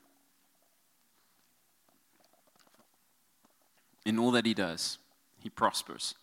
In 4.09 4.19
all 4.19 4.31
that 4.31 4.47
he 4.47 4.55
does, 4.55 4.99
he 5.39 5.51
prospers. 5.51 6.15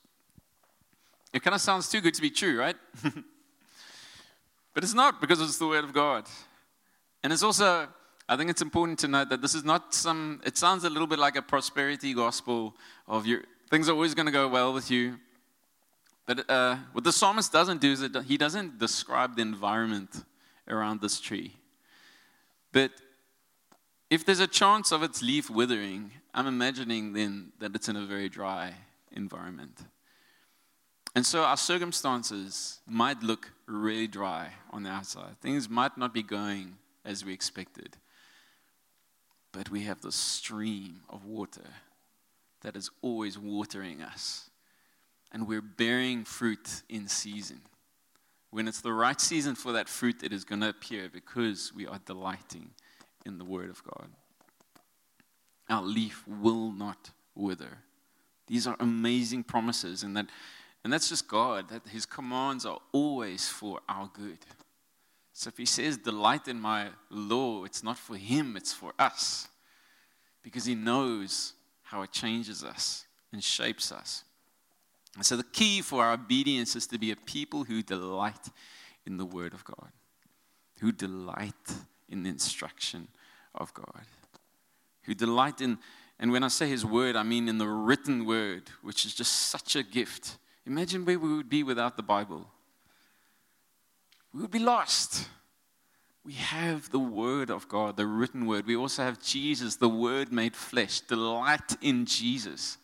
It 1.32 1.44
kind 1.44 1.54
of 1.54 1.62
sounds 1.62 1.88
too 1.88 2.02
good 2.02 2.16
to 2.16 2.22
be 2.22 2.32
true, 2.32 2.58
right? 2.60 2.76
but 4.74 4.84
it's 4.84 4.96
not 4.96 5.22
because 5.22 5.40
it's 5.40 5.60
the 5.60 5.68
word 5.68 5.84
of 5.84 5.94
God. 5.94 6.26
And 7.24 7.32
it's 7.32 7.44
also, 7.44 7.88
I 8.28 8.38
think 8.38 8.50
it's 8.50 8.64
important 8.64 8.98
to 9.00 9.08
note 9.08 9.30
that 9.30 9.42
this 9.42 9.54
is 9.54 9.64
not 9.64 9.94
some, 9.94 10.42
it 10.44 10.58
sounds 10.58 10.84
a 10.84 10.90
little 10.90 11.08
bit 11.08 11.20
like 11.20 11.36
a 11.36 11.44
prosperity 11.44 12.14
gospel 12.16 12.76
of 13.08 13.28
your, 13.28 13.44
things 13.70 13.88
are 13.88 13.94
always 13.94 14.16
going 14.16 14.26
to 14.26 14.32
go 14.32 14.48
well 14.48 14.74
with 14.74 14.90
you. 14.90 15.20
But 16.26 16.50
uh, 16.50 16.78
what 16.94 17.04
the 17.04 17.12
psalmist 17.12 17.52
doesn't 17.52 17.82
do 17.82 17.92
is 17.92 18.00
that 18.00 18.24
he 18.24 18.36
doesn't 18.36 18.80
describe 18.80 19.36
the 19.36 19.44
environment 19.44 20.24
around 20.68 21.02
this 21.02 21.20
tree. 21.20 21.54
But 22.72 22.92
if 24.16 24.24
there's 24.24 24.40
a 24.40 24.48
chance 24.48 24.94
of 24.94 25.04
its 25.04 25.22
leaf 25.22 25.50
withering, 25.50 26.10
I'm 26.34 26.48
imagining 26.48 27.12
then 27.12 27.52
that 27.60 27.76
it's 27.76 27.90
in 27.90 27.98
a 27.98 28.06
very 28.06 28.30
dry 28.30 28.74
environment. 29.12 29.78
And 31.14 31.26
so 31.26 31.44
our 31.44 31.58
circumstances 31.58 32.80
might 32.88 33.22
look 33.22 33.52
really 33.68 34.08
dry 34.08 34.54
on 34.72 34.84
the 34.84 34.90
outside. 34.90 35.38
Things 35.42 35.70
might 35.70 35.98
not 35.98 36.14
be 36.14 36.24
going 36.24 36.78
as 37.04 37.26
we 37.26 37.34
expected. 37.34 37.98
But 39.52 39.70
we 39.70 39.82
have 39.82 40.00
the 40.00 40.14
stream 40.14 41.02
of 41.10 41.26
water 41.26 41.70
that 42.62 42.78
is 42.78 42.90
always 43.02 43.38
watering 43.38 44.02
us. 44.02 44.50
And 45.34 45.46
we're 45.46 45.62
bearing 45.62 46.24
fruit 46.24 46.84
in 46.88 47.10
season. 47.10 47.60
When 48.50 48.70
it's 48.70 48.80
the 48.80 48.94
right 48.94 49.20
season 49.20 49.56
for 49.56 49.74
that 49.74 49.90
fruit, 49.90 50.24
it 50.24 50.32
is 50.32 50.46
going 50.46 50.62
to 50.62 50.70
appear 50.70 51.10
because 51.12 51.74
we 51.76 51.86
are 51.86 52.00
delighting 52.06 52.70
in 53.26 53.38
the 53.38 53.46
Word 53.46 53.70
of 53.70 53.84
God. 53.84 54.10
Our 55.70 55.82
leaf 55.82 56.24
will 56.28 56.72
not 56.72 57.12
wither. 57.34 57.80
These 58.48 58.68
are 58.68 58.76
amazing 58.80 59.44
promises, 59.44 60.04
and 60.04 60.16
that, 60.16 60.28
and 60.84 60.94
that's 60.94 61.10
just 61.10 61.28
God. 61.28 61.70
That 61.70 61.88
His 61.88 62.06
commands 62.06 62.66
are 62.66 62.80
always 62.92 63.48
for 63.48 63.80
our 63.90 64.10
good. 64.14 64.40
So 65.34 65.48
if 65.48 65.58
He 65.58 65.66
says, 65.66 65.98
"Delight 65.98 66.48
in 66.48 66.60
My 66.60 66.90
law," 67.10 67.64
it's 67.64 67.84
not 67.84 67.98
for 67.98 68.16
Him; 68.16 68.56
it's 68.56 68.74
for 68.74 68.94
us, 69.00 69.48
because 70.44 70.66
He 70.66 70.76
knows 70.76 71.54
how 71.82 72.04
it 72.04 72.12
changes 72.12 72.64
us 72.64 73.06
and 73.32 73.44
shapes 73.44 73.92
us. 73.92 74.24
And 75.16 75.26
so 75.26 75.38
the 75.38 75.44
key 75.44 75.82
for 75.82 76.04
our 76.04 76.14
obedience 76.14 76.76
is 76.76 76.88
to 76.88 77.00
be 77.00 77.12
a 77.12 77.16
people 77.16 77.64
who 77.64 77.82
delight 77.82 78.50
in 79.06 79.18
the 79.18 79.26
Word 79.26 79.54
of 79.54 79.64
God, 79.64 79.92
who 80.80 80.92
delight 80.92 81.54
in 82.10 82.24
the 82.24 82.30
instruction 82.30 83.08
of 83.54 83.74
God, 83.74 84.06
who 85.04 85.14
delight 85.14 85.62
in, 85.62 85.78
and 86.20 86.32
when 86.32 86.44
I 86.44 86.48
say 86.50 86.68
His 86.68 86.86
Word, 86.86 87.16
I 87.16 87.24
mean 87.24 87.48
in 87.48 87.58
the 87.58 87.68
written 87.68 88.26
Word, 88.26 88.64
which 88.82 89.06
is 89.06 89.14
just 89.14 89.32
such 89.34 89.76
a 89.76 89.84
gift. 89.84 90.38
Imagine 90.66 91.06
where 91.06 91.20
we 91.20 91.36
would 91.36 91.50
be 91.50 91.64
without 91.64 91.98
the 91.98 92.04
Bible. 92.04 92.48
We 94.34 94.42
would 94.42 94.52
be 94.52 94.60
lost. 94.60 95.28
We 96.26 96.34
have 96.34 96.90
the 96.90 97.00
Word 97.00 97.52
of 97.52 97.68
God, 97.68 97.98
the 97.98 98.08
written 98.08 98.48
Word. 98.48 98.66
We 98.66 98.76
also 98.76 99.04
have 99.04 99.22
Jesus, 99.22 99.76
the 99.76 99.88
Word 99.88 100.32
made 100.32 100.56
flesh. 100.56 101.02
Delight 101.02 101.78
in 101.82 102.06
Jesus. 102.06 102.78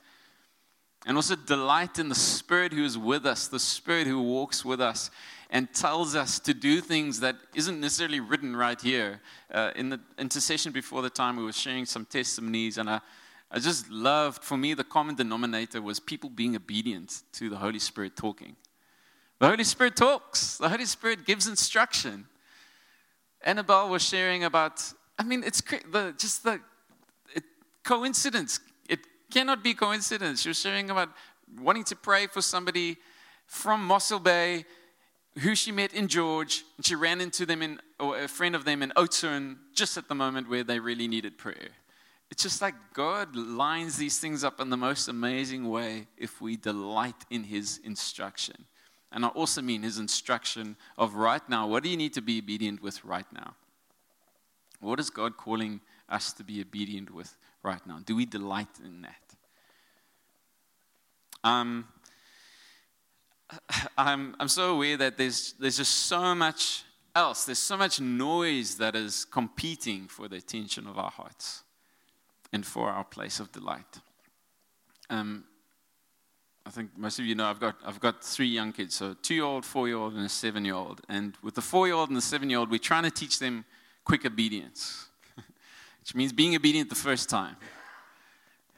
And 1.05 1.17
also 1.17 1.35
delight 1.35 1.97
in 1.97 2.09
the 2.09 2.15
Spirit 2.15 2.71
who 2.73 2.85
is 2.85 2.97
with 2.97 3.25
us, 3.25 3.47
the 3.47 3.59
Spirit 3.59 4.05
who 4.05 4.21
walks 4.21 4.63
with 4.63 4.79
us 4.79 5.09
and 5.51 5.71
tells 5.73 6.15
us 6.15 6.39
to 6.39 6.53
do 6.53 6.79
things 6.79 7.19
that 7.19 7.35
isn't 7.53 7.79
necessarily 7.81 8.21
written 8.21 8.55
right 8.55 8.79
here. 8.79 9.19
Uh, 9.53 9.71
in 9.75 9.89
the 9.89 9.99
intercession 10.17 10.71
before 10.71 11.01
the 11.01 11.09
time, 11.09 11.35
we 11.35 11.43
were 11.43 11.51
sharing 11.51 11.85
some 11.85 12.05
testimonies, 12.05 12.77
and 12.77 12.89
I, 12.89 13.01
I 13.51 13.59
just 13.59 13.89
loved, 13.89 14.43
for 14.43 14.55
me, 14.55 14.73
the 14.73 14.85
common 14.85 15.15
denominator 15.15 15.81
was 15.81 15.99
people 15.99 16.29
being 16.29 16.55
obedient 16.55 17.23
to 17.33 17.49
the 17.49 17.57
Holy 17.57 17.79
Spirit 17.79 18.15
talking. 18.15 18.55
The 19.39 19.49
Holy 19.49 19.65
Spirit 19.65 19.97
talks, 19.97 20.57
the 20.57 20.69
Holy 20.69 20.85
Spirit 20.85 21.25
gives 21.25 21.47
instruction. 21.47 22.27
Annabelle 23.43 23.89
was 23.89 24.03
sharing 24.03 24.45
about, 24.45 24.81
I 25.19 25.23
mean, 25.23 25.43
it's 25.43 25.61
the, 25.61 26.15
just 26.17 26.43
the 26.43 26.61
it, 27.35 27.43
coincidence 27.83 28.61
It 28.87 28.99
cannot 29.29 29.63
be 29.63 29.73
coincidence. 29.73 30.43
She 30.43 30.49
was 30.49 30.59
sharing 30.59 30.89
about 30.89 31.09
wanting 31.59 31.83
to 31.85 31.95
pray 31.95 32.27
for 32.27 32.41
somebody 32.41 32.97
from 33.47 33.83
Mossel 33.83 34.19
Bay 34.19 34.63
who 35.39 35.55
she 35.55 35.71
met 35.71 35.93
in 35.93 36.07
George, 36.07 36.63
and 36.77 36.85
she 36.85 36.95
ran 36.95 37.21
into 37.21 37.45
them 37.45 37.61
in, 37.61 37.79
or 37.99 38.17
a 38.17 38.27
friend 38.27 38.55
of 38.55 38.65
them 38.65 38.83
in 38.83 38.91
Oudtshoorn 38.97 39.57
just 39.73 39.97
at 39.97 40.07
the 40.07 40.15
moment 40.15 40.49
where 40.49 40.63
they 40.63 40.79
really 40.79 41.07
needed 41.07 41.37
prayer. 41.37 41.69
It's 42.29 42.43
just 42.43 42.61
like 42.61 42.75
God 42.93 43.35
lines 43.35 43.97
these 43.97 44.19
things 44.19 44.43
up 44.43 44.59
in 44.59 44.69
the 44.69 44.77
most 44.77 45.07
amazing 45.07 45.69
way 45.69 46.07
if 46.17 46.41
we 46.41 46.55
delight 46.57 47.15
in 47.29 47.43
His 47.43 47.79
instruction. 47.83 48.65
And 49.11 49.25
I 49.25 49.29
also 49.29 49.61
mean 49.61 49.83
His 49.83 49.99
instruction 49.99 50.77
of 50.97 51.15
right 51.15 51.47
now. 51.49 51.67
What 51.67 51.83
do 51.83 51.89
you 51.89 51.97
need 51.97 52.13
to 52.13 52.21
be 52.21 52.39
obedient 52.39 52.81
with 52.81 53.03
right 53.03 53.25
now? 53.33 53.55
What 54.79 54.99
is 54.99 55.09
God 55.09 55.37
calling 55.37 55.81
us 56.09 56.33
to 56.33 56.43
be 56.43 56.61
obedient 56.61 57.13
with 57.13 57.35
right 57.63 57.85
now? 57.85 57.99
Do 58.03 58.15
we 58.15 58.25
delight 58.25 58.79
in 58.83 59.01
that? 59.01 59.31
Um, 61.43 61.87
I'm, 63.97 64.35
I'm 64.39 64.47
so 64.47 64.73
aware 64.73 64.97
that 64.97 65.17
there's, 65.17 65.53
there's 65.59 65.77
just 65.77 66.07
so 66.07 66.35
much 66.35 66.83
else. 67.15 67.45
There's 67.45 67.59
so 67.59 67.77
much 67.77 67.99
noise 67.99 68.75
that 68.75 68.95
is 68.95 69.25
competing 69.25 70.07
for 70.07 70.27
the 70.27 70.37
attention 70.37 70.87
of 70.87 70.97
our 70.97 71.11
hearts 71.11 71.63
and 72.53 72.65
for 72.65 72.89
our 72.89 73.03
place 73.03 73.39
of 73.39 73.51
delight. 73.51 73.99
Um, 75.09 75.45
I 76.65 76.69
think 76.69 76.91
most 76.95 77.19
of 77.19 77.25
you 77.25 77.35
know 77.35 77.45
I've 77.45 77.59
got, 77.59 77.75
I've 77.83 77.99
got 77.99 78.23
three 78.23 78.47
young 78.47 78.71
kids, 78.71 78.95
so 78.95 79.15
two 79.21 79.33
year 79.33 79.43
old, 79.43 79.65
four 79.65 79.87
year 79.87 79.97
old, 79.97 80.13
and 80.13 80.25
a 80.25 80.29
seven 80.29 80.63
year 80.63 80.75
old. 80.75 81.01
And 81.09 81.35
with 81.41 81.55
the 81.55 81.61
four 81.61 81.87
year 81.87 81.95
old 81.95 82.09
and 82.09 82.17
the 82.17 82.21
seven 82.21 82.49
year 82.49 82.59
old, 82.59 82.69
we're 82.69 82.77
trying 82.77 83.03
to 83.03 83.11
teach 83.11 83.39
them 83.39 83.65
quick 84.05 84.25
obedience, 84.25 85.07
which 85.99 86.15
means 86.15 86.31
being 86.31 86.55
obedient 86.55 86.89
the 86.89 86.95
first 86.95 87.29
time. 87.29 87.55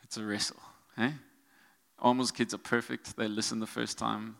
It's 0.04 0.18
a 0.18 0.24
wrestle. 0.24 0.60
Eh? 0.98 1.12
Almost 2.00 2.36
kids 2.36 2.54
are 2.54 2.60
perfect. 2.60 3.16
They 3.18 3.28
listen 3.28 3.60
the 3.60 3.68
first 3.68 3.98
time. 3.98 4.38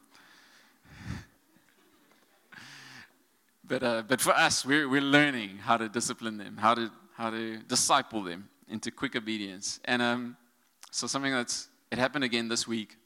But, 3.66 3.84
uh, 3.84 4.04
but 4.08 4.20
for 4.20 4.32
us, 4.32 4.66
we're, 4.66 4.90
we're 4.90 5.02
learning 5.02 5.58
how 5.58 5.78
to 5.78 5.88
discipline 5.88 6.38
them, 6.38 6.58
how 6.58 6.74
to, 6.74 6.92
how 7.16 7.30
to 7.30 7.58
disciple 7.60 8.22
them 8.22 8.50
into 8.68 8.92
quick 8.92 9.16
obedience. 9.16 9.80
And 9.86 10.02
um, 10.02 10.38
so 10.92 11.08
something 11.08 11.32
that's, 11.32 11.70
it 11.92 11.98
happened 11.98 12.24
again 12.24 12.48
this 12.50 12.68
week 12.68 12.98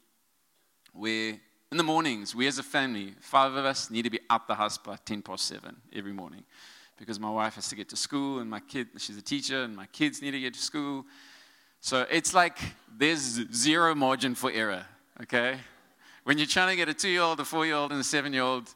where 0.93 1.39
in 1.71 1.77
the 1.77 1.83
mornings, 1.83 2.33
we 2.33 2.47
as 2.47 2.57
a 2.57 2.63
family, 2.63 3.13
five 3.19 3.53
of 3.53 3.65
us, 3.65 3.91
need 3.91 4.03
to 4.03 4.09
be 4.09 4.19
out 4.29 4.47
the 4.47 4.55
house 4.55 4.77
by 4.77 4.95
10 5.05 5.21
past 5.21 5.45
7 5.45 5.75
every 5.93 6.13
morning 6.13 6.43
because 6.97 7.19
my 7.19 7.29
wife 7.29 7.55
has 7.55 7.67
to 7.69 7.75
get 7.75 7.89
to 7.89 7.95
school 7.95 8.39
and 8.39 8.49
my 8.49 8.59
kid, 8.59 8.87
she's 8.97 9.17
a 9.17 9.21
teacher, 9.21 9.63
and 9.63 9.75
my 9.75 9.85
kids 9.87 10.21
need 10.21 10.31
to 10.31 10.39
get 10.39 10.53
to 10.53 10.59
school. 10.59 11.05
So 11.81 12.07
it's 12.09 12.33
like 12.33 12.57
there's 12.97 13.39
zero 13.53 13.93
margin 13.93 14.33
for 14.33 14.51
error, 14.51 14.85
okay? 15.21 15.59
When 16.23 16.37
you're 16.37 16.47
trying 16.47 16.69
to 16.69 16.75
get 16.75 16.89
a 16.89 16.93
two 16.93 17.09
year 17.09 17.21
old, 17.21 17.39
a 17.39 17.45
four 17.45 17.65
year 17.65 17.75
old, 17.75 17.91
and 17.91 18.01
a 18.01 18.03
seven 18.03 18.33
year 18.33 18.43
old 18.43 18.73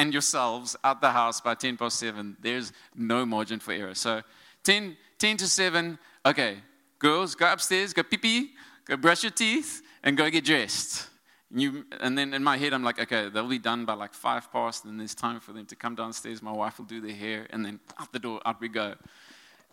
and 0.00 0.14
yourselves 0.14 0.76
out 0.82 1.02
the 1.02 1.10
house 1.10 1.42
by 1.42 1.54
10 1.54 1.76
past 1.76 1.98
7, 1.98 2.34
there's 2.40 2.72
no 2.94 3.26
margin 3.26 3.60
for 3.60 3.72
error. 3.72 3.94
So 3.94 4.22
10, 4.64 4.96
10 5.18 5.36
to 5.36 5.46
7, 5.46 5.98
okay, 6.24 6.56
girls, 6.98 7.34
go 7.34 7.52
upstairs, 7.52 7.92
go 7.92 8.02
pee 8.02 8.16
pee, 8.16 8.50
go 8.86 8.96
brush 8.96 9.22
your 9.22 9.30
teeth, 9.30 9.82
and 10.02 10.16
go 10.16 10.30
get 10.30 10.46
dressed. 10.46 11.10
You, 11.50 11.84
and 12.00 12.16
then 12.16 12.32
in 12.32 12.42
my 12.42 12.56
head, 12.56 12.72
I'm 12.72 12.82
like, 12.82 12.98
okay, 12.98 13.28
they'll 13.28 13.46
be 13.46 13.58
done 13.58 13.84
by 13.84 13.92
like 13.92 14.14
five 14.14 14.50
past, 14.50 14.86
and 14.86 14.98
there's 14.98 15.14
time 15.14 15.38
for 15.38 15.52
them 15.52 15.66
to 15.66 15.76
come 15.76 15.94
downstairs. 15.96 16.40
My 16.40 16.52
wife 16.52 16.78
will 16.78 16.86
do 16.86 17.02
their 17.02 17.14
hair, 17.14 17.46
and 17.50 17.62
then 17.62 17.78
out 17.98 18.10
the 18.10 18.20
door, 18.20 18.40
out 18.46 18.58
we 18.58 18.68
go. 18.68 18.94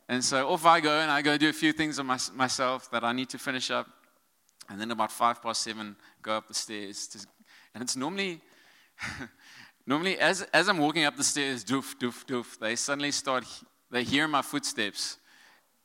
And 0.09 0.21
so 0.21 0.49
off 0.49 0.65
I 0.65 0.81
go, 0.81 0.99
and 0.99 1.09
I 1.09 1.21
go 1.21 1.37
do 1.37 1.47
a 1.47 1.53
few 1.53 1.71
things 1.71 1.99
on 1.99 2.05
my, 2.05 2.19
myself 2.33 2.91
that 2.91 3.05
I 3.05 3.13
need 3.13 3.29
to 3.29 3.37
finish 3.37 3.71
up. 3.71 3.87
And 4.69 4.81
then 4.81 4.91
about 4.91 5.09
five 5.09 5.41
past 5.41 5.61
seven, 5.61 5.95
go 6.21 6.33
up 6.33 6.49
the 6.49 6.53
stairs. 6.53 7.07
To, 7.07 7.25
and 7.73 7.81
it's 7.81 7.95
normally, 7.95 8.41
normally 9.87 10.19
as, 10.19 10.43
as 10.53 10.67
I'm 10.67 10.77
walking 10.77 11.05
up 11.05 11.15
the 11.15 11.23
stairs, 11.23 11.63
doof, 11.63 11.97
doof, 11.97 12.25
doof, 12.25 12.59
they 12.59 12.75
suddenly 12.75 13.11
start, 13.11 13.45
they 13.89 14.03
hear 14.03 14.27
my 14.27 14.41
footsteps. 14.41 15.17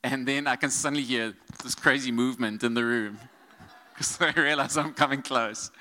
And 0.03 0.27
then 0.27 0.45
I 0.45 0.57
can 0.57 0.69
suddenly 0.69 1.03
hear 1.03 1.33
this 1.63 1.73
crazy 1.73 2.11
movement 2.11 2.61
in 2.63 2.73
the 2.73 2.83
room 2.83 3.17
because 3.93 4.17
they 4.17 4.31
realize 4.35 4.77
I'm 4.77 4.93
coming 4.93 5.21
close. 5.21 5.71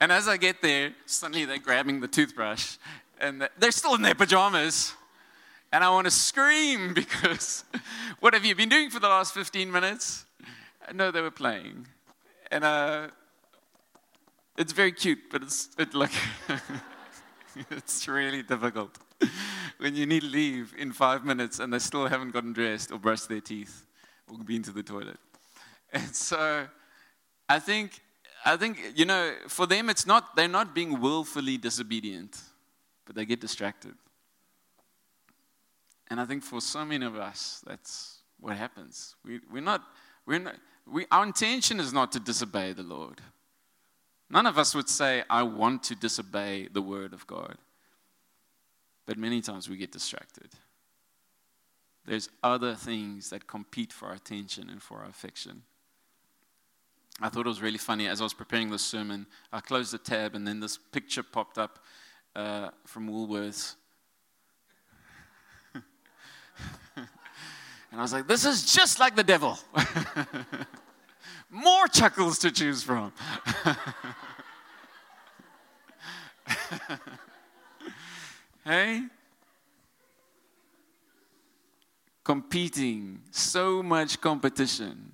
And 0.00 0.12
as 0.12 0.28
I 0.28 0.36
get 0.36 0.62
there, 0.62 0.94
suddenly 1.06 1.44
they're 1.44 1.58
grabbing 1.58 2.00
the 2.00 2.06
toothbrush 2.06 2.76
and 3.20 3.48
they're 3.58 3.72
still 3.72 3.96
in 3.96 4.02
their 4.02 4.14
pajamas. 4.14 4.94
And 5.72 5.82
I 5.82 5.90
want 5.90 6.06
to 6.06 6.10
scream 6.12 6.94
because 6.94 7.64
what 8.20 8.32
have 8.32 8.44
you 8.44 8.54
been 8.54 8.68
doing 8.68 8.90
for 8.90 9.00
the 9.00 9.08
last 9.08 9.34
15 9.34 9.70
minutes? 9.70 10.24
No, 10.94 11.10
they 11.10 11.20
were 11.20 11.32
playing. 11.32 11.86
And 12.52 12.62
uh, 12.64 13.08
it's 14.56 14.72
very 14.72 14.92
cute, 14.92 15.18
but 15.30 15.42
it's 15.42 15.68
it 15.76 15.92
like 15.94 16.12
it's 17.70 18.06
really 18.08 18.42
difficult 18.42 18.98
when 19.78 19.94
you 19.94 20.06
need 20.06 20.22
leave 20.22 20.74
in 20.78 20.92
five 20.92 21.24
minutes 21.24 21.58
and 21.58 21.72
they 21.72 21.78
still 21.78 22.06
haven't 22.06 22.32
gotten 22.32 22.52
dressed 22.52 22.92
or 22.92 22.98
brushed 22.98 23.28
their 23.28 23.40
teeth 23.40 23.86
or 24.30 24.38
been 24.38 24.62
to 24.62 24.70
the 24.70 24.82
toilet. 24.82 25.18
And 25.92 26.14
so 26.14 26.66
I 27.48 27.58
think 27.58 28.00
I 28.44 28.56
think 28.56 28.78
you 28.94 29.04
know 29.04 29.32
for 29.48 29.66
them 29.66 29.90
it's 29.90 30.06
not 30.06 30.36
they're 30.36 30.48
not 30.48 30.74
being 30.74 31.00
willfully 31.00 31.56
disobedient, 31.56 32.40
but 33.06 33.16
they 33.16 33.24
get 33.24 33.40
distracted. 33.40 33.94
And 36.10 36.20
I 36.20 36.24
think 36.24 36.42
for 36.42 36.60
so 36.60 36.84
many 36.84 37.04
of 37.04 37.16
us, 37.16 37.62
that's 37.66 38.18
what 38.40 38.56
happens. 38.56 39.14
We, 39.24 39.40
we're 39.52 39.62
not, 39.62 39.82
we're 40.24 40.38
not 40.38 40.54
we, 40.90 41.06
our 41.10 41.24
intention 41.24 41.80
is 41.80 41.92
not 41.92 42.12
to 42.12 42.20
disobey 42.20 42.72
the 42.72 42.82
Lord. 42.82 43.20
None 44.30 44.46
of 44.46 44.58
us 44.58 44.74
would 44.74 44.88
say, 44.88 45.22
I 45.30 45.42
want 45.42 45.82
to 45.84 45.94
disobey 45.94 46.68
the 46.70 46.82
word 46.82 47.12
of 47.12 47.26
God. 47.26 47.56
But 49.06 49.16
many 49.16 49.40
times 49.40 49.68
we 49.68 49.76
get 49.76 49.90
distracted. 49.90 50.50
There's 52.04 52.28
other 52.42 52.74
things 52.74 53.30
that 53.30 53.46
compete 53.46 53.92
for 53.92 54.06
our 54.06 54.14
attention 54.14 54.68
and 54.68 54.82
for 54.82 54.98
our 54.98 55.08
affection. 55.08 55.62
I 57.20 57.28
thought 57.28 57.46
it 57.46 57.48
was 57.48 57.62
really 57.62 57.78
funny 57.78 58.06
as 58.06 58.20
I 58.20 58.24
was 58.24 58.34
preparing 58.34 58.70
this 58.70 58.84
sermon. 58.84 59.26
I 59.52 59.60
closed 59.60 59.92
the 59.92 59.98
tab, 59.98 60.34
and 60.34 60.46
then 60.46 60.60
this 60.60 60.78
picture 60.78 61.22
popped 61.22 61.58
up 61.58 61.78
uh, 62.36 62.70
from 62.86 63.08
Woolworths 63.08 63.74
and 66.96 68.00
I 68.00 68.02
was 68.02 68.12
like, 68.12 68.26
this 68.26 68.44
is 68.44 68.72
just 68.72 68.98
like 68.98 69.16
the 69.16 69.24
devil. 69.24 69.58
More 71.50 71.88
chuckles 71.88 72.38
to 72.40 72.50
choose 72.50 72.82
from. 72.82 73.12
hey? 78.64 79.02
competing, 82.28 83.22
so 83.30 83.82
much 83.82 84.20
competition 84.20 85.12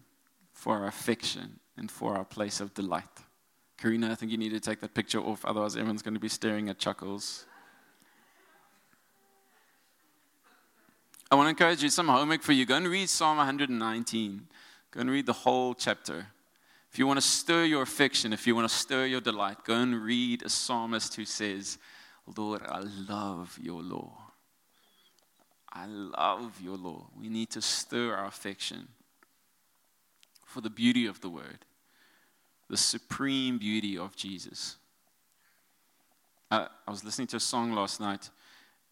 for 0.53 0.79
our 0.79 0.89
affection 0.89 1.61
and 1.77 1.89
for 1.89 2.17
our 2.17 2.25
place 2.25 2.59
of 2.59 2.75
delight. 2.75 3.05
Karina, 3.79 4.11
I 4.11 4.17
think 4.17 4.33
you 4.33 4.37
need 4.37 4.51
to 4.51 4.59
take 4.59 4.81
that 4.81 4.95
picture 4.95 5.21
off, 5.21 5.45
otherwise, 5.45 5.77
everyone's 5.77 6.03
going 6.03 6.15
to 6.15 6.21
be 6.21 6.29
staring 6.29 6.69
at 6.71 6.81
chuckles. 6.81 7.47
I 11.31 11.37
want 11.37 11.47
to 11.47 11.51
encourage 11.51 11.85
you 11.85 11.89
some 11.89 12.09
homework 12.09 12.43
for 12.43 12.51
you. 12.51 12.67
Go 12.67 12.75
and 12.75 12.89
read 12.89 13.09
Psalm 13.09 13.37
119. 13.37 14.49
Go 14.95 15.01
and 15.01 15.11
read 15.11 15.27
the 15.27 15.33
whole 15.33 15.75
chapter. 15.75 16.29
If 16.93 17.01
you 17.01 17.07
want 17.09 17.17
to 17.17 17.27
stir 17.27 17.65
your 17.65 17.83
affection, 17.83 18.33
if 18.33 18.47
you 18.47 18.55
want 18.55 18.69
to 18.69 18.75
stir 18.75 19.07
your 19.07 19.21
delight, 19.21 19.65
go 19.65 19.75
and 19.75 20.01
read 20.01 20.45
a 20.45 20.49
psalmist 20.49 21.17
who 21.17 21.25
says, 21.25 21.79
Lord, 22.37 22.63
I 22.65 22.79
love 23.09 23.59
your 23.61 23.83
law. 23.83 24.13
I 25.73 25.87
love 25.87 26.61
your 26.63 26.77
law. 26.77 27.09
We 27.19 27.29
need 27.29 27.51
to 27.51 27.61
stir 27.61 28.15
our 28.15 28.27
affection 28.27 28.87
for 30.47 30.61
the 30.61 30.71
beauty 30.71 31.07
of 31.07 31.21
the 31.21 31.29
word, 31.29 31.65
the 32.71 32.77
supreme 32.77 33.59
beauty 33.59 33.99
of 33.99 34.15
Jesus. 34.15 34.77
I, 36.53 36.69
I 36.87 36.91
was 36.93 37.03
listening 37.03 37.27
to 37.29 37.39
a 37.39 37.41
song 37.41 37.73
last 37.73 37.99
night 37.99 38.31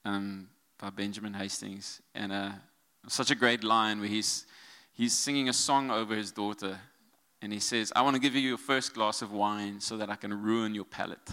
um, 0.05 0.49
by 0.79 0.91
Benjamin 0.91 1.35
Hastings, 1.35 2.03
and 2.13 2.33
uh, 2.33 2.51
such 3.07 3.31
a 3.31 3.37
great 3.37 3.63
line 3.63 4.01
where 4.01 4.09
he's, 4.09 4.45
he's 4.93 5.13
singing 5.13 5.49
a 5.49 5.53
song 5.53 5.91
over 5.91 6.15
his 6.15 6.33
daughter, 6.33 6.79
and 7.41 7.53
he 7.53 7.59
says, 7.59 7.93
I 7.97 8.03
want 8.03 8.15
to 8.15 8.21
give 8.21 8.35
you 8.35 8.41
your 8.41 8.59
first 8.59 8.95
glass 8.95 9.23
of 9.23 9.33
wine 9.33 9.81
so 9.81 9.97
that 9.97 10.11
I 10.11 10.17
can 10.17 10.43
ruin 10.43 10.75
your 10.75 10.85
palate 10.85 11.31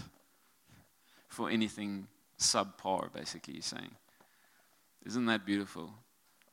for 1.28 1.48
anything 1.48 2.08
subpar, 2.38 3.12
basically, 3.12 3.54
he's 3.54 3.66
saying. 3.66 3.90
Isn't 5.06 5.26
that 5.26 5.46
beautiful? 5.46 5.90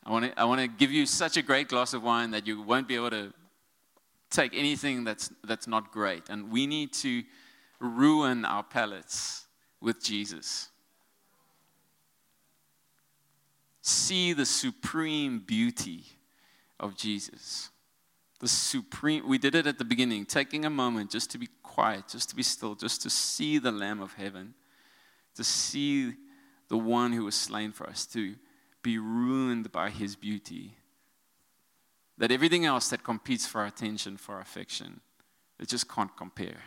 I 0.06 0.12
want 0.12 0.26
to, 0.26 0.40
I 0.40 0.46
want 0.46 0.62
to 0.62 0.68
give 0.68 0.92
you 0.92 1.06
such 1.06 1.38
a 1.38 1.42
great 1.42 1.68
glass 1.68 1.94
of 1.94 2.04
wine 2.04 2.32
that 2.32 2.46
you 2.48 2.62
won't 2.62 2.88
be 2.88 2.96
able 2.96 3.10
to 3.10 3.34
take 4.30 4.54
anything 4.54 5.04
that's, 5.04 5.32
that's 5.44 5.68
not 5.68 5.92
great. 5.92 6.30
And 6.30 6.52
we 6.52 6.68
need 6.68 6.94
to 6.94 7.24
ruin 7.80 8.46
our 8.46 8.64
palates 8.64 9.46
with 9.82 10.04
Jesus. 10.04 10.70
See 13.82 14.34
the 14.34 14.46
supreme 14.46 15.40
beauty 15.40 16.06
of 16.80 16.96
Jesus. 16.96 17.70
The 18.40 18.48
supreme, 18.48 19.28
we 19.28 19.38
did 19.38 19.56
it 19.56 19.66
at 19.66 19.80
the 19.80 19.86
beginning, 19.86 20.26
taking 20.26 20.66
a 20.66 20.70
moment 20.70 21.12
just 21.12 21.32
to 21.32 21.38
be 21.38 21.50
quiet, 21.64 22.08
just 22.10 22.30
to 22.30 22.36
be 22.36 22.44
still, 22.44 22.76
just 22.76 23.02
to 23.02 23.10
see 23.10 23.58
the 23.58 23.72
Lamb 23.72 24.00
of 24.00 24.14
Heaven, 24.14 24.54
to 25.36 25.44
see 25.44 26.14
the 26.70 26.78
one 26.78 27.14
who 27.14 27.26
was 27.26 27.36
slain 27.36 27.72
for 27.72 27.88
us, 27.88 28.06
to 28.08 28.36
be 28.84 28.98
ruined 28.98 29.72
by 29.72 29.90
his 29.90 30.16
beauty 30.16 30.78
that 32.18 32.32
everything 32.32 32.66
else 32.66 32.90
that 32.90 33.04
competes 33.04 33.46
for 33.46 33.62
our 33.62 33.68
attention, 33.68 34.18
for 34.18 34.36
our 34.36 34.42
affection, 34.42 35.02
it 35.60 35.68
just 35.68 35.88
can't 35.88 36.16
compare. 36.18 36.64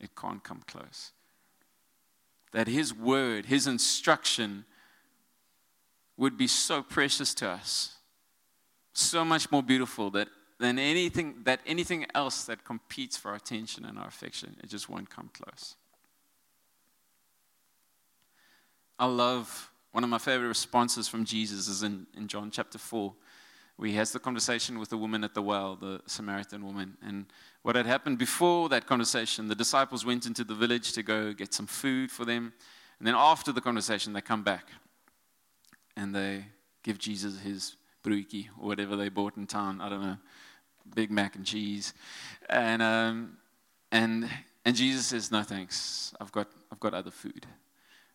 It 0.00 0.10
can't 0.16 0.42
come 0.42 0.62
close. 0.66 1.12
That 2.52 2.68
His 2.68 2.94
word, 2.94 3.46
His 3.46 3.66
instruction 3.66 4.64
would 6.16 6.36
be 6.36 6.46
so 6.46 6.82
precious 6.82 7.34
to 7.34 7.48
us, 7.48 7.96
so 8.94 9.24
much 9.24 9.50
more 9.50 9.62
beautiful 9.62 10.10
that 10.10 10.28
than 10.58 10.78
anything 10.78 11.42
that 11.44 11.60
anything 11.66 12.06
else 12.14 12.44
that 12.44 12.64
competes 12.64 13.16
for 13.16 13.30
our 13.30 13.36
attention 13.36 13.84
and 13.84 13.98
our 13.98 14.06
affection. 14.06 14.56
It 14.62 14.70
just 14.70 14.88
won't 14.88 15.10
come 15.10 15.30
close. 15.32 15.74
I 18.98 19.06
love 19.06 19.70
one 19.92 20.04
of 20.04 20.10
my 20.10 20.18
favorite 20.18 20.48
responses 20.48 21.08
from 21.08 21.24
Jesus 21.24 21.68
is 21.68 21.82
in, 21.82 22.06
in 22.16 22.28
John 22.28 22.50
chapter 22.50 22.78
4 22.78 23.14
where 23.76 23.88
he 23.88 23.96
has 23.96 24.12
the 24.12 24.20
conversation 24.20 24.78
with 24.78 24.88
the 24.88 24.96
woman 24.96 25.24
at 25.24 25.34
the 25.34 25.42
well, 25.42 25.76
the 25.76 26.00
Samaritan 26.06 26.64
woman. 26.64 26.96
And 27.02 27.26
what 27.62 27.74
had 27.74 27.86
happened 27.86 28.18
before 28.18 28.68
that 28.68 28.86
conversation, 28.86 29.48
the 29.48 29.54
disciples 29.54 30.04
went 30.04 30.26
into 30.26 30.44
the 30.44 30.54
village 30.54 30.92
to 30.92 31.02
go 31.02 31.32
get 31.32 31.52
some 31.52 31.66
food 31.66 32.10
for 32.10 32.24
them. 32.24 32.52
And 32.98 33.08
then 33.08 33.14
after 33.16 33.50
the 33.50 33.60
conversation, 33.60 34.12
they 34.12 34.20
come 34.20 34.44
back 34.44 34.68
and 35.96 36.14
they 36.14 36.46
give 36.84 36.98
Jesus 36.98 37.40
his 37.40 37.76
bruiki 38.04 38.48
or 38.60 38.68
whatever 38.68 38.96
they 38.96 39.08
bought 39.08 39.36
in 39.36 39.46
town. 39.46 39.80
I 39.80 39.88
don't 39.88 40.02
know, 40.02 40.16
Big 40.94 41.10
Mac 41.10 41.36
and 41.36 41.44
cheese. 41.44 41.94
And, 42.48 42.82
um, 42.82 43.38
and, 43.90 44.28
and 44.64 44.76
Jesus 44.76 45.06
says, 45.06 45.30
No 45.30 45.42
thanks, 45.42 46.14
I've 46.20 46.32
got, 46.32 46.48
I've 46.70 46.80
got 46.80 46.94
other 46.94 47.10
food. 47.10 47.46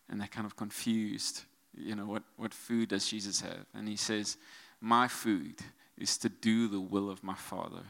And 0.08 0.20
they're 0.20 0.28
kind 0.28 0.46
of 0.46 0.56
confused. 0.56 1.42
You 1.76 1.94
know, 1.94 2.06
what, 2.06 2.22
what 2.36 2.54
food 2.54 2.88
does 2.88 3.06
Jesus 3.08 3.40
have? 3.40 3.66
And 3.74 3.88
he 3.88 3.96
says, 3.96 4.36
my 4.80 5.08
food 5.08 5.56
is 5.98 6.16
to 6.18 6.28
do 6.28 6.68
the 6.68 6.80
will 6.80 7.10
of 7.10 7.22
my 7.22 7.34
Father 7.34 7.84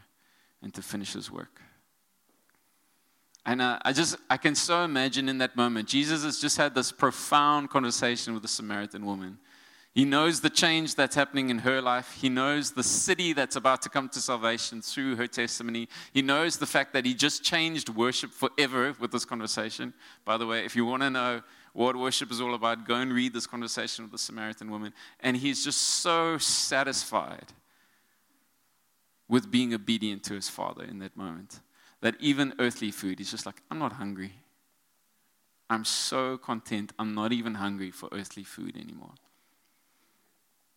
and 0.62 0.74
to 0.74 0.82
finish 0.82 1.12
his 1.12 1.30
work. 1.30 1.60
And 3.46 3.62
uh, 3.62 3.78
I 3.82 3.92
just, 3.92 4.16
I 4.28 4.36
can 4.36 4.54
so 4.54 4.84
imagine 4.84 5.28
in 5.28 5.38
that 5.38 5.56
moment, 5.56 5.88
Jesus 5.88 6.24
has 6.24 6.40
just 6.40 6.56
had 6.56 6.74
this 6.74 6.92
profound 6.92 7.70
conversation 7.70 8.34
with 8.34 8.42
the 8.42 8.48
Samaritan 8.48 9.06
woman. 9.06 9.38
He 9.92 10.04
knows 10.04 10.40
the 10.40 10.50
change 10.50 10.94
that's 10.94 11.16
happening 11.16 11.50
in 11.50 11.58
her 11.58 11.82
life. 11.82 12.16
He 12.20 12.28
knows 12.28 12.70
the 12.70 12.84
city 12.84 13.32
that's 13.32 13.56
about 13.56 13.82
to 13.82 13.88
come 13.88 14.08
to 14.10 14.20
salvation 14.20 14.82
through 14.82 15.16
her 15.16 15.26
testimony. 15.26 15.88
He 16.12 16.22
knows 16.22 16.58
the 16.58 16.66
fact 16.66 16.92
that 16.92 17.04
he 17.04 17.12
just 17.12 17.42
changed 17.42 17.88
worship 17.88 18.30
forever 18.30 18.94
with 19.00 19.10
this 19.10 19.24
conversation. 19.24 19.92
By 20.24 20.36
the 20.36 20.46
way, 20.46 20.64
if 20.64 20.76
you 20.76 20.86
want 20.86 21.02
to 21.02 21.10
know 21.10 21.42
what 21.72 21.96
worship 21.96 22.30
is 22.30 22.40
all 22.40 22.54
about, 22.54 22.86
go 22.86 22.94
and 22.96 23.12
read 23.12 23.32
this 23.32 23.48
conversation 23.48 24.04
with 24.04 24.12
the 24.12 24.18
Samaritan 24.18 24.70
woman. 24.70 24.92
And 25.18 25.36
he's 25.36 25.64
just 25.64 25.80
so 25.80 26.38
satisfied 26.38 27.46
with 29.28 29.50
being 29.50 29.74
obedient 29.74 30.22
to 30.24 30.34
his 30.34 30.48
father 30.48 30.84
in 30.84 31.00
that 31.00 31.16
moment 31.16 31.60
that 32.00 32.14
even 32.20 32.54
earthly 32.60 32.92
food, 32.92 33.18
he's 33.18 33.30
just 33.30 33.44
like, 33.44 33.60
I'm 33.70 33.78
not 33.78 33.94
hungry. 33.94 34.32
I'm 35.68 35.84
so 35.84 36.36
content, 36.36 36.92
I'm 36.98 37.14
not 37.14 37.32
even 37.32 37.54
hungry 37.54 37.90
for 37.90 38.08
earthly 38.12 38.42
food 38.44 38.76
anymore. 38.76 39.14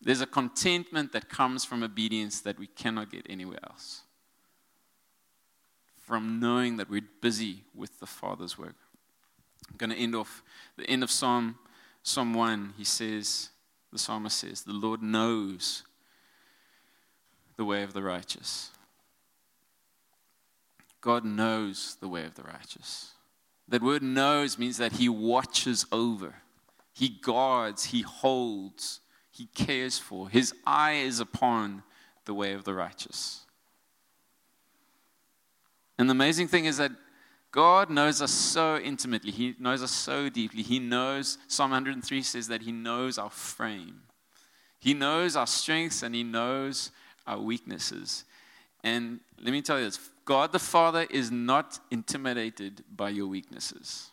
There's 0.04 0.22
a 0.22 0.26
contentment 0.26 1.14
that 1.14 1.30
comes 1.30 1.64
from 1.64 1.82
obedience 1.82 2.42
that 2.42 2.60
we 2.60 2.68
cannot 2.68 3.10
get 3.10 3.26
anywhere 3.30 3.60
else. 3.64 4.02
From 5.98 6.42
knowing 6.42 6.78
that 6.78 6.90
we're 6.90 7.08
busy 7.22 7.64
with 7.74 8.00
the 8.00 8.06
Father's 8.06 8.58
work. 8.58 8.76
I'm 9.70 9.78
going 9.78 9.92
to 9.92 9.96
end 9.96 10.14
off 10.14 10.44
the 10.76 10.86
end 10.90 11.04
of 11.04 11.10
Psalm, 11.10 11.58
Psalm 12.04 12.34
1. 12.34 12.74
He 12.78 12.84
says, 12.84 13.50
the 13.94 14.00
psalmist 14.00 14.38
says, 14.38 14.64
The 14.64 14.74
Lord 14.74 15.02
knows 15.02 15.84
the 17.56 17.64
way 17.64 17.84
of 17.84 17.94
the 17.94 18.02
righteous. 18.02 18.72
God 21.00 21.24
knows 21.24 21.96
the 22.02 22.08
way 22.10 22.26
of 22.26 22.36
the 22.36 22.44
righteous. 22.44 23.12
That 23.70 23.82
word 23.82 24.04
knows 24.04 24.58
means 24.58 24.78
that 24.78 24.94
He 24.94 25.08
watches 25.08 25.86
over, 25.92 26.36
He 26.92 27.08
guards, 27.08 27.86
He 27.86 28.02
holds, 28.02 29.00
He 29.34 29.48
cares 29.48 29.98
for. 29.98 30.30
His 30.30 30.54
eye 30.66 30.94
is 30.94 31.20
upon 31.20 31.82
the 32.26 32.36
way 32.36 32.54
of 32.54 32.64
the 32.64 32.74
righteous. 32.74 33.42
And 35.98 36.08
the 36.08 36.12
amazing 36.12 36.48
thing 36.48 36.66
is 36.66 36.78
that 36.78 36.92
God 37.52 37.90
knows 37.90 38.22
us 38.22 38.32
so 38.32 38.78
intimately. 38.78 39.32
He 39.32 39.56
knows 39.60 39.82
us 39.82 39.92
so 39.92 40.30
deeply. 40.30 40.62
He 40.62 40.80
knows, 40.80 41.40
Psalm 41.48 41.72
103 41.72 42.22
says 42.22 42.48
that 42.48 42.62
He 42.62 42.72
knows 42.72 43.18
our 43.18 43.30
frame. 43.30 44.02
He 44.80 44.94
knows 44.94 45.36
our 45.36 45.48
strengths 45.48 46.04
and 46.04 46.14
He 46.14 46.24
knows 46.24 46.92
our 47.26 47.40
weaknesses. 47.40 48.26
And 48.84 49.20
let 49.42 49.52
me 49.52 49.62
tell 49.62 49.80
you 49.80 49.86
this 49.86 50.00
God 50.26 50.52
the 50.52 50.60
Father 50.60 51.08
is 51.10 51.32
not 51.32 51.80
intimidated 51.90 52.84
by 52.96 53.10
your 53.10 53.28
weaknesses. 53.28 54.12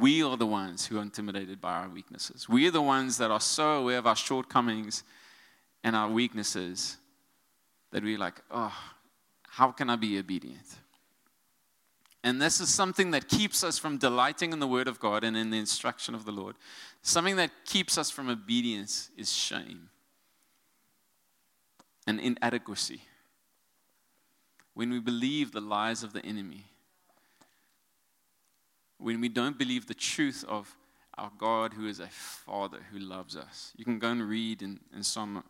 We 0.00 0.22
are 0.22 0.36
the 0.36 0.46
ones 0.46 0.86
who 0.86 0.98
are 0.98 1.02
intimidated 1.02 1.60
by 1.60 1.74
our 1.74 1.88
weaknesses. 1.88 2.48
We 2.48 2.66
are 2.68 2.70
the 2.70 2.82
ones 2.82 3.18
that 3.18 3.30
are 3.30 3.40
so 3.40 3.80
aware 3.80 3.98
of 3.98 4.06
our 4.06 4.16
shortcomings 4.16 5.04
and 5.84 5.96
our 5.96 6.08
weaknesses 6.08 6.96
that 7.90 8.02
we're 8.02 8.18
like, 8.18 8.40
oh, 8.50 8.74
how 9.48 9.70
can 9.70 9.90
I 9.90 9.96
be 9.96 10.18
obedient? 10.18 10.66
And 12.24 12.40
this 12.40 12.60
is 12.60 12.68
something 12.68 13.10
that 13.10 13.28
keeps 13.28 13.64
us 13.64 13.78
from 13.78 13.98
delighting 13.98 14.52
in 14.52 14.60
the 14.60 14.66
Word 14.66 14.86
of 14.86 15.00
God 15.00 15.24
and 15.24 15.36
in 15.36 15.50
the 15.50 15.58
instruction 15.58 16.14
of 16.14 16.24
the 16.24 16.32
Lord. 16.32 16.54
Something 17.02 17.36
that 17.36 17.50
keeps 17.66 17.98
us 17.98 18.10
from 18.10 18.30
obedience 18.30 19.10
is 19.16 19.32
shame 19.32 19.88
and 22.06 22.20
inadequacy. 22.20 23.02
When 24.74 24.90
we 24.90 25.00
believe 25.00 25.52
the 25.52 25.60
lies 25.60 26.02
of 26.02 26.12
the 26.12 26.24
enemy, 26.24 26.64
when 29.02 29.20
we 29.20 29.28
don't 29.28 29.58
believe 29.58 29.86
the 29.86 29.94
truth 29.94 30.44
of 30.48 30.74
our 31.18 31.30
God 31.36 31.74
who 31.74 31.86
is 31.86 32.00
a 32.00 32.06
Father 32.06 32.78
who 32.90 32.98
loves 32.98 33.36
us. 33.36 33.72
You 33.76 33.84
can 33.84 33.98
go 33.98 34.10
and 34.10 34.28
read 34.28 34.62
in, 34.62 34.80
in 34.94 35.02
Psalm, 35.02 35.42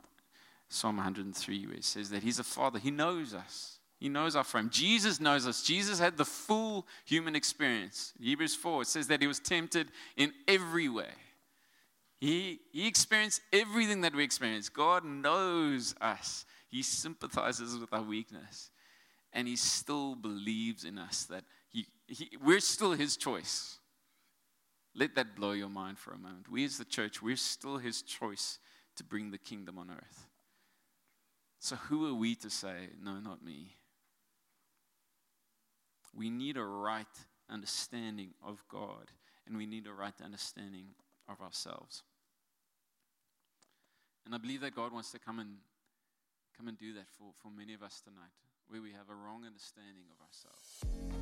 Psalm 0.69 0.97
103 0.97 1.67
where 1.67 1.77
it 1.77 1.85
says 1.85 2.11
that 2.11 2.23
He's 2.23 2.39
a 2.39 2.45
Father, 2.45 2.79
He 2.79 2.91
knows 2.91 3.35
us. 3.35 3.79
He 3.99 4.09
knows 4.09 4.35
our 4.35 4.43
frame. 4.43 4.69
Jesus 4.69 5.21
knows 5.21 5.47
us. 5.47 5.63
Jesus 5.63 6.01
had 6.01 6.17
the 6.17 6.25
full 6.25 6.89
human 7.05 7.37
experience. 7.37 8.13
Hebrews 8.21 8.57
4, 8.57 8.83
it 8.83 8.89
says 8.89 9.07
that 9.07 9.21
he 9.21 9.29
was 9.29 9.39
tempted 9.39 9.93
in 10.17 10.33
every 10.49 10.89
way. 10.89 11.13
He, 12.21 12.59
he 12.73 12.89
experienced 12.89 13.43
everything 13.53 14.01
that 14.01 14.13
we 14.13 14.25
experience. 14.25 14.69
God 14.69 15.05
knows 15.05 15.95
us. 16.01 16.47
He 16.69 16.83
sympathizes 16.83 17.79
with 17.79 17.93
our 17.93 18.03
weakness. 18.03 18.71
And 19.33 19.49
He 19.49 19.57
still 19.57 20.15
believes 20.15 20.85
in 20.85 20.99
us 20.99 21.25
that 21.25 21.45
he, 22.13 22.31
we're 22.43 22.61
still 22.61 22.93
His 22.93 23.17
choice. 23.17 23.79
Let 24.95 25.15
that 25.15 25.35
blow 25.35 25.53
your 25.53 25.71
mind 25.71 25.99
for 25.99 26.13
a 26.13 26.19
moment. 26.19 26.51
We 26.51 26.65
as 26.65 26.77
the 26.77 26.85
church, 26.85 27.23
we're 27.23 27.37
still 27.37 27.79
His 27.79 28.03
choice 28.03 28.59
to 28.97 29.05
bring 29.05 29.31
the 29.31 29.39
kingdom 29.39 29.79
on 29.79 29.91
earth. 29.91 30.27
So 31.59 31.77
who 31.77 32.07
are 32.11 32.15
we 32.15 32.35
to 32.37 32.51
say, 32.51 32.89
no, 33.03 33.19
not 33.21 33.43
me? 33.43 33.77
We 36.15 36.29
need 36.29 36.59
a 36.59 36.65
right 36.65 37.07
understanding 37.49 38.35
of 38.47 38.63
God, 38.69 39.11
and 39.47 39.57
we 39.57 39.65
need 39.65 39.87
a 39.87 39.93
right 39.93 40.15
understanding 40.23 40.89
of 41.29 41.41
ourselves. 41.41 42.03
And 44.27 44.35
I 44.35 44.39
believe 44.39 44.61
that 44.61 44.77
God 44.77 44.93
wants 44.93 45.11
to 45.13 45.19
come 45.19 45.39
and 45.39 45.57
come 46.57 46.69
and 46.69 46.79
do 46.79 46.93
that 46.95 47.09
for, 47.19 47.33
for 47.43 47.51
many 47.51 47.73
of 47.73 47.83
us 47.83 48.03
tonight, 48.03 48.35
where 48.69 48.83
we 48.83 48.91
have 48.91 49.09
a 49.09 49.15
wrong 49.15 49.45
understanding 49.47 50.05
of 50.11 50.21
ourselves. 50.21 51.22